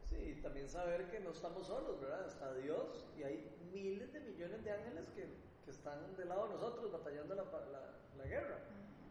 Sí, 0.09 0.17
y 0.17 0.36
también 0.47 0.69
saber 0.69 1.11
que 1.11 1.19
no 1.19 1.31
estamos 1.31 1.67
solos, 1.67 2.01
¿verdad? 2.01 2.25
Está 2.25 2.55
Dios 2.55 3.05
y 3.19 3.25
hay 3.25 3.51
miles 3.73 4.13
de 4.13 4.21
millones 4.21 4.63
de 4.63 4.71
ángeles 4.71 5.09
que, 5.11 5.27
que 5.65 5.71
están 5.73 6.15
del 6.17 6.29
lado 6.29 6.47
de 6.47 6.55
nosotros 6.55 6.93
batallando 6.93 7.35
la, 7.35 7.43
la, 7.43 7.83
la 8.17 8.25
guerra. 8.27 8.59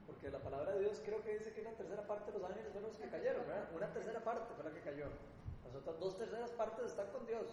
Porque 0.07 0.29
la 0.31 0.39
palabra 0.39 0.71
de 0.73 0.79
Dios 0.79 1.01
creo 1.03 1.21
que 1.23 1.37
dice 1.37 1.51
que 1.51 1.59
una 1.59 1.71
tercera 1.73 2.07
parte 2.07 2.31
de 2.31 2.39
los 2.39 2.47
ángeles 2.49 2.71
fueron 2.71 2.89
los 2.89 2.97
que 2.97 3.09
cayeron, 3.09 3.45
¿verdad? 3.47 3.67
Una 3.75 3.91
tercera 3.91 4.23
parte 4.23 4.53
fue 4.55 4.63
la 4.63 4.71
que 4.71 4.79
cayó. 4.79 5.07
Las 5.65 5.75
otras 5.75 5.99
dos 5.99 6.17
terceras 6.17 6.51
partes 6.51 6.85
están 6.85 7.09
con 7.11 7.25
Dios. 7.25 7.47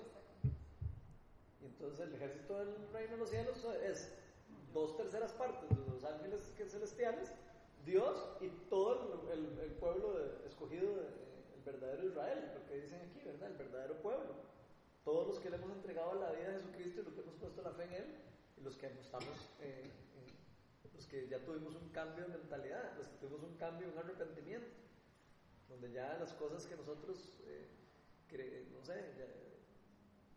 Y 1.61 1.67
entonces 1.67 2.07
el 2.07 2.15
ejército 2.15 2.59
del 2.59 2.75
reino 2.93 3.13
de 3.15 3.19
los 3.19 3.31
cielos 3.31 3.65
es 3.83 4.13
dos 4.73 4.97
terceras 4.97 5.33
partes 5.33 5.69
de 5.69 5.91
los 5.91 6.05
ángeles 6.05 6.55
celestiales, 6.71 7.33
Dios 7.85 8.29
y 8.41 8.49
todo 8.71 9.27
el, 9.33 9.39
el- 9.41 9.59
el 9.59 9.71
pueblo 9.73 10.13
de- 10.13 10.47
escogido, 10.47 10.95
de- 10.95 11.32
verdadero 11.65 12.05
Israel, 12.07 12.53
lo 12.55 12.67
que 12.67 12.81
dicen 12.81 13.01
aquí, 13.09 13.21
¿verdad? 13.25 13.51
El 13.51 13.57
verdadero 13.57 14.01
pueblo. 14.03 14.35
Todos 15.05 15.27
los 15.27 15.41
que 15.41 15.51
le 15.51 15.57
hemos 15.57 15.71
entregado 15.73 16.15
la 16.21 16.31
vida 16.33 16.51
a 16.51 16.53
Jesucristo 16.53 17.01
y 17.01 17.05
los 17.05 17.15
que 17.15 17.21
hemos 17.21 17.35
puesto 17.35 17.63
la 17.63 17.73
fe 17.73 17.85
en 17.85 17.93
Él, 17.95 18.05
y 18.57 18.61
los 18.63 18.77
que 18.77 18.87
estamos, 19.01 19.51
eh, 19.61 19.83
eh, 19.85 20.91
los 20.95 21.07
que 21.07 21.27
ya 21.29 21.45
tuvimos 21.45 21.75
un 21.75 21.89
cambio 21.91 22.25
de 22.25 22.39
mentalidad, 22.39 22.97
los 22.97 23.09
que 23.09 23.17
tuvimos 23.17 23.43
un 23.43 23.57
cambio, 23.57 23.89
un 23.93 23.99
arrepentimiento, 23.99 24.69
donde 25.69 25.91
ya 25.91 26.17
las 26.19 26.33
cosas 26.35 26.67
que 26.67 26.77
nosotros, 26.77 27.39
eh, 27.47 27.69
no 28.73 28.83
sé, 28.85 28.95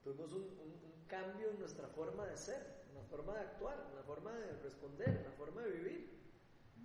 tuvimos 0.03 0.33
un- 0.33 0.41
un 0.59 1.05
cambio 1.07 1.49
en 1.51 1.59
nuestra 1.59 1.87
forma 1.89 2.25
de 2.25 2.35
ser, 2.37 2.83
en 2.89 2.95
la 2.95 3.03
forma 3.03 3.33
de 3.35 3.39
actuar, 3.41 3.87
en 3.89 3.95
la 3.95 4.03
forma 4.03 4.31
de 4.33 4.51
responder, 4.63 5.09
en 5.09 5.23
la 5.23 5.31
forma 5.31 5.61
de 5.61 5.71
vivir, 5.71 6.19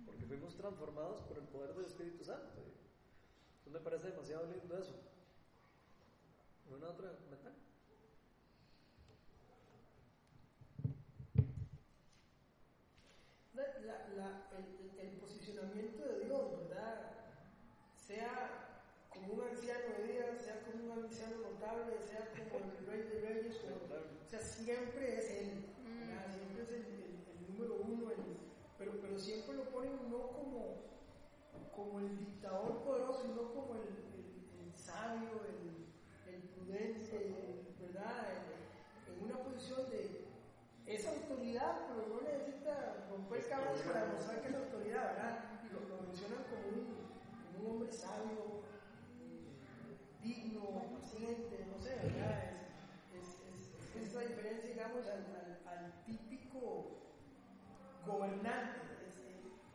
porque 0.05 0.25
fuimos 0.25 0.55
transformados 0.55 1.21
por 1.21 1.37
el 1.37 1.43
poder 1.45 1.73
del 1.73 1.85
Espíritu 1.85 2.23
Santo. 2.23 2.61
Eso 3.61 3.69
me 3.69 3.79
parece 3.79 4.09
demasiado 4.09 4.51
lindo 4.51 4.77
eso. 4.77 4.95
¿Una 6.69 6.87
otra 6.89 7.09
comentario? 7.23 7.57
La- 13.53 13.67
la- 13.85 14.07
la- 14.15 14.47
el, 15.01 15.09
posicionamiento 15.19 16.03
de 16.05 16.25
Dios, 16.25 16.69
¿verdad? 16.69 17.11
Sea 18.07 18.67
como 19.09 19.33
un 19.33 19.41
anciano 19.41 19.93
de 19.97 20.13
días, 20.13 20.41
sea 20.41 20.63
como 20.65 20.85
un 20.85 21.03
anciano 21.03 21.35
notable, 21.41 21.91
sea 22.07 22.31
como 22.49 22.63
el 22.71 22.85
rey 22.87 23.01
de 23.03 23.21
reyes, 23.21 23.57
como- 23.59 23.75
o 23.75 24.29
sea, 24.29 24.39
siempre 24.39 25.19
es 25.19 25.29
Él, 25.31 25.65
¿verdad? 25.99 26.33
siempre 26.33 26.63
es 26.63 26.69
el, 26.69 26.85
el- 26.85 27.27
el 27.35 27.47
número 27.51 27.75
uno, 27.75 28.11
el- 28.11 28.37
pero, 28.77 28.93
pero 29.01 29.19
siempre 29.19 29.55
lo 29.55 29.69
ponen 29.69 30.09
no 30.09 30.31
como, 30.31 30.79
como 31.75 31.99
el 31.99 32.17
dictador 32.17 32.83
poderoso, 32.83 33.21
sino 33.23 33.53
como 33.53 33.75
el, 33.75 33.81
el- 33.81 34.67
el 34.67 34.77
sabio, 34.77 35.41
el, 35.47 36.33
el 36.33 36.41
prudente, 36.49 37.73
¿verdad? 37.79 38.27
En 39.07 39.23
una 39.23 39.37
posición 39.43 39.89
de 39.89 40.21
es 40.87 41.07
autoridad, 41.07 41.87
pero 41.87 42.07
no 42.09 42.21
necesita 42.21 43.07
romper 43.09 43.47
cabras 43.47 43.79
para 43.81 44.05
mostrar 44.07 44.41
que 44.41 44.49
es 44.49 44.55
autoridad, 44.55 45.13
¿verdad? 45.13 45.39
Lo, 45.71 45.79
lo 45.87 46.01
mencionan 46.03 46.43
como 46.49 46.67
un, 46.67 46.85
como 47.55 47.59
un 47.59 47.71
hombre 47.75 47.91
sabio, 47.93 48.65
eh, 49.21 49.55
digno, 50.21 50.91
paciente, 50.99 51.65
no 51.71 51.81
sé, 51.81 51.95
¿verdad? 51.95 52.51
Es, 53.15 53.23
es, 53.23 53.95
es, 53.95 54.07
es 54.07 54.13
la 54.13 54.21
diferencia, 54.21 54.69
digamos, 54.69 55.05
al, 55.07 55.23
al, 55.31 55.59
al 55.67 56.03
típico 56.03 56.97
gobernante. 58.05 58.79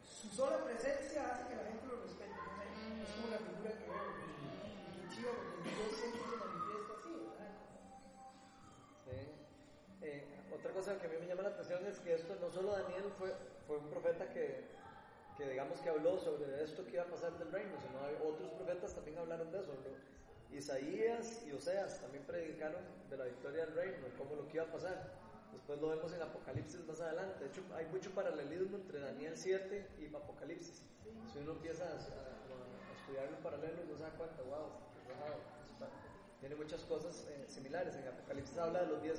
Su 0.05 0.29
sola 0.29 0.65
presencia 0.65 1.33
hace 1.33 1.49
que 1.49 1.57
la 1.57 1.65
gente 1.71 1.87
lo 1.87 2.03
respete, 2.03 2.35
no 2.35 2.57
sé, 2.57 2.67
es 2.67 3.06
como 3.17 3.33
la 3.33 3.39
figura 3.39 3.73
que 3.73 3.87
veo. 3.89 4.13
Qué 4.93 5.05
chido, 5.15 5.33
porque 5.33 5.73
se 5.97 6.37
manifiesta 6.37 6.93
así, 6.97 7.11
¿verdad? 7.17 7.53
Sí. 9.05 9.19
Eh, 10.03 10.25
otra 10.53 10.71
cosa 10.73 10.99
que 11.01 11.07
a 11.07 11.11
mí 11.11 11.17
me 11.21 11.27
llama 11.27 11.43
la 11.43 11.57
atención 11.57 11.87
es 11.87 11.99
que 12.01 12.15
esto 12.15 12.37
no 12.41 12.51
solo 12.51 12.73
Daniel 12.73 13.09
fue, 13.19 13.33
fue 13.67 13.79
un 13.79 13.89
profeta 13.89 14.29
que, 14.33 14.65
que 15.37 15.49
digamos 15.49 15.81
que 15.81 15.89
habló 15.89 16.19
sobre 16.19 16.63
esto 16.63 16.85
que 16.85 16.95
iba 16.95 17.05
a 17.05 17.11
pasar 17.11 17.33
del 17.39 17.51
reino, 17.51 17.77
sino 17.81 18.05
hay 18.05 18.15
otros 18.23 18.51
profetas 18.53 18.95
también 18.95 19.19
hablaron 19.19 19.51
de 19.51 19.61
eso. 19.61 19.73
¿no? 19.73 20.57
Isaías 20.57 21.43
y 21.47 21.53
Oseas 21.53 22.01
también 22.01 22.25
predicaron 22.25 22.81
de 23.11 23.17
la 23.17 23.25
victoria 23.25 23.67
del 23.67 23.75
reino, 23.75 24.07
cómo 24.17 24.37
lo 24.37 24.49
que 24.49 24.57
iba 24.57 24.65
a 24.65 24.73
pasar. 24.73 25.27
Después 25.53 25.81
lo 25.81 25.89
vemos 25.89 26.13
en 26.13 26.23
Apocalipsis 26.23 26.87
más 26.87 27.01
adelante. 27.01 27.45
De 27.45 27.51
hecho, 27.51 27.63
hay 27.75 27.87
mucho 27.87 28.11
paralelismo 28.11 28.77
entre 28.77 29.01
Daniel 29.01 29.37
7 29.37 29.87
y 30.01 30.15
Apocalipsis. 30.15 30.83
Si 31.33 31.39
uno 31.39 31.53
empieza 31.53 31.85
a 31.85 32.46
estudiarlo 33.07 33.37
en 33.37 33.43
paralelo, 33.43 33.79
no 33.87 33.97
se 33.97 34.03
da 34.03 34.11
cuenta, 34.19 34.43
wow, 34.43 34.67
qué 34.99 35.13
rajado, 35.15 35.39
está- 35.71 35.91
tiene 36.41 36.55
muchas 36.57 36.83
cosas 36.91 37.25
eh, 37.31 37.45
similares. 37.47 37.95
En 37.95 38.09
Apocalipsis 38.09 38.59
habla 38.59 38.81
de 38.83 38.87
los 38.89 39.03
10 39.03 39.19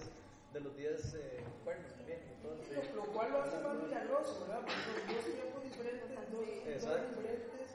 de 0.54 0.60
los 0.62 0.76
10 0.78 1.14
eh, 1.16 1.44
cuernos 1.64 1.92
también. 1.94 2.20
Entonces, 2.36 2.96
Lo, 2.96 3.06
lo 3.06 3.12
cual 3.14 3.32
lo 3.32 3.42
hace 3.44 3.58
más 3.64 3.76
milagroso, 3.76 4.40
¿verdad? 4.42 4.60
Porque 4.64 4.80
son 4.84 5.16
dos 5.16 5.26
tiempos 5.36 5.64
diferentes, 5.64 6.32
dos 6.32 6.46
diferentes, 6.48 7.70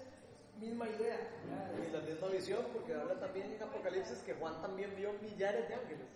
misma 0.60 0.88
idea. 0.88 1.18
¿verdad? 1.48 1.88
y 1.88 1.90
la 1.92 2.00
misma 2.00 2.28
visión, 2.28 2.64
porque 2.72 2.94
habla 2.94 3.14
también 3.20 3.52
en 3.52 3.62
Apocalipsis 3.62 4.18
que 4.24 4.34
Juan 4.34 4.60
también 4.62 4.94
vio 4.96 5.12
millares 5.20 5.68
de 5.68 5.74
ángeles. 5.74 6.08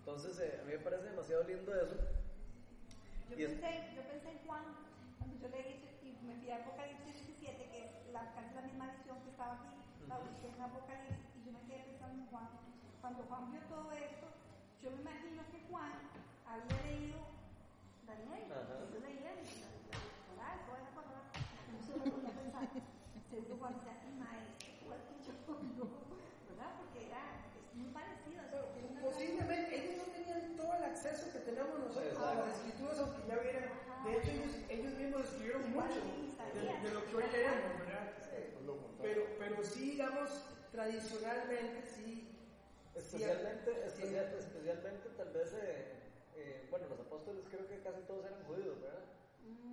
Entonces, 0.00 0.38
eh, 0.40 0.58
a 0.60 0.64
mí 0.64 0.72
me 0.72 0.78
parece 0.78 1.04
demasiado 1.04 1.42
lindo 1.44 1.74
eso. 1.74 1.96
Yo 3.30 3.36
Y 3.38 3.42
es- 3.44 3.50
pensé, 3.52 3.88
yo 3.96 4.02
pensé 4.02 4.28
en 4.30 4.38
Juan, 4.46 4.64
cuando 5.18 5.36
yo 5.40 5.48
leí 5.48 5.80
y 6.04 6.26
me 6.26 6.36
fui 6.36 6.50
a 6.50 6.56
Apocalipsis 6.56 7.14
17, 7.26 7.68
que 7.72 7.84
es 7.84 8.12
la, 8.12 8.32
casi 8.34 8.54
la 8.54 8.60
misma 8.62 8.92
estaba 9.34 9.58
aquí, 9.58 9.74
la 10.06 10.16
busqué 10.22 10.46
en 10.46 10.62
Apocalipsis, 10.62 11.26
y 11.34 11.38
yo 11.42 11.50
me 11.50 11.62
quedé 11.66 11.82
pensando 11.90 12.22
en 12.22 12.28
Juan, 12.30 12.46
cuando 13.02 13.20
Juan 13.26 13.50
vio 13.50 13.60
todo 13.66 13.90
esto, 13.90 14.26
yo 14.80 14.88
me 14.94 15.00
imagino 15.02 15.42
que 15.50 15.58
Juan 15.66 15.90
había 16.46 16.78
leído 16.86 17.18
Daniel, 18.06 18.46
Ajá. 18.46 18.78
yo 18.94 18.98
leía 19.02 19.34
la 19.34 19.42
la- 19.42 19.74
la 19.90 19.98
Torá, 20.30 20.48
toda 20.70 20.78
esa 20.86 20.92
cosa, 20.94 21.18
no 21.66 21.78
se 21.82 21.90
lo 21.98 22.04
ponía 22.14 22.30
a 22.30 22.38
pensar. 22.38 22.64
Seguro 23.26 23.54
Juan 23.58 23.74
decía, 23.74 23.94
"Y 24.06 24.12
maestro, 24.22 24.66
igual 24.86 25.00
que 25.10 25.16
yo, 25.26 25.34
no", 25.82 25.86
¿verdad? 26.46 26.70
Porque 26.78 26.98
era, 27.10 27.22
es 27.58 27.74
muy 27.74 27.90
parecido. 27.90 28.38
es 28.38 28.50
Pero 28.54 28.62
es 28.70 28.90
una 28.94 29.00
posiblemente 29.02 29.70
ellos 29.74 29.96
no 29.98 30.06
tenían 30.14 30.42
todo 30.54 30.72
el 30.78 30.84
acceso 30.84 31.22
que 31.34 31.40
tenemos 31.42 31.74
nosotros 31.80 32.18
a 32.22 32.34
las 32.38 32.54
escrituras, 32.54 32.96
aunque 33.02 33.22
ya 33.26 33.36
vieran. 33.42 33.66
De 34.04 34.10
hecho, 34.14 34.30
ellos, 34.30 34.52
ellos 34.68 34.92
mismos 34.94 35.20
escribieron 35.26 35.62
mucho 35.72 35.98
de, 36.54 36.60
de 36.62 36.90
lo 36.94 37.00
que 37.08 37.16
hoy 37.16 37.24
leemos, 37.32 37.72
¿verdad? 37.82 38.04
Lo 38.64 38.76
contrario. 38.76 39.00
Pero, 39.02 39.22
pero 39.38 39.64
sí, 39.64 39.90
digamos, 39.96 40.28
tradicionalmente, 40.84 41.82
sí. 41.96 42.28
Especialmente, 42.94 43.70
especial- 43.86 44.34
especialmente 44.38 45.08
tal 45.16 45.30
vez, 45.30 45.52
eh, 45.54 45.86
eh, 46.36 46.66
bueno, 46.70 46.86
los 46.88 47.00
apóstoles 47.00 47.44
creo 47.50 47.66
que 47.66 47.78
casi 47.82 48.00
todos 48.06 48.24
eran 48.26 48.44
judíos, 48.44 48.76
¿verdad? 48.82 49.02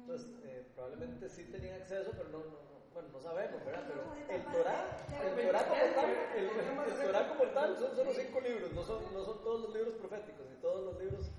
Entonces, 0.01 0.27
eh, 0.43 0.65
probablemente 0.73 1.29
sí 1.29 1.43
tenían 1.51 1.75
acceso, 1.81 2.11
pero 2.17 2.29
no, 2.29 2.39
no, 2.39 2.45
no- 2.45 2.81
bueno, 2.93 3.09
no 3.13 3.21
sabemos, 3.21 3.63
¿verdad? 3.63 3.83
Pero 3.87 4.01
el 4.27 4.43
Torah, 4.51 4.97
el 5.21 5.45
Torah 5.45 5.63
como 5.67 5.85
tal, 5.93 6.09
el, 6.35 6.49
el 6.91 6.97
Torah 7.03 7.27
como 7.27 7.47
tal 7.51 7.77
son 7.77 7.95
solo 7.95 8.13
cinco 8.13 8.41
libros, 8.41 8.71
no 8.73 8.83
son, 8.83 9.13
no 9.13 9.23
son 9.23 9.43
todos 9.43 9.61
los 9.61 9.73
libros 9.73 9.93
proféticos 9.95 10.45
ni 10.47 10.55
todos 10.57 10.83
los 10.83 10.97
libros 10.99 11.29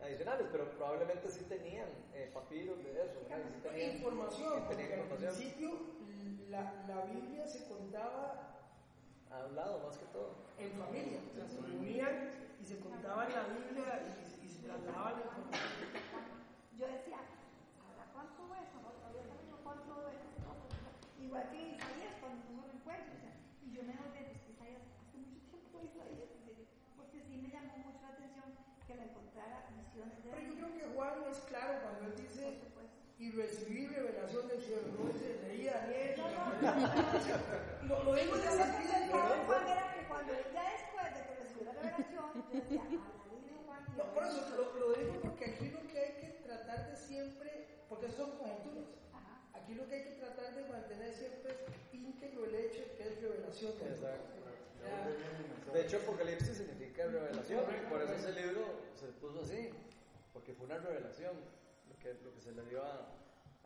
adicionales, 0.00 0.46
pero 0.50 0.70
probablemente 0.70 1.28
sí 1.30 1.42
tenían 1.42 1.88
eh, 2.14 2.30
papiros 2.32 2.82
de 2.84 2.90
eso, 3.04 3.20
¿verdad? 3.28 3.44
Y 3.50 3.54
sí 3.54 3.60
tenían, 3.62 3.94
información, 3.96 4.52
y 4.56 4.60
porque 4.60 4.74
tenían 4.76 4.92
al 4.92 5.04
información. 5.04 5.34
principio 5.34 5.70
la, 6.48 6.84
la 6.86 7.00
Biblia 7.02 7.46
se 7.48 7.66
contaba 7.66 8.48
Ha 9.30 9.40
hablado 9.44 9.78
más 9.80 9.96
que 9.98 10.04
todo. 10.06 10.34
En 10.62 10.78
familia, 10.78 11.18
o 11.26 11.34
sea, 11.34 11.48
se 11.48 11.60
reunían 11.60 12.30
y 12.60 12.64
se 12.64 12.78
contaban 12.78 13.26
la 13.32 13.44
Biblia 13.50 14.06
y, 14.06 14.46
y 14.46 14.48
se 14.48 14.62
trasladaban 14.62 15.18
la 15.18 15.26
información. 15.26 15.82
Yo 16.78 16.86
decía, 16.86 17.18
¿sabrá 17.74 18.06
cuánto 18.14 18.42
es? 18.54 18.66
No 18.70 19.34
sé 19.42 19.58
cuánto 19.62 19.92
es. 20.06 20.22
Igual 21.18 21.50
que 21.50 21.74
Isaías 21.74 22.14
cuando 22.22 22.42
tuvo 22.46 22.62
el 22.66 22.78
encuentro. 22.78 23.10
O 23.10 23.20
sea, 23.22 23.34
y 23.62 23.68
yo 23.74 23.82
me 23.82 23.94
pues 23.94 24.14
que 24.14 24.50
Isaías, 24.54 24.82
hace 25.02 25.18
mucho 25.18 25.42
tiempo 25.50 25.78
de 25.78 25.86
Isaías, 25.90 26.30
porque 26.94 27.18
sí 27.26 27.42
me 27.42 27.50
llamó 27.50 27.78
mucho 27.82 28.02
la 28.02 28.14
atención 28.14 28.46
que 28.86 28.94
la 28.94 29.04
encontrara 29.10 29.66
visiones 29.74 30.18
de 30.22 30.30
Pero 30.30 30.42
yo 30.46 30.54
creo 30.54 30.70
que 30.78 30.84
Juan 30.94 31.14
es 31.26 31.38
claro 31.50 31.72
cuando 31.82 32.06
él 32.06 32.14
dice 32.14 32.62
y 33.22 33.30
recibí 33.30 33.86
revelación 33.86 34.48
del 34.48 34.60
cielo, 34.60 34.82
no 34.98 35.12
dice 35.12 35.38
leí 35.46 35.66
Daniel. 35.66 36.14
No, 36.18 36.26
no, 36.26 36.74
no, 36.74 36.86
no. 36.90 37.86
Lo, 37.88 38.02
lo 38.04 38.14
digo 38.14 38.34
Yo 38.36 38.42
lo 38.42 38.54
de 38.56 39.64
que 39.64 39.91
cuando 40.12 40.32
ya 40.52 40.64
después 40.76 41.06
de 41.16 41.20
que 41.24 41.34
recibió 41.40 41.64
la 41.64 41.72
revelación, 41.72 42.26
yo 42.36 42.60
decía, 42.60 42.82
No, 43.96 44.04
por 44.14 44.24
eso 44.24 44.40
lo, 44.56 44.64
lo 44.78 44.92
digo 44.92 45.20
porque 45.22 45.44
aquí 45.44 45.68
lo 45.70 45.80
que 45.88 45.98
hay 45.98 46.12
que 46.20 46.28
tratar 46.44 46.90
de 46.90 46.96
siempre, 46.96 47.66
porque 47.88 48.10
son 48.10 48.36
conjeturas, 48.36 48.92
aquí 49.54 49.74
lo 49.74 49.88
que 49.88 49.94
hay 49.96 50.04
que 50.04 50.16
tratar 50.20 50.54
de 50.54 50.68
mantener 50.68 51.14
siempre 51.14 51.52
es 51.52 51.94
íntegro 51.94 52.44
el 52.44 52.54
hecho 52.54 52.84
que 52.96 53.02
es 53.08 53.20
revelación 53.22 53.78
de. 53.78 53.88
Exacto. 53.88 54.32
Ya. 54.82 55.72
De 55.72 55.80
hecho, 55.80 55.96
Apocalipsis 55.98 56.56
significa 56.58 57.06
revelación, 57.06 57.64
y 57.70 57.90
por 57.90 58.02
eso 58.02 58.12
ese 58.14 58.32
libro 58.32 58.64
se 58.94 59.06
puso 59.20 59.40
así, 59.40 59.70
porque 60.32 60.52
fue 60.52 60.66
una 60.66 60.78
revelación 60.78 61.32
lo 61.88 61.96
que, 61.98 62.14
lo 62.24 62.34
que 62.34 62.40
se 62.40 62.52
le 62.52 62.64
dio 62.66 62.82
a, 62.82 63.08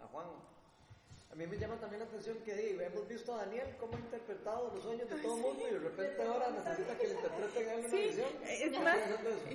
a 0.03 0.07
Juan. 0.13 0.27
A 1.33 1.35
mí 1.35 1.47
me 1.47 1.59
llama 1.59 1.77
también 1.79 2.01
la 2.01 2.07
atención 2.07 2.39
que 2.45 2.55
di, 2.55 2.83
hemos 2.83 3.07
visto 3.09 3.35
a 3.35 3.45
Daniel 3.45 3.67
cómo 3.79 3.95
ha 3.97 3.99
interpretado 4.01 4.71
los 4.73 4.83
sueños 4.83 5.07
de 5.11 5.17
todo 5.17 5.37
el 5.37 5.43
mundo 5.43 5.69
y 5.69 5.73
de 5.75 5.79
repente 5.81 6.23
ahora 6.23 6.51
necesita 6.51 6.97
que 6.97 7.07
le 7.09 7.15
interpreten 7.15 7.69
alguna 7.69 7.89
Sí, 7.91 7.97
visión. 7.97 8.29
es 8.49 8.73
¿Por 8.73 8.83
más, 8.85 8.99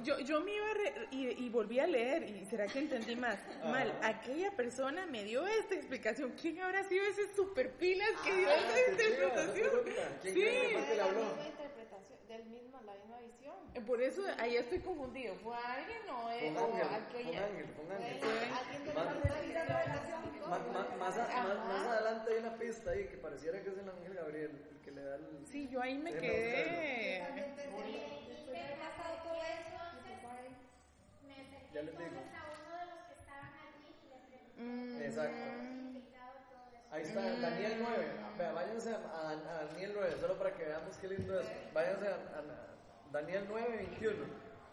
yo, 0.04 0.20
yo 0.20 0.42
me 0.42 0.54
iba 0.54 0.70
a 0.70 0.74
re- 0.76 1.08
y, 1.10 1.46
y 1.46 1.50
volví 1.50 1.80
a 1.80 1.88
leer, 1.88 2.22
y 2.30 2.46
será 2.46 2.68
que 2.68 2.78
entendí 2.80 3.16
más 3.16 3.40
mal. 3.64 3.90
Ajá. 4.00 4.10
Aquella 4.10 4.52
persona 4.56 5.08
me 5.08 5.24
dio 5.24 5.48
esta 5.48 5.74
explicación. 5.74 6.36
¿Quién 6.40 6.60
habrá 6.62 6.84
sido 6.84 7.04
ese 7.06 7.34
super 7.36 7.72
pilas 7.72 8.10
que 8.24 8.32
dio 8.36 8.48
Ah, 8.50 8.54
esta 8.56 8.76
qué 8.76 8.82
chiva, 8.86 9.26
interpretación? 9.26 9.70
¿Quién 10.22 10.34
Sí. 10.36 10.42
que 10.42 10.70
fue 10.78 10.86
que 10.86 10.96
le 10.96 11.02
habló? 11.02 11.20
la 11.22 11.28
misma 11.30 11.48
interpretación, 11.48 12.20
del 12.28 12.46
mismo, 12.46 12.82
la 12.86 12.94
misma 12.94 13.18
visión. 13.22 13.56
Eh, 13.56 13.61
Por 13.88 14.02
eso 14.02 14.22
ahí 14.38 14.56
estoy 14.58 14.80
confundido. 14.80 15.36
¿Fue 15.36 15.56
alguien 15.56 16.02
o, 16.10 16.28
un 16.50 16.58
o 16.58 16.66
ángel, 16.76 16.88
aquella? 16.94 17.46
ángel, 17.46 17.66
Más- 21.00 21.88
adelante 21.88 22.32
hay 22.34 22.40
una 22.40 22.56
pista 22.58 22.92
ahí 22.92 23.08
que 23.08 23.18
pareciera 23.18 23.62
que 23.62 23.70
es 23.70 23.78
el 23.78 23.90
ángel 23.90 24.14
Gabriel 24.14 24.52
el 24.72 24.82
que 24.82 24.92
le 24.92 25.04
da 25.04 25.16
el... 25.16 25.46
Sí, 25.50 25.68
yo 25.70 25.82
ahí 25.82 25.98
me 25.98 26.14
quedé. 26.14 27.24
Ya 31.74 31.82
les 31.84 31.98
digo. 31.98 32.10
entonces 32.10 32.34
a 32.36 32.44
uno 32.52 32.78
de 32.80 32.86
los 32.92 33.00
que 33.08 33.14
estaban 33.16 33.54
allí 33.56 33.96
y 34.04 34.10
le 34.10 34.18
pregunté 34.28 34.62
Mm, 34.62 35.02
Exacto. 35.02 35.46
Ahí 36.92 37.04
está, 37.04 37.22
Daniel 37.22 37.78
9. 37.80 38.06
Vea, 38.38 38.52
váyanse 38.52 38.90
a, 38.92 38.98
a- 38.98 39.32
a 39.32 39.66
Daniel 39.68 39.92
9, 39.96 40.16
solo 40.20 40.38
para 40.38 40.54
que 40.54 40.66
veamos 40.66 40.98
qué 40.98 41.08
lindo 41.08 41.40
es. 41.40 41.48
Váyanse 41.74 42.08
a, 42.08 42.12
a- 42.12 42.71
Daniel 43.12 43.46
9, 43.50 43.78
21. 43.78 44.26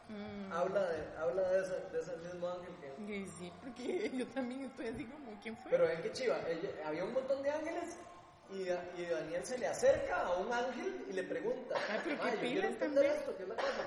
mm. 0.08 0.52
Habla 0.52 0.88
de, 0.90 1.16
habla 1.18 1.42
de, 1.50 1.60
ese, 1.60 1.74
de 1.92 2.00
ese 2.00 2.16
mismo 2.18 2.48
ángel 2.48 2.74
que... 2.80 3.26
Sí, 3.38 3.52
porque 3.62 4.10
yo 4.14 4.26
también 4.28 4.64
estoy 4.64 4.86
así 4.88 5.04
como, 5.06 5.38
¿quién 5.42 5.56
fue? 5.56 5.70
Pero 5.70 5.86
ven 5.86 6.02
que 6.02 6.12
chiva, 6.12 6.38
había 6.86 7.04
un 7.04 7.12
montón 7.12 7.42
de 7.42 7.50
ángeles 7.50 7.96
y, 8.50 8.62
y 9.00 9.06
Daniel 9.06 9.44
se 9.44 9.58
le 9.58 9.66
acerca 9.66 10.22
a 10.22 10.36
un 10.38 10.52
ángel 10.52 11.04
y 11.08 11.12
le 11.12 11.22
pregunta, 11.24 11.74
Ah, 11.90 12.00
pero 12.04 12.16
qué 12.20 12.22
"Ay, 12.28 12.32
yo 12.34 12.40
quiero 12.40 12.60
pilas 12.68 12.78
también". 12.78 13.12
esto, 13.12 13.36
¿qué 13.36 13.42
es 13.42 13.48
la 13.48 13.54
cosa? 13.56 13.84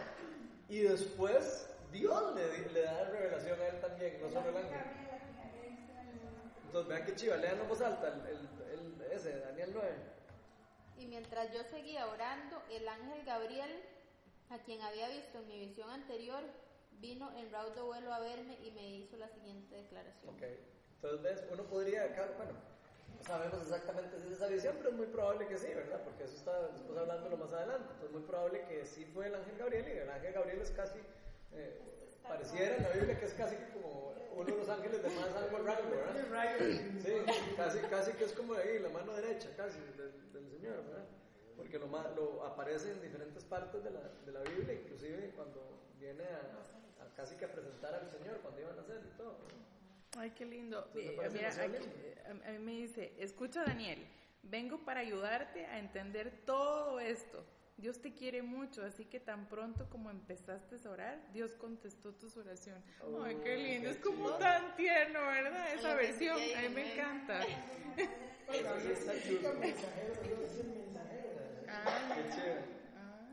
Y 0.70 0.80
después 0.82 1.70
Dios 1.92 2.36
le, 2.36 2.70
le 2.72 2.82
da 2.84 3.04
revelación 3.10 3.60
a 3.60 3.68
él 3.68 3.80
también, 3.82 4.22
no 4.22 4.30
solo 4.30 4.50
el 4.50 4.58
ángel. 4.58 4.80
Entonces 6.66 6.88
vean 6.90 7.06
que 7.06 7.16
chiva, 7.16 7.36
lean 7.38 7.60
en 7.60 7.68
voz 7.68 7.82
alta 7.82 8.08
el, 8.08 8.22
el- 8.28 8.50
el- 8.72 9.12
ese, 9.12 9.40
Daniel 9.40 9.72
9. 9.74 9.90
Y 11.00 11.08
mientras 11.08 11.52
yo 11.52 11.64
seguía 11.64 12.08
orando, 12.08 12.62
el 12.72 12.88
ángel 12.88 13.26
Gabriel, 13.26 13.82
a 14.52 14.60
quien 14.60 14.82
había 14.82 15.10
visto 15.10 15.40
en 15.40 15.48
mi 15.48 15.60
visión 15.60 15.90
anterior, 15.90 16.44
vino 17.00 17.32
en 17.38 17.52
raudo 17.52 17.86
vuelo 17.86 18.14
a 18.14 18.20
verme 18.20 18.58
y 18.64 18.72
me 18.72 18.98
hizo 18.98 19.18
la 19.18 19.30
siguiente 19.30 19.76
declaración. 19.76 20.36
Ok, 20.36 20.44
entonces 20.96 21.22
ves, 21.22 21.44
uno 21.52 21.64
podría, 21.64 22.04
acá, 22.04 22.30
bueno, 22.38 22.54
no 23.18 23.24
sabemos 23.24 23.62
exactamente 23.62 24.20
si 24.20 24.28
es 24.28 24.34
esa 24.34 24.48
visión, 24.48 24.76
pero 24.78 24.90
es 24.90 24.96
muy 24.96 25.08
probable 25.08 25.48
que 25.48 25.58
sí, 25.58 25.68
¿verdad? 25.68 26.02
Porque 26.04 26.26
eso 26.26 26.36
está 26.36 26.68
después 26.68 26.98
hablándolo 26.98 27.38
más 27.38 27.52
adelante. 27.54 27.88
Entonces 27.94 28.06
es 28.06 28.12
muy 28.12 28.22
probable 28.24 28.66
que 28.68 28.86
sí 28.86 29.06
fue 29.14 29.28
el 29.28 29.36
ángel 29.36 29.58
Gabriel 29.58 29.86
y 29.88 29.98
el 29.98 30.10
ángel 30.10 30.34
Gabriel 30.34 30.62
es 30.62 30.72
casi, 30.72 31.00
eh, 31.54 31.80
pareciera 32.28 32.78
en 32.78 32.84
la 32.84 32.90
Biblia 32.90 33.20
que 33.20 33.26
es 33.26 33.34
casi 33.34 33.56
como 33.74 34.14
uno 34.36 34.46
de 34.46 34.58
los 34.58 34.70
ángeles 34.70 35.02
de 35.02 35.10
más 35.10 35.36
alto 35.36 35.58
rango, 35.58 35.90
¿verdad? 35.90 36.12
Sí, 37.02 37.14
casi, 37.58 37.80
casi 37.80 38.12
que 38.14 38.26
es 38.26 38.34
como 38.34 38.54
ahí, 38.54 38.80
la 38.80 38.90
mano 38.90 39.14
derecha, 39.14 39.50
casi, 39.58 39.80
del, 39.98 40.32
del 40.34 40.50
Señor, 40.50 40.84
¿verdad? 40.86 41.06
Porque 41.62 41.80
lo, 41.80 41.88
lo 42.16 42.44
aparece 42.46 42.92
en 42.92 43.02
diferentes 43.02 43.44
partes 43.46 43.84
de 43.84 43.92
la, 43.92 44.02
de 44.26 44.32
la 44.32 44.42
Biblia, 44.42 44.74
inclusive 44.74 45.32
cuando 45.36 45.62
viene 46.00 46.24
a, 46.24 47.04
a 47.04 47.16
casi 47.16 47.36
que 47.36 47.46
a 47.46 47.52
presentar 47.52 47.94
al 47.94 48.10
Señor, 48.10 48.40
cuando 48.42 48.62
iban 48.62 48.78
a 48.78 48.82
hacer 48.82 49.02
y 49.14 49.18
todo. 49.18 49.38
Ay, 50.18 50.32
qué 50.32 50.46
lindo. 50.46 50.80
A, 52.46 52.52
mí 52.52 52.60
me 52.60 52.72
dice, 52.74 53.14
escucha 53.18 53.64
Daniel, 53.64 54.06
vengo 54.44 54.84
para 54.84 55.00
ayudarte 55.02 55.66
a 55.66 55.80
entender 55.80 56.42
todo 56.46 57.00
esto. 57.00 57.46
Dios 57.78 58.00
te 58.02 58.14
quiere 58.14 58.42
mucho, 58.44 58.84
así 58.84 59.06
que 59.06 59.20
tan 59.20 59.48
pronto 59.48 59.90
como 59.90 60.10
empezaste 60.12 60.78
a 60.86 60.90
orar, 60.92 61.32
Dios 61.32 61.54
contestó 61.54 62.14
tus 62.14 62.38
oraciones. 62.38 62.84
Ay, 63.24 63.40
qué 63.44 63.54
Oh, 63.54 63.58
lindo, 63.58 63.90
qué 63.90 63.96
es 63.96 63.98
como 64.00 64.26
chido. 64.28 64.38
tan 64.38 64.76
tierno, 64.76 65.20
¿verdad? 65.20 65.74
Esa 65.74 65.96
versión, 65.96 66.38
a 66.58 66.62
mí 66.62 66.70
me 66.70 66.94
encanta. 66.94 67.40
Ah, 71.74 72.14
Qué 72.16 72.30
chido. 72.36 72.56
ah, 72.96 73.28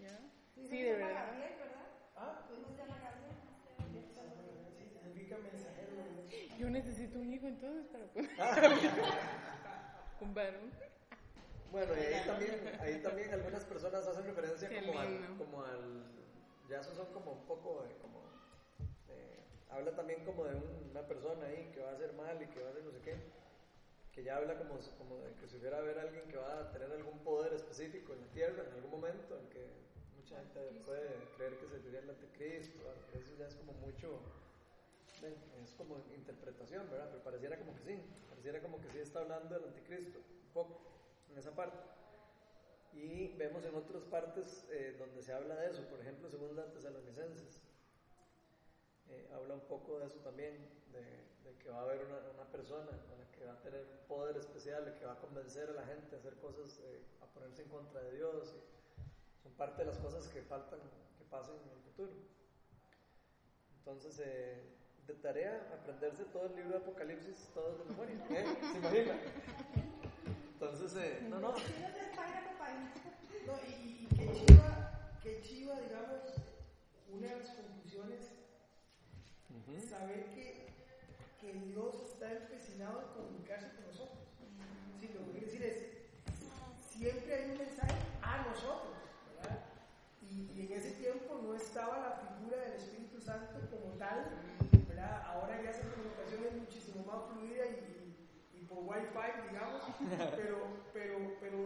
ya. 0.00 0.18
Sí, 0.68 0.82
de 0.82 0.92
verdad. 0.94 1.32
¿Ah? 2.16 2.42
Yo 6.58 6.70
necesito 6.70 7.18
un 7.18 7.32
hijo 7.32 7.46
entonces 7.46 7.86
para 7.86 8.06
poder... 8.06 8.30
un 10.20 10.34
varón. 10.34 10.70
Bueno, 11.72 11.92
y 11.96 12.00
ahí 12.00 12.26
también, 12.26 12.78
ahí 12.80 13.02
también 13.02 13.32
algunas 13.32 13.64
personas 13.64 14.06
hacen 14.06 14.24
referencia 14.26 14.68
Qué 14.68 14.80
como 14.84 14.98
al, 14.98 15.36
como 15.38 15.62
al, 15.64 16.04
ya 16.68 16.80
esos 16.80 16.94
son 16.96 17.06
como 17.12 17.32
un 17.32 17.46
poco 17.46 17.82
de, 17.82 17.96
como, 17.96 18.20
eh, 19.08 19.40
habla 19.70 19.90
también 19.96 20.22
como 20.24 20.44
de 20.44 20.54
un- 20.54 20.90
una 20.90 21.00
persona 21.08 21.46
ahí 21.46 21.70
que 21.74 21.80
va 21.80 21.90
a 21.90 21.94
hacer 21.94 22.12
mal 22.12 22.40
y 22.42 22.46
que 22.46 22.60
va 22.60 22.68
a 22.68 22.70
hacer 22.72 22.84
no 22.84 22.90
sé 22.92 22.98
qué, 23.02 23.16
que 24.12 24.22
ya 24.22 24.36
habla 24.36 24.58
como, 24.58 24.78
como 24.98 25.16
de 25.24 25.32
que 25.34 25.48
si 25.48 25.56
hubiera 25.56 25.78
haber 25.78 25.98
alguien 25.98 26.28
que 26.28 26.36
va 26.36 26.60
a 26.60 26.72
tener 26.72 26.92
algún 26.92 27.18
poder 27.20 27.54
específico 27.54 28.12
en 28.12 28.20
la 28.20 28.26
tierra 28.28 28.64
en 28.68 28.72
algún 28.74 28.90
momento, 28.90 29.38
en 29.38 29.48
que 29.48 29.66
mucha 30.16 30.36
gente 30.36 30.60
puede 30.84 31.08
creer 31.36 31.58
que 31.58 31.80
sería 31.80 32.00
el 32.00 32.10
anticristo, 32.10 32.78
pero 33.10 33.24
eso 33.24 33.34
ya 33.38 33.46
es 33.46 33.54
como 33.54 33.72
mucho, 33.72 34.20
es 35.64 35.74
como 35.76 35.96
interpretación, 36.14 36.90
¿verdad? 36.90 37.08
Pero 37.10 37.24
pareciera 37.24 37.58
como 37.58 37.74
que 37.74 37.82
sí, 37.82 37.98
pareciera 38.28 38.60
como 38.60 38.80
que 38.80 38.90
sí 38.90 38.98
está 38.98 39.20
hablando 39.20 39.54
del 39.54 39.64
anticristo, 39.64 40.18
un 40.18 40.52
poco, 40.52 40.80
en 41.30 41.38
esa 41.38 41.54
parte. 41.54 41.78
Y 42.92 43.28
vemos 43.38 43.64
en 43.64 43.74
otras 43.74 44.04
partes 44.04 44.66
eh, 44.70 44.94
donde 44.98 45.22
se 45.22 45.32
habla 45.32 45.56
de 45.56 45.70
eso, 45.70 45.82
por 45.88 46.00
ejemplo, 46.00 46.28
según 46.28 46.54
la 46.54 46.70
Tesalonicenses, 46.70 47.62
eh, 49.08 49.28
habla 49.32 49.54
un 49.54 49.66
poco 49.66 49.98
de 49.98 50.06
eso 50.06 50.18
también, 50.18 50.54
de, 50.92 51.31
de 51.44 51.56
que 51.58 51.70
va 51.70 51.78
a 51.78 51.82
haber 51.82 52.04
una, 52.04 52.18
una, 52.34 52.44
persona 52.50 52.90
con 53.08 53.18
la 53.18 53.30
que 53.32 53.44
va 53.44 53.52
a 53.52 53.60
tener 53.60 53.80
un 53.80 54.06
poder 54.06 54.36
especial, 54.36 54.84
de 54.84 54.94
que 54.94 55.04
va 55.04 55.12
a 55.12 55.18
convencer 55.20 55.70
a 55.70 55.72
la 55.72 55.84
gente 55.84 56.16
a 56.16 56.18
hacer 56.18 56.34
cosas, 56.36 56.80
eh, 56.84 57.02
a 57.20 57.26
ponerse 57.26 57.62
en 57.62 57.68
contra 57.68 58.00
de 58.02 58.16
Dios. 58.16 58.54
Y 59.38 59.42
son 59.42 59.52
parte 59.52 59.82
de 59.82 59.90
las 59.90 59.98
cosas 59.98 60.28
que 60.28 60.42
faltan 60.42 60.80
que 61.18 61.24
pasen 61.24 61.54
en 61.64 61.70
el 61.70 61.82
futuro. 61.82 62.12
Entonces, 63.78 64.20
eh, 64.24 64.62
de 65.06 65.14
tarea, 65.14 65.68
aprenderse 65.72 66.24
todo 66.26 66.46
el 66.46 66.54
libro 66.54 66.70
de 66.70 66.76
Apocalipsis, 66.76 67.50
todo 67.52 67.78
de 67.78 67.84
memoria. 67.84 68.14
¿eh? 68.30 68.56
¿Se 68.72 68.78
imagina? 68.78 69.18
Entonces, 70.54 70.96
eh, 70.96 71.26
no, 71.28 71.40
no. 71.40 71.52
No, 73.46 73.58
y, 73.66 74.06
y 74.08 74.16
qué 74.16 74.32
chiva, 74.32 75.18
qué 75.20 75.40
chiva, 75.40 75.80
digamos, 75.80 76.34
una 77.10 77.26
de 77.26 77.36
las 77.40 77.48
conclusiones, 77.56 78.30
saber 79.88 80.26
que, 80.34 80.72
que 81.42 81.52
Dios 81.66 81.96
está 82.06 82.30
empecinado 82.30 83.02
en 83.02 83.08
comunicarse 83.18 83.74
con 83.74 83.86
nosotros. 83.86 84.22
Sí, 85.00 85.10
lo 85.12 85.26
que 85.26 85.30
quiere 85.32 85.46
decir 85.46 85.62
es, 85.66 85.76
siempre 86.78 87.34
hay 87.34 87.50
un 87.50 87.58
mensaje 87.58 87.98
a 88.22 88.46
nosotros, 88.46 88.94
¿verdad? 89.26 89.58
Y, 90.22 90.62
en 90.62 90.72
ese 90.72 90.92
tiempo 90.92 91.40
no 91.42 91.54
estaba 91.54 91.98
la 91.98 92.12
figura 92.22 92.56
del 92.62 92.74
Espíritu 92.74 93.20
Santo 93.20 93.58
como 93.70 93.98
tal. 93.98 94.38
Ahora 95.26 95.60
ya 95.60 95.70
esa 95.70 95.82
comunicación 95.90 96.46
es 96.46 96.54
muchísimo 96.62 97.02
más 97.04 97.26
fluida 97.26 97.66
y, 97.66 98.54
y, 98.54 98.60
y 98.60 98.64
por 98.66 98.86
Wi-Fi, 98.86 99.50
digamos, 99.50 99.82
pero, 100.36 100.58
pero, 100.94 101.18
pero 101.40 101.58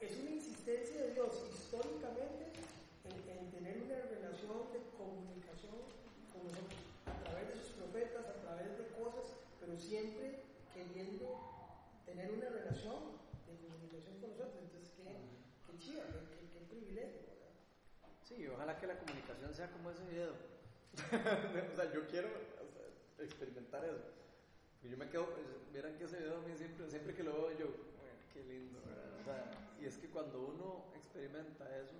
es 0.00 0.16
una 0.16 0.30
insistencia 0.30 1.02
de 1.02 1.12
Dios 1.12 1.36
históricamente 1.52 2.48
en, 3.04 3.12
en, 3.28 3.50
tener 3.50 3.76
una 3.84 4.00
relación 4.08 4.72
de 4.72 4.80
comunicación 4.96 5.76
con 6.32 6.44
nosotros, 6.48 6.87
través 7.38 7.54
de 7.54 7.62
sus 7.62 7.72
profetas, 7.76 8.26
a 8.26 8.34
través 8.42 8.78
de 8.78 8.86
cosas, 8.98 9.36
pero 9.60 9.76
siempre 9.76 10.42
queriendo 10.74 11.38
tener 12.04 12.32
una 12.32 12.48
relación 12.48 13.18
de 13.46 13.54
comunicación 13.62 14.18
con 14.20 14.30
nosotros. 14.30 14.58
Entonces, 14.62 14.90
qué, 14.96 15.04
qué 15.66 15.78
chiva, 15.78 16.02
qué, 16.10 16.18
qué, 16.34 16.50
qué 16.50 16.60
privilegio. 16.66 17.20
¿verdad? 17.30 17.54
Sí, 18.24 18.46
ojalá 18.48 18.78
que 18.78 18.86
la 18.86 18.98
comunicación 18.98 19.54
sea 19.54 19.70
como 19.70 19.90
ese 19.90 20.04
video. 20.06 20.34
o 21.72 21.76
sea, 21.76 21.92
yo 21.92 22.06
quiero 22.08 22.28
o 22.28 22.70
sea, 22.72 23.24
experimentar 23.24 23.84
eso. 23.84 24.18
Yo 24.82 24.96
me 24.96 25.08
quedo, 25.10 25.28
vieran 25.72 25.96
que 25.98 26.04
ese 26.04 26.18
video 26.18 26.38
a 26.38 26.40
mí 26.40 26.56
siempre, 26.56 26.88
siempre 26.88 27.14
que 27.14 27.22
lo 27.22 27.32
veo 27.34 27.58
yo, 27.58 27.66
bueno, 27.66 28.18
qué 28.32 28.42
lindo, 28.44 28.80
¿verdad? 28.86 29.20
O 29.20 29.24
sea, 29.24 29.50
y 29.80 29.84
es 29.84 29.98
que 29.98 30.08
cuando 30.08 30.40
uno 30.40 30.86
experimenta 30.96 31.64
eso, 31.76 31.96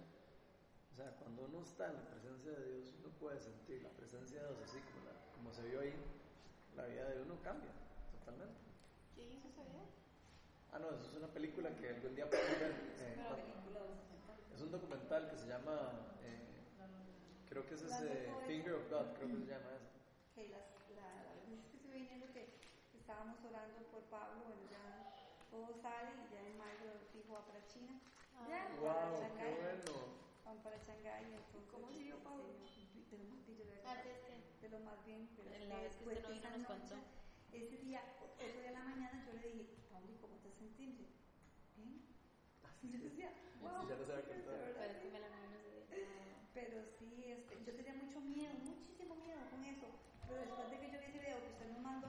o 0.93 0.95
sea, 0.97 1.11
cuando 1.19 1.43
uno 1.43 1.63
está 1.63 1.89
en 1.91 1.95
la 1.95 2.11
presencia 2.11 2.53
de 2.53 2.73
Dios, 2.73 2.95
uno 2.99 3.09
puede 3.21 3.39
sentir 3.39 3.83
la 3.83 3.91
presencia 3.91 4.41
de 4.41 4.49
Dios 4.49 4.59
así 4.65 4.81
como, 4.81 5.05
la, 5.05 5.18
como 5.39 5.53
se 5.55 5.63
vio 5.63 5.81
ahí, 5.81 5.95
la 6.77 6.85
vida 6.87 7.09
de 7.11 7.23
uno 7.23 7.39
cambia 7.43 7.71
totalmente. 8.11 8.59
¿Quién 9.15 9.33
hizo 9.33 9.49
ese 9.49 9.63
video? 9.63 9.87
Ah, 10.73 10.79
no, 10.79 10.91
eso 10.91 11.07
es 11.11 11.15
una 11.15 11.29
película 11.29 11.71
que 11.77 11.89
algún 11.89 12.15
día 12.15 12.29
podemos 12.29 12.59
ver. 12.61 12.75
Eh, 12.99 13.15
es 14.55 14.61
un 14.61 14.73
documental 14.73 15.31
que 15.31 15.39
se 15.39 15.47
llama, 15.47 16.11
eh, 16.25 16.67
creo 17.49 17.65
que 17.65 17.75
es 17.75 17.83
ese 17.83 18.29
Finger 18.49 18.75
of 18.75 18.91
God, 18.91 19.15
creo 19.15 19.29
que 19.29 19.37
se 19.39 19.47
llama 19.47 19.71
eso. 19.79 19.87
Que 20.35 20.49
las, 20.49 20.67
la, 20.99 21.07
la 21.23 21.33
vez 21.47 21.63
que 21.71 21.77
estuve 21.79 21.95
viniendo 21.95 22.27
que 22.33 22.59
estábamos 22.93 23.39
orando 23.45 23.79
por 23.95 24.03
Pablo, 24.11 24.43
bueno, 24.43 24.67
ya 24.67 25.15
todo 25.51 25.71
sale 25.81 26.11
y 26.11 26.35
ya 26.35 26.43
en 26.43 26.59
mayo 26.59 26.91
fijo 27.13 27.35
va 27.35 27.47
para 27.47 27.65
China. 27.69 28.01
Ya, 28.51 28.67
Wow, 28.83 29.15
para 29.15 29.31
qué 29.39 29.47
bueno. 29.63 30.19
Van 30.45 30.59
para 30.59 30.77
Shanghái, 30.79 31.25
entonces. 31.25 31.71
¿Cómo 31.71 31.93
siguió 31.93 32.17
este, 32.17 32.25
Pablo? 32.27 32.45
Ah, 33.87 33.95
es 33.95 34.03
que 34.03 34.09
de 34.11 34.28
lo 34.67 34.81
más 34.81 34.99
bien, 35.07 35.29
pero 35.37 35.55
En 35.55 35.69
la 35.69 35.81
vez 35.81 35.95
que 35.95 36.05
usted 36.05 36.23
no 36.23 36.29
vino 36.35 36.51
nos 36.59 36.67
contó. 36.67 36.97
ese 37.53 37.77
día, 37.79 38.03
otro 38.21 38.47
día 38.61 38.69
en 38.69 38.75
la 38.75 38.85
mañana, 38.85 39.25
yo 39.27 39.33
le 39.41 39.49
dije, 39.55 39.79
Pablo, 39.91 40.09
¿y 40.11 40.19
¿cómo 40.21 40.37
te 40.43 40.51
sentís? 40.51 40.99
Bien. 41.77 42.03
Y 42.83 42.91
yo 42.93 42.99
decía, 42.99 43.31
wow, 43.63 43.87
Sí, 43.87 45.11
ya. 45.11 45.29
Pero 46.55 46.83
sí, 46.99 47.25
este, 47.31 47.55
yo 47.65 47.73
tenía 47.77 47.95
mucho 47.95 48.21
miedo, 48.21 48.53
muchísimo 48.67 49.15
miedo 49.17 49.39
con 49.51 49.63
eso. 49.65 49.87
Pero 50.27 50.41
después 50.41 50.71
de 50.71 50.79
que 50.81 50.91
yo 50.91 50.99
vi 50.99 51.07
ese 51.07 51.19
video 51.23 51.39
que 51.41 51.53
usted 51.55 51.69
nos 51.71 51.81
mandó, 51.81 52.09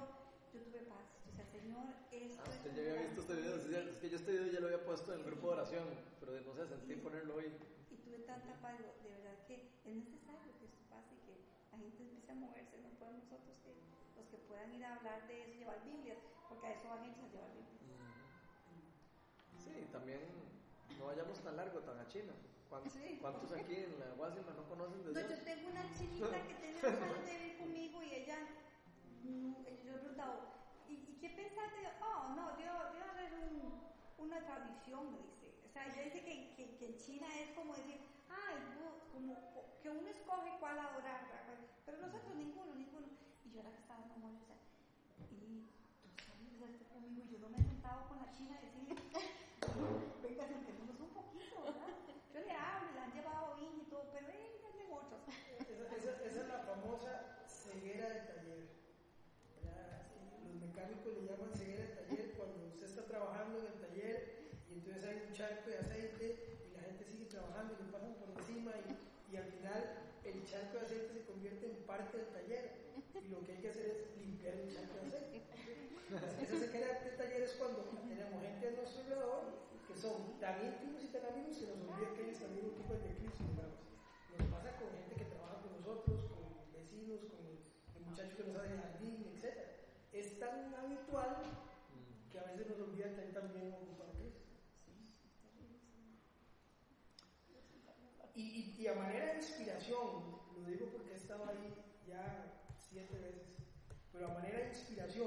yo 0.53 0.59
tuve 0.61 0.81
paz. 0.89 1.05
O 1.29 1.31
sea, 1.35 1.45
Señor, 1.53 1.85
esto 2.11 2.41
Ah, 2.43 2.49
es 2.49 2.55
usted 2.57 2.69
un 2.71 2.75
ya 2.75 2.81
había 2.91 3.01
visto 3.05 3.21
este 3.21 3.35
video, 3.35 3.55
es 3.89 3.97
que 3.97 4.09
yo 4.09 4.17
este 4.17 4.31
video 4.31 4.47
ya 4.51 4.59
lo 4.59 4.67
había 4.67 4.83
puesto 4.85 5.13
en 5.13 5.19
el 5.19 5.25
grupo 5.25 5.47
de 5.47 5.53
oración, 5.53 5.85
pero 6.19 6.41
no 6.41 6.53
sé, 6.55 6.67
sentí 6.67 6.95
ponerlo 6.95 7.35
hoy. 7.35 7.45
Y 7.91 7.95
tuve 7.97 8.19
tanta 8.25 8.53
paz, 8.59 8.79
de 8.79 9.09
verdad 9.09 9.37
que 9.47 9.69
es 9.85 9.95
necesario 9.95 10.51
que 10.59 10.65
esto 10.65 10.81
pase 10.89 11.13
y 11.15 11.19
que 11.29 11.37
la 11.71 11.77
gente 11.89 12.03
empiece 12.03 12.31
a 12.31 12.35
moverse, 12.35 12.77
no 12.81 12.89
podemos 12.99 13.23
nosotros 13.23 13.57
que 13.63 13.73
los 14.15 14.27
que 14.29 14.37
puedan 14.47 14.73
ir 14.73 14.83
a 14.85 14.95
hablar 14.95 15.27
de 15.27 15.41
eso, 15.43 15.57
llevar 15.57 15.83
Biblias, 15.83 16.17
porque 16.47 16.67
a 16.67 16.71
eso 16.73 16.89
van 16.89 17.03
ellos 17.03 17.17
a 17.23 17.27
llevar 17.33 17.49
Biblias. 17.53 17.79
Sí, 19.57 19.85
también 19.91 20.19
no 20.97 21.05
vayamos 21.05 21.39
tan 21.43 21.55
largo, 21.57 21.79
tan 21.79 21.99
a 21.99 22.07
China. 22.07 22.33
¿Cuántos, 22.69 22.93
Sí. 22.93 23.17
cuántos 23.19 23.51
aquí 23.51 23.75
en 23.75 23.99
la 23.99 24.13
Guasima 24.13 24.53
no 24.53 24.63
conocen 24.69 25.01
de 25.03 25.11
No, 25.13 25.19
Dios? 25.19 25.29
yo 25.39 25.43
tengo 25.43 25.69
una 25.69 25.83
chinita 25.97 26.47
que 26.47 26.53
tiene 26.53 26.81
dos 26.81 27.01
años 27.01 27.25
de 27.25 27.37
vivir 27.37 27.57
conmigo 27.57 28.03
y 28.03 28.13
ella, 28.13 28.37
mm, 29.23 29.53
yo 29.83 29.95
he 29.95 29.97
preguntado, 29.97 30.53
¿y, 30.87 30.93
y 30.93 31.17
qué 31.19 31.29
pensaste? 31.29 31.81
Oh, 32.01 32.29
no, 32.35 32.55
debe, 32.57 32.69
debe 32.93 33.09
haber 33.09 33.33
un, 33.49 33.81
una 34.19 34.39
tradición, 34.45 35.11
me 35.11 35.17
dice. 35.17 35.49
O 35.65 35.69
sea, 35.69 35.87
ella 35.87 36.03
dice 36.03 36.23
que, 36.23 36.53
que, 36.55 36.77
que 36.77 36.85
en 36.85 36.97
China 36.97 37.27
es 37.39 37.49
como 37.57 37.73
decir, 37.75 37.99
ah, 38.29 38.51
bu- 38.77 39.11
como 39.11 39.33
que 39.81 39.89
uno 39.89 40.07
escoge 40.09 40.57
cuál 40.59 40.79
adorar, 40.79 41.21
pero 41.85 41.97
nosotros 41.99 42.35
ninguno, 42.35 42.75
ninguno. 42.75 43.07
Y 43.45 43.51
yo 43.51 43.59
era 43.61 43.71
que 43.71 43.79
estaba 43.81 43.99
o 43.99 44.45
sea, 44.45 44.57
y 45.31 45.35
tú 46.01 46.09
sabes, 46.25 46.51
rezaste 46.59 46.85
conmigo 46.93 47.23
y 47.25 47.31
yo 47.33 47.39
no 47.39 47.49
me 47.49 47.57
he 47.57 47.63
sentado 47.63 48.07
con 48.07 48.19
la 48.19 48.31
China 48.31 48.57
a 48.57 48.61
decirle, 48.61 48.95
venga, 50.21 50.47
sentémonos 50.47 50.99
un 50.99 51.09
poquito, 51.13 51.61
¿verdad? 51.63 51.87
Yo 52.33 52.39
le 52.41 52.51
hablo, 52.51 52.91
le 52.93 52.99
han 52.99 53.13
llevado 53.13 53.55
vino 53.55 53.81
y 53.81 53.85
todo, 53.89 54.09
pero 54.11 54.27
ellas 54.29 54.73
de 54.77 54.85
otros. 54.93 55.21
Esa, 55.69 55.95
esa- 55.95 56.23
esa 56.25 56.41
es 56.41 56.47
la 56.47 56.59
famosa 56.59 57.35
ceguera 57.47 58.09
de 58.09 58.19
taller. 58.21 58.69
¿verdad? 59.63 60.01
Los 60.43 60.53
mecánicos 60.61 61.13
le 61.13 61.25
llaman 61.25 61.53
ceguera 61.53 61.83
de 61.83 61.95
taller 61.95 62.31
cuando 62.37 62.65
usted 62.67 62.85
está 62.85 63.05
trabajando 63.05 63.59
en 63.59 63.65
el 63.67 63.79
taller 63.79 64.39
y 64.69 64.73
entonces 64.73 65.03
hay 65.05 65.17
un 65.27 65.33
charco 65.33 65.69
de 65.69 65.77
aceite 65.79 66.59
y 66.67 66.71
la 66.73 66.81
gente 66.81 67.05
sigue 67.05 67.25
trabajando 67.25 67.73
y 67.73 67.77
le 67.83 67.91
pasan 67.91 68.13
por 68.15 68.29
encima 68.29 68.71
y, 68.77 69.33
y 69.33 69.37
al 69.37 69.45
final 69.45 69.89
el 70.23 70.45
charco 70.45 70.77
de 70.77 70.85
aceite 70.85 71.13
se 71.13 71.23
convierte 71.25 71.65
en 71.65 71.78
parte 71.89 72.17
del 72.21 72.27
taller 72.29 72.69
y 73.17 73.29
lo 73.33 73.41
que 73.41 73.53
hay 73.53 73.61
que 73.65 73.69
hacer 73.69 73.85
es 73.89 74.21
limpiar 74.21 74.53
el 74.53 74.77
aceite. 74.77 75.41
Esa 76.37 76.55
ceguera 76.61 77.01
de 77.01 77.17
taller 77.17 77.41
es 77.41 77.53
cuando 77.57 77.89
tenemos 77.89 78.41
gente 78.45 78.67
a 78.67 78.71
nuestro 78.77 79.01
alrededor 79.01 79.41
que 79.89 79.95
son 79.97 80.37
tan 80.39 80.61
íntimos 80.61 81.01
y 81.01 81.07
tan 81.09 81.25
amigos 81.25 81.57
que 81.57 81.65
nos 81.65 81.81
olvida 81.81 82.13
que 82.13 82.21
ellos 82.29 82.37
también 82.37 82.69
ocupan 82.69 83.01
de 83.01 83.17
Cristo. 83.17 83.41
Nos 84.37 84.47
pasa 84.53 84.77
con 84.77 84.93
gente 84.93 85.17
que 85.17 85.33
trabaja 85.33 85.65
con 85.65 85.81
nosotros, 85.81 86.29
con 86.29 86.71
vecinos, 86.71 87.25
con 87.25 87.41
el 87.41 88.05
muchacho 88.05 88.37
que 88.37 88.43
nos 88.43 88.61
hace 88.61 88.77
jardín, 88.77 89.25
etc. 89.33 89.49
Es 90.13 90.37
tan 90.37 90.69
habitual 90.75 91.41
que 92.29 92.37
a 92.37 92.43
veces 92.53 92.69
nos 92.69 92.79
olvida 92.85 93.17
que 93.17 93.33
también 93.33 93.73
ocupa 93.73 94.05
a 94.05 94.13
Cristo. 94.13 94.45
Y, 98.35 98.41
y, 98.41 98.75
y 98.77 98.87
a 98.87 98.93
manera 98.93 99.33
de 99.33 99.37
inspiración, 99.41 100.37
lo 100.53 100.69
digo 100.69 100.85
porque 100.93 101.13
he 101.13 101.15
estado 101.15 101.49
ahí 101.49 101.73
ya 102.09 102.65
siete 102.89 103.17
veces, 103.19 103.57
pero 104.11 104.27
a 104.27 104.33
manera 104.33 104.59
de 104.59 104.65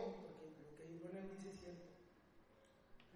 porque 0.01 0.49
lo 0.59 0.77
que 0.77 0.99
Ronald 1.05 1.29
dice 1.31 1.51
es 1.51 1.61
cierto, 1.61 1.91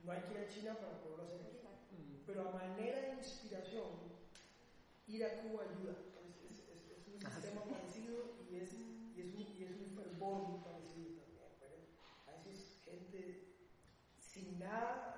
no 0.05 0.13
hay 0.13 0.21
que 0.23 0.35
ir 0.35 0.39
a 0.41 0.49
China 0.49 0.75
para 0.79 1.01
poderlo 1.01 1.25
hacer 1.25 1.41
aquí, 1.41 2.23
pero 2.27 2.49
a 2.49 2.53
manera 2.53 3.01
de 3.01 3.17
inspiración, 3.17 3.87
ir 5.07 5.25
a 5.25 5.43
Cuba 5.43 5.65
ayuda. 5.65 5.95
Es, 6.21 6.37
es- 6.45 6.69
es- 6.69 6.91
es 7.01 7.09
un 7.09 7.21
sistema 7.33 7.65
parecido 7.65 8.37
y 8.51 8.57
es, 8.57 8.73
y, 9.15 9.21
es 9.21 9.33
un, 9.35 9.43
y 9.57 9.65
es 9.65 9.75
un 9.77 9.91
fervor 9.95 10.43
muy 10.49 10.59
parecido 10.65 11.09
también. 11.15 11.49
¿verdad? 11.61 11.79
A 12.27 12.33
veces 12.33 12.83
gente 12.85 13.41
sin 14.19 14.59
nada, 14.59 15.16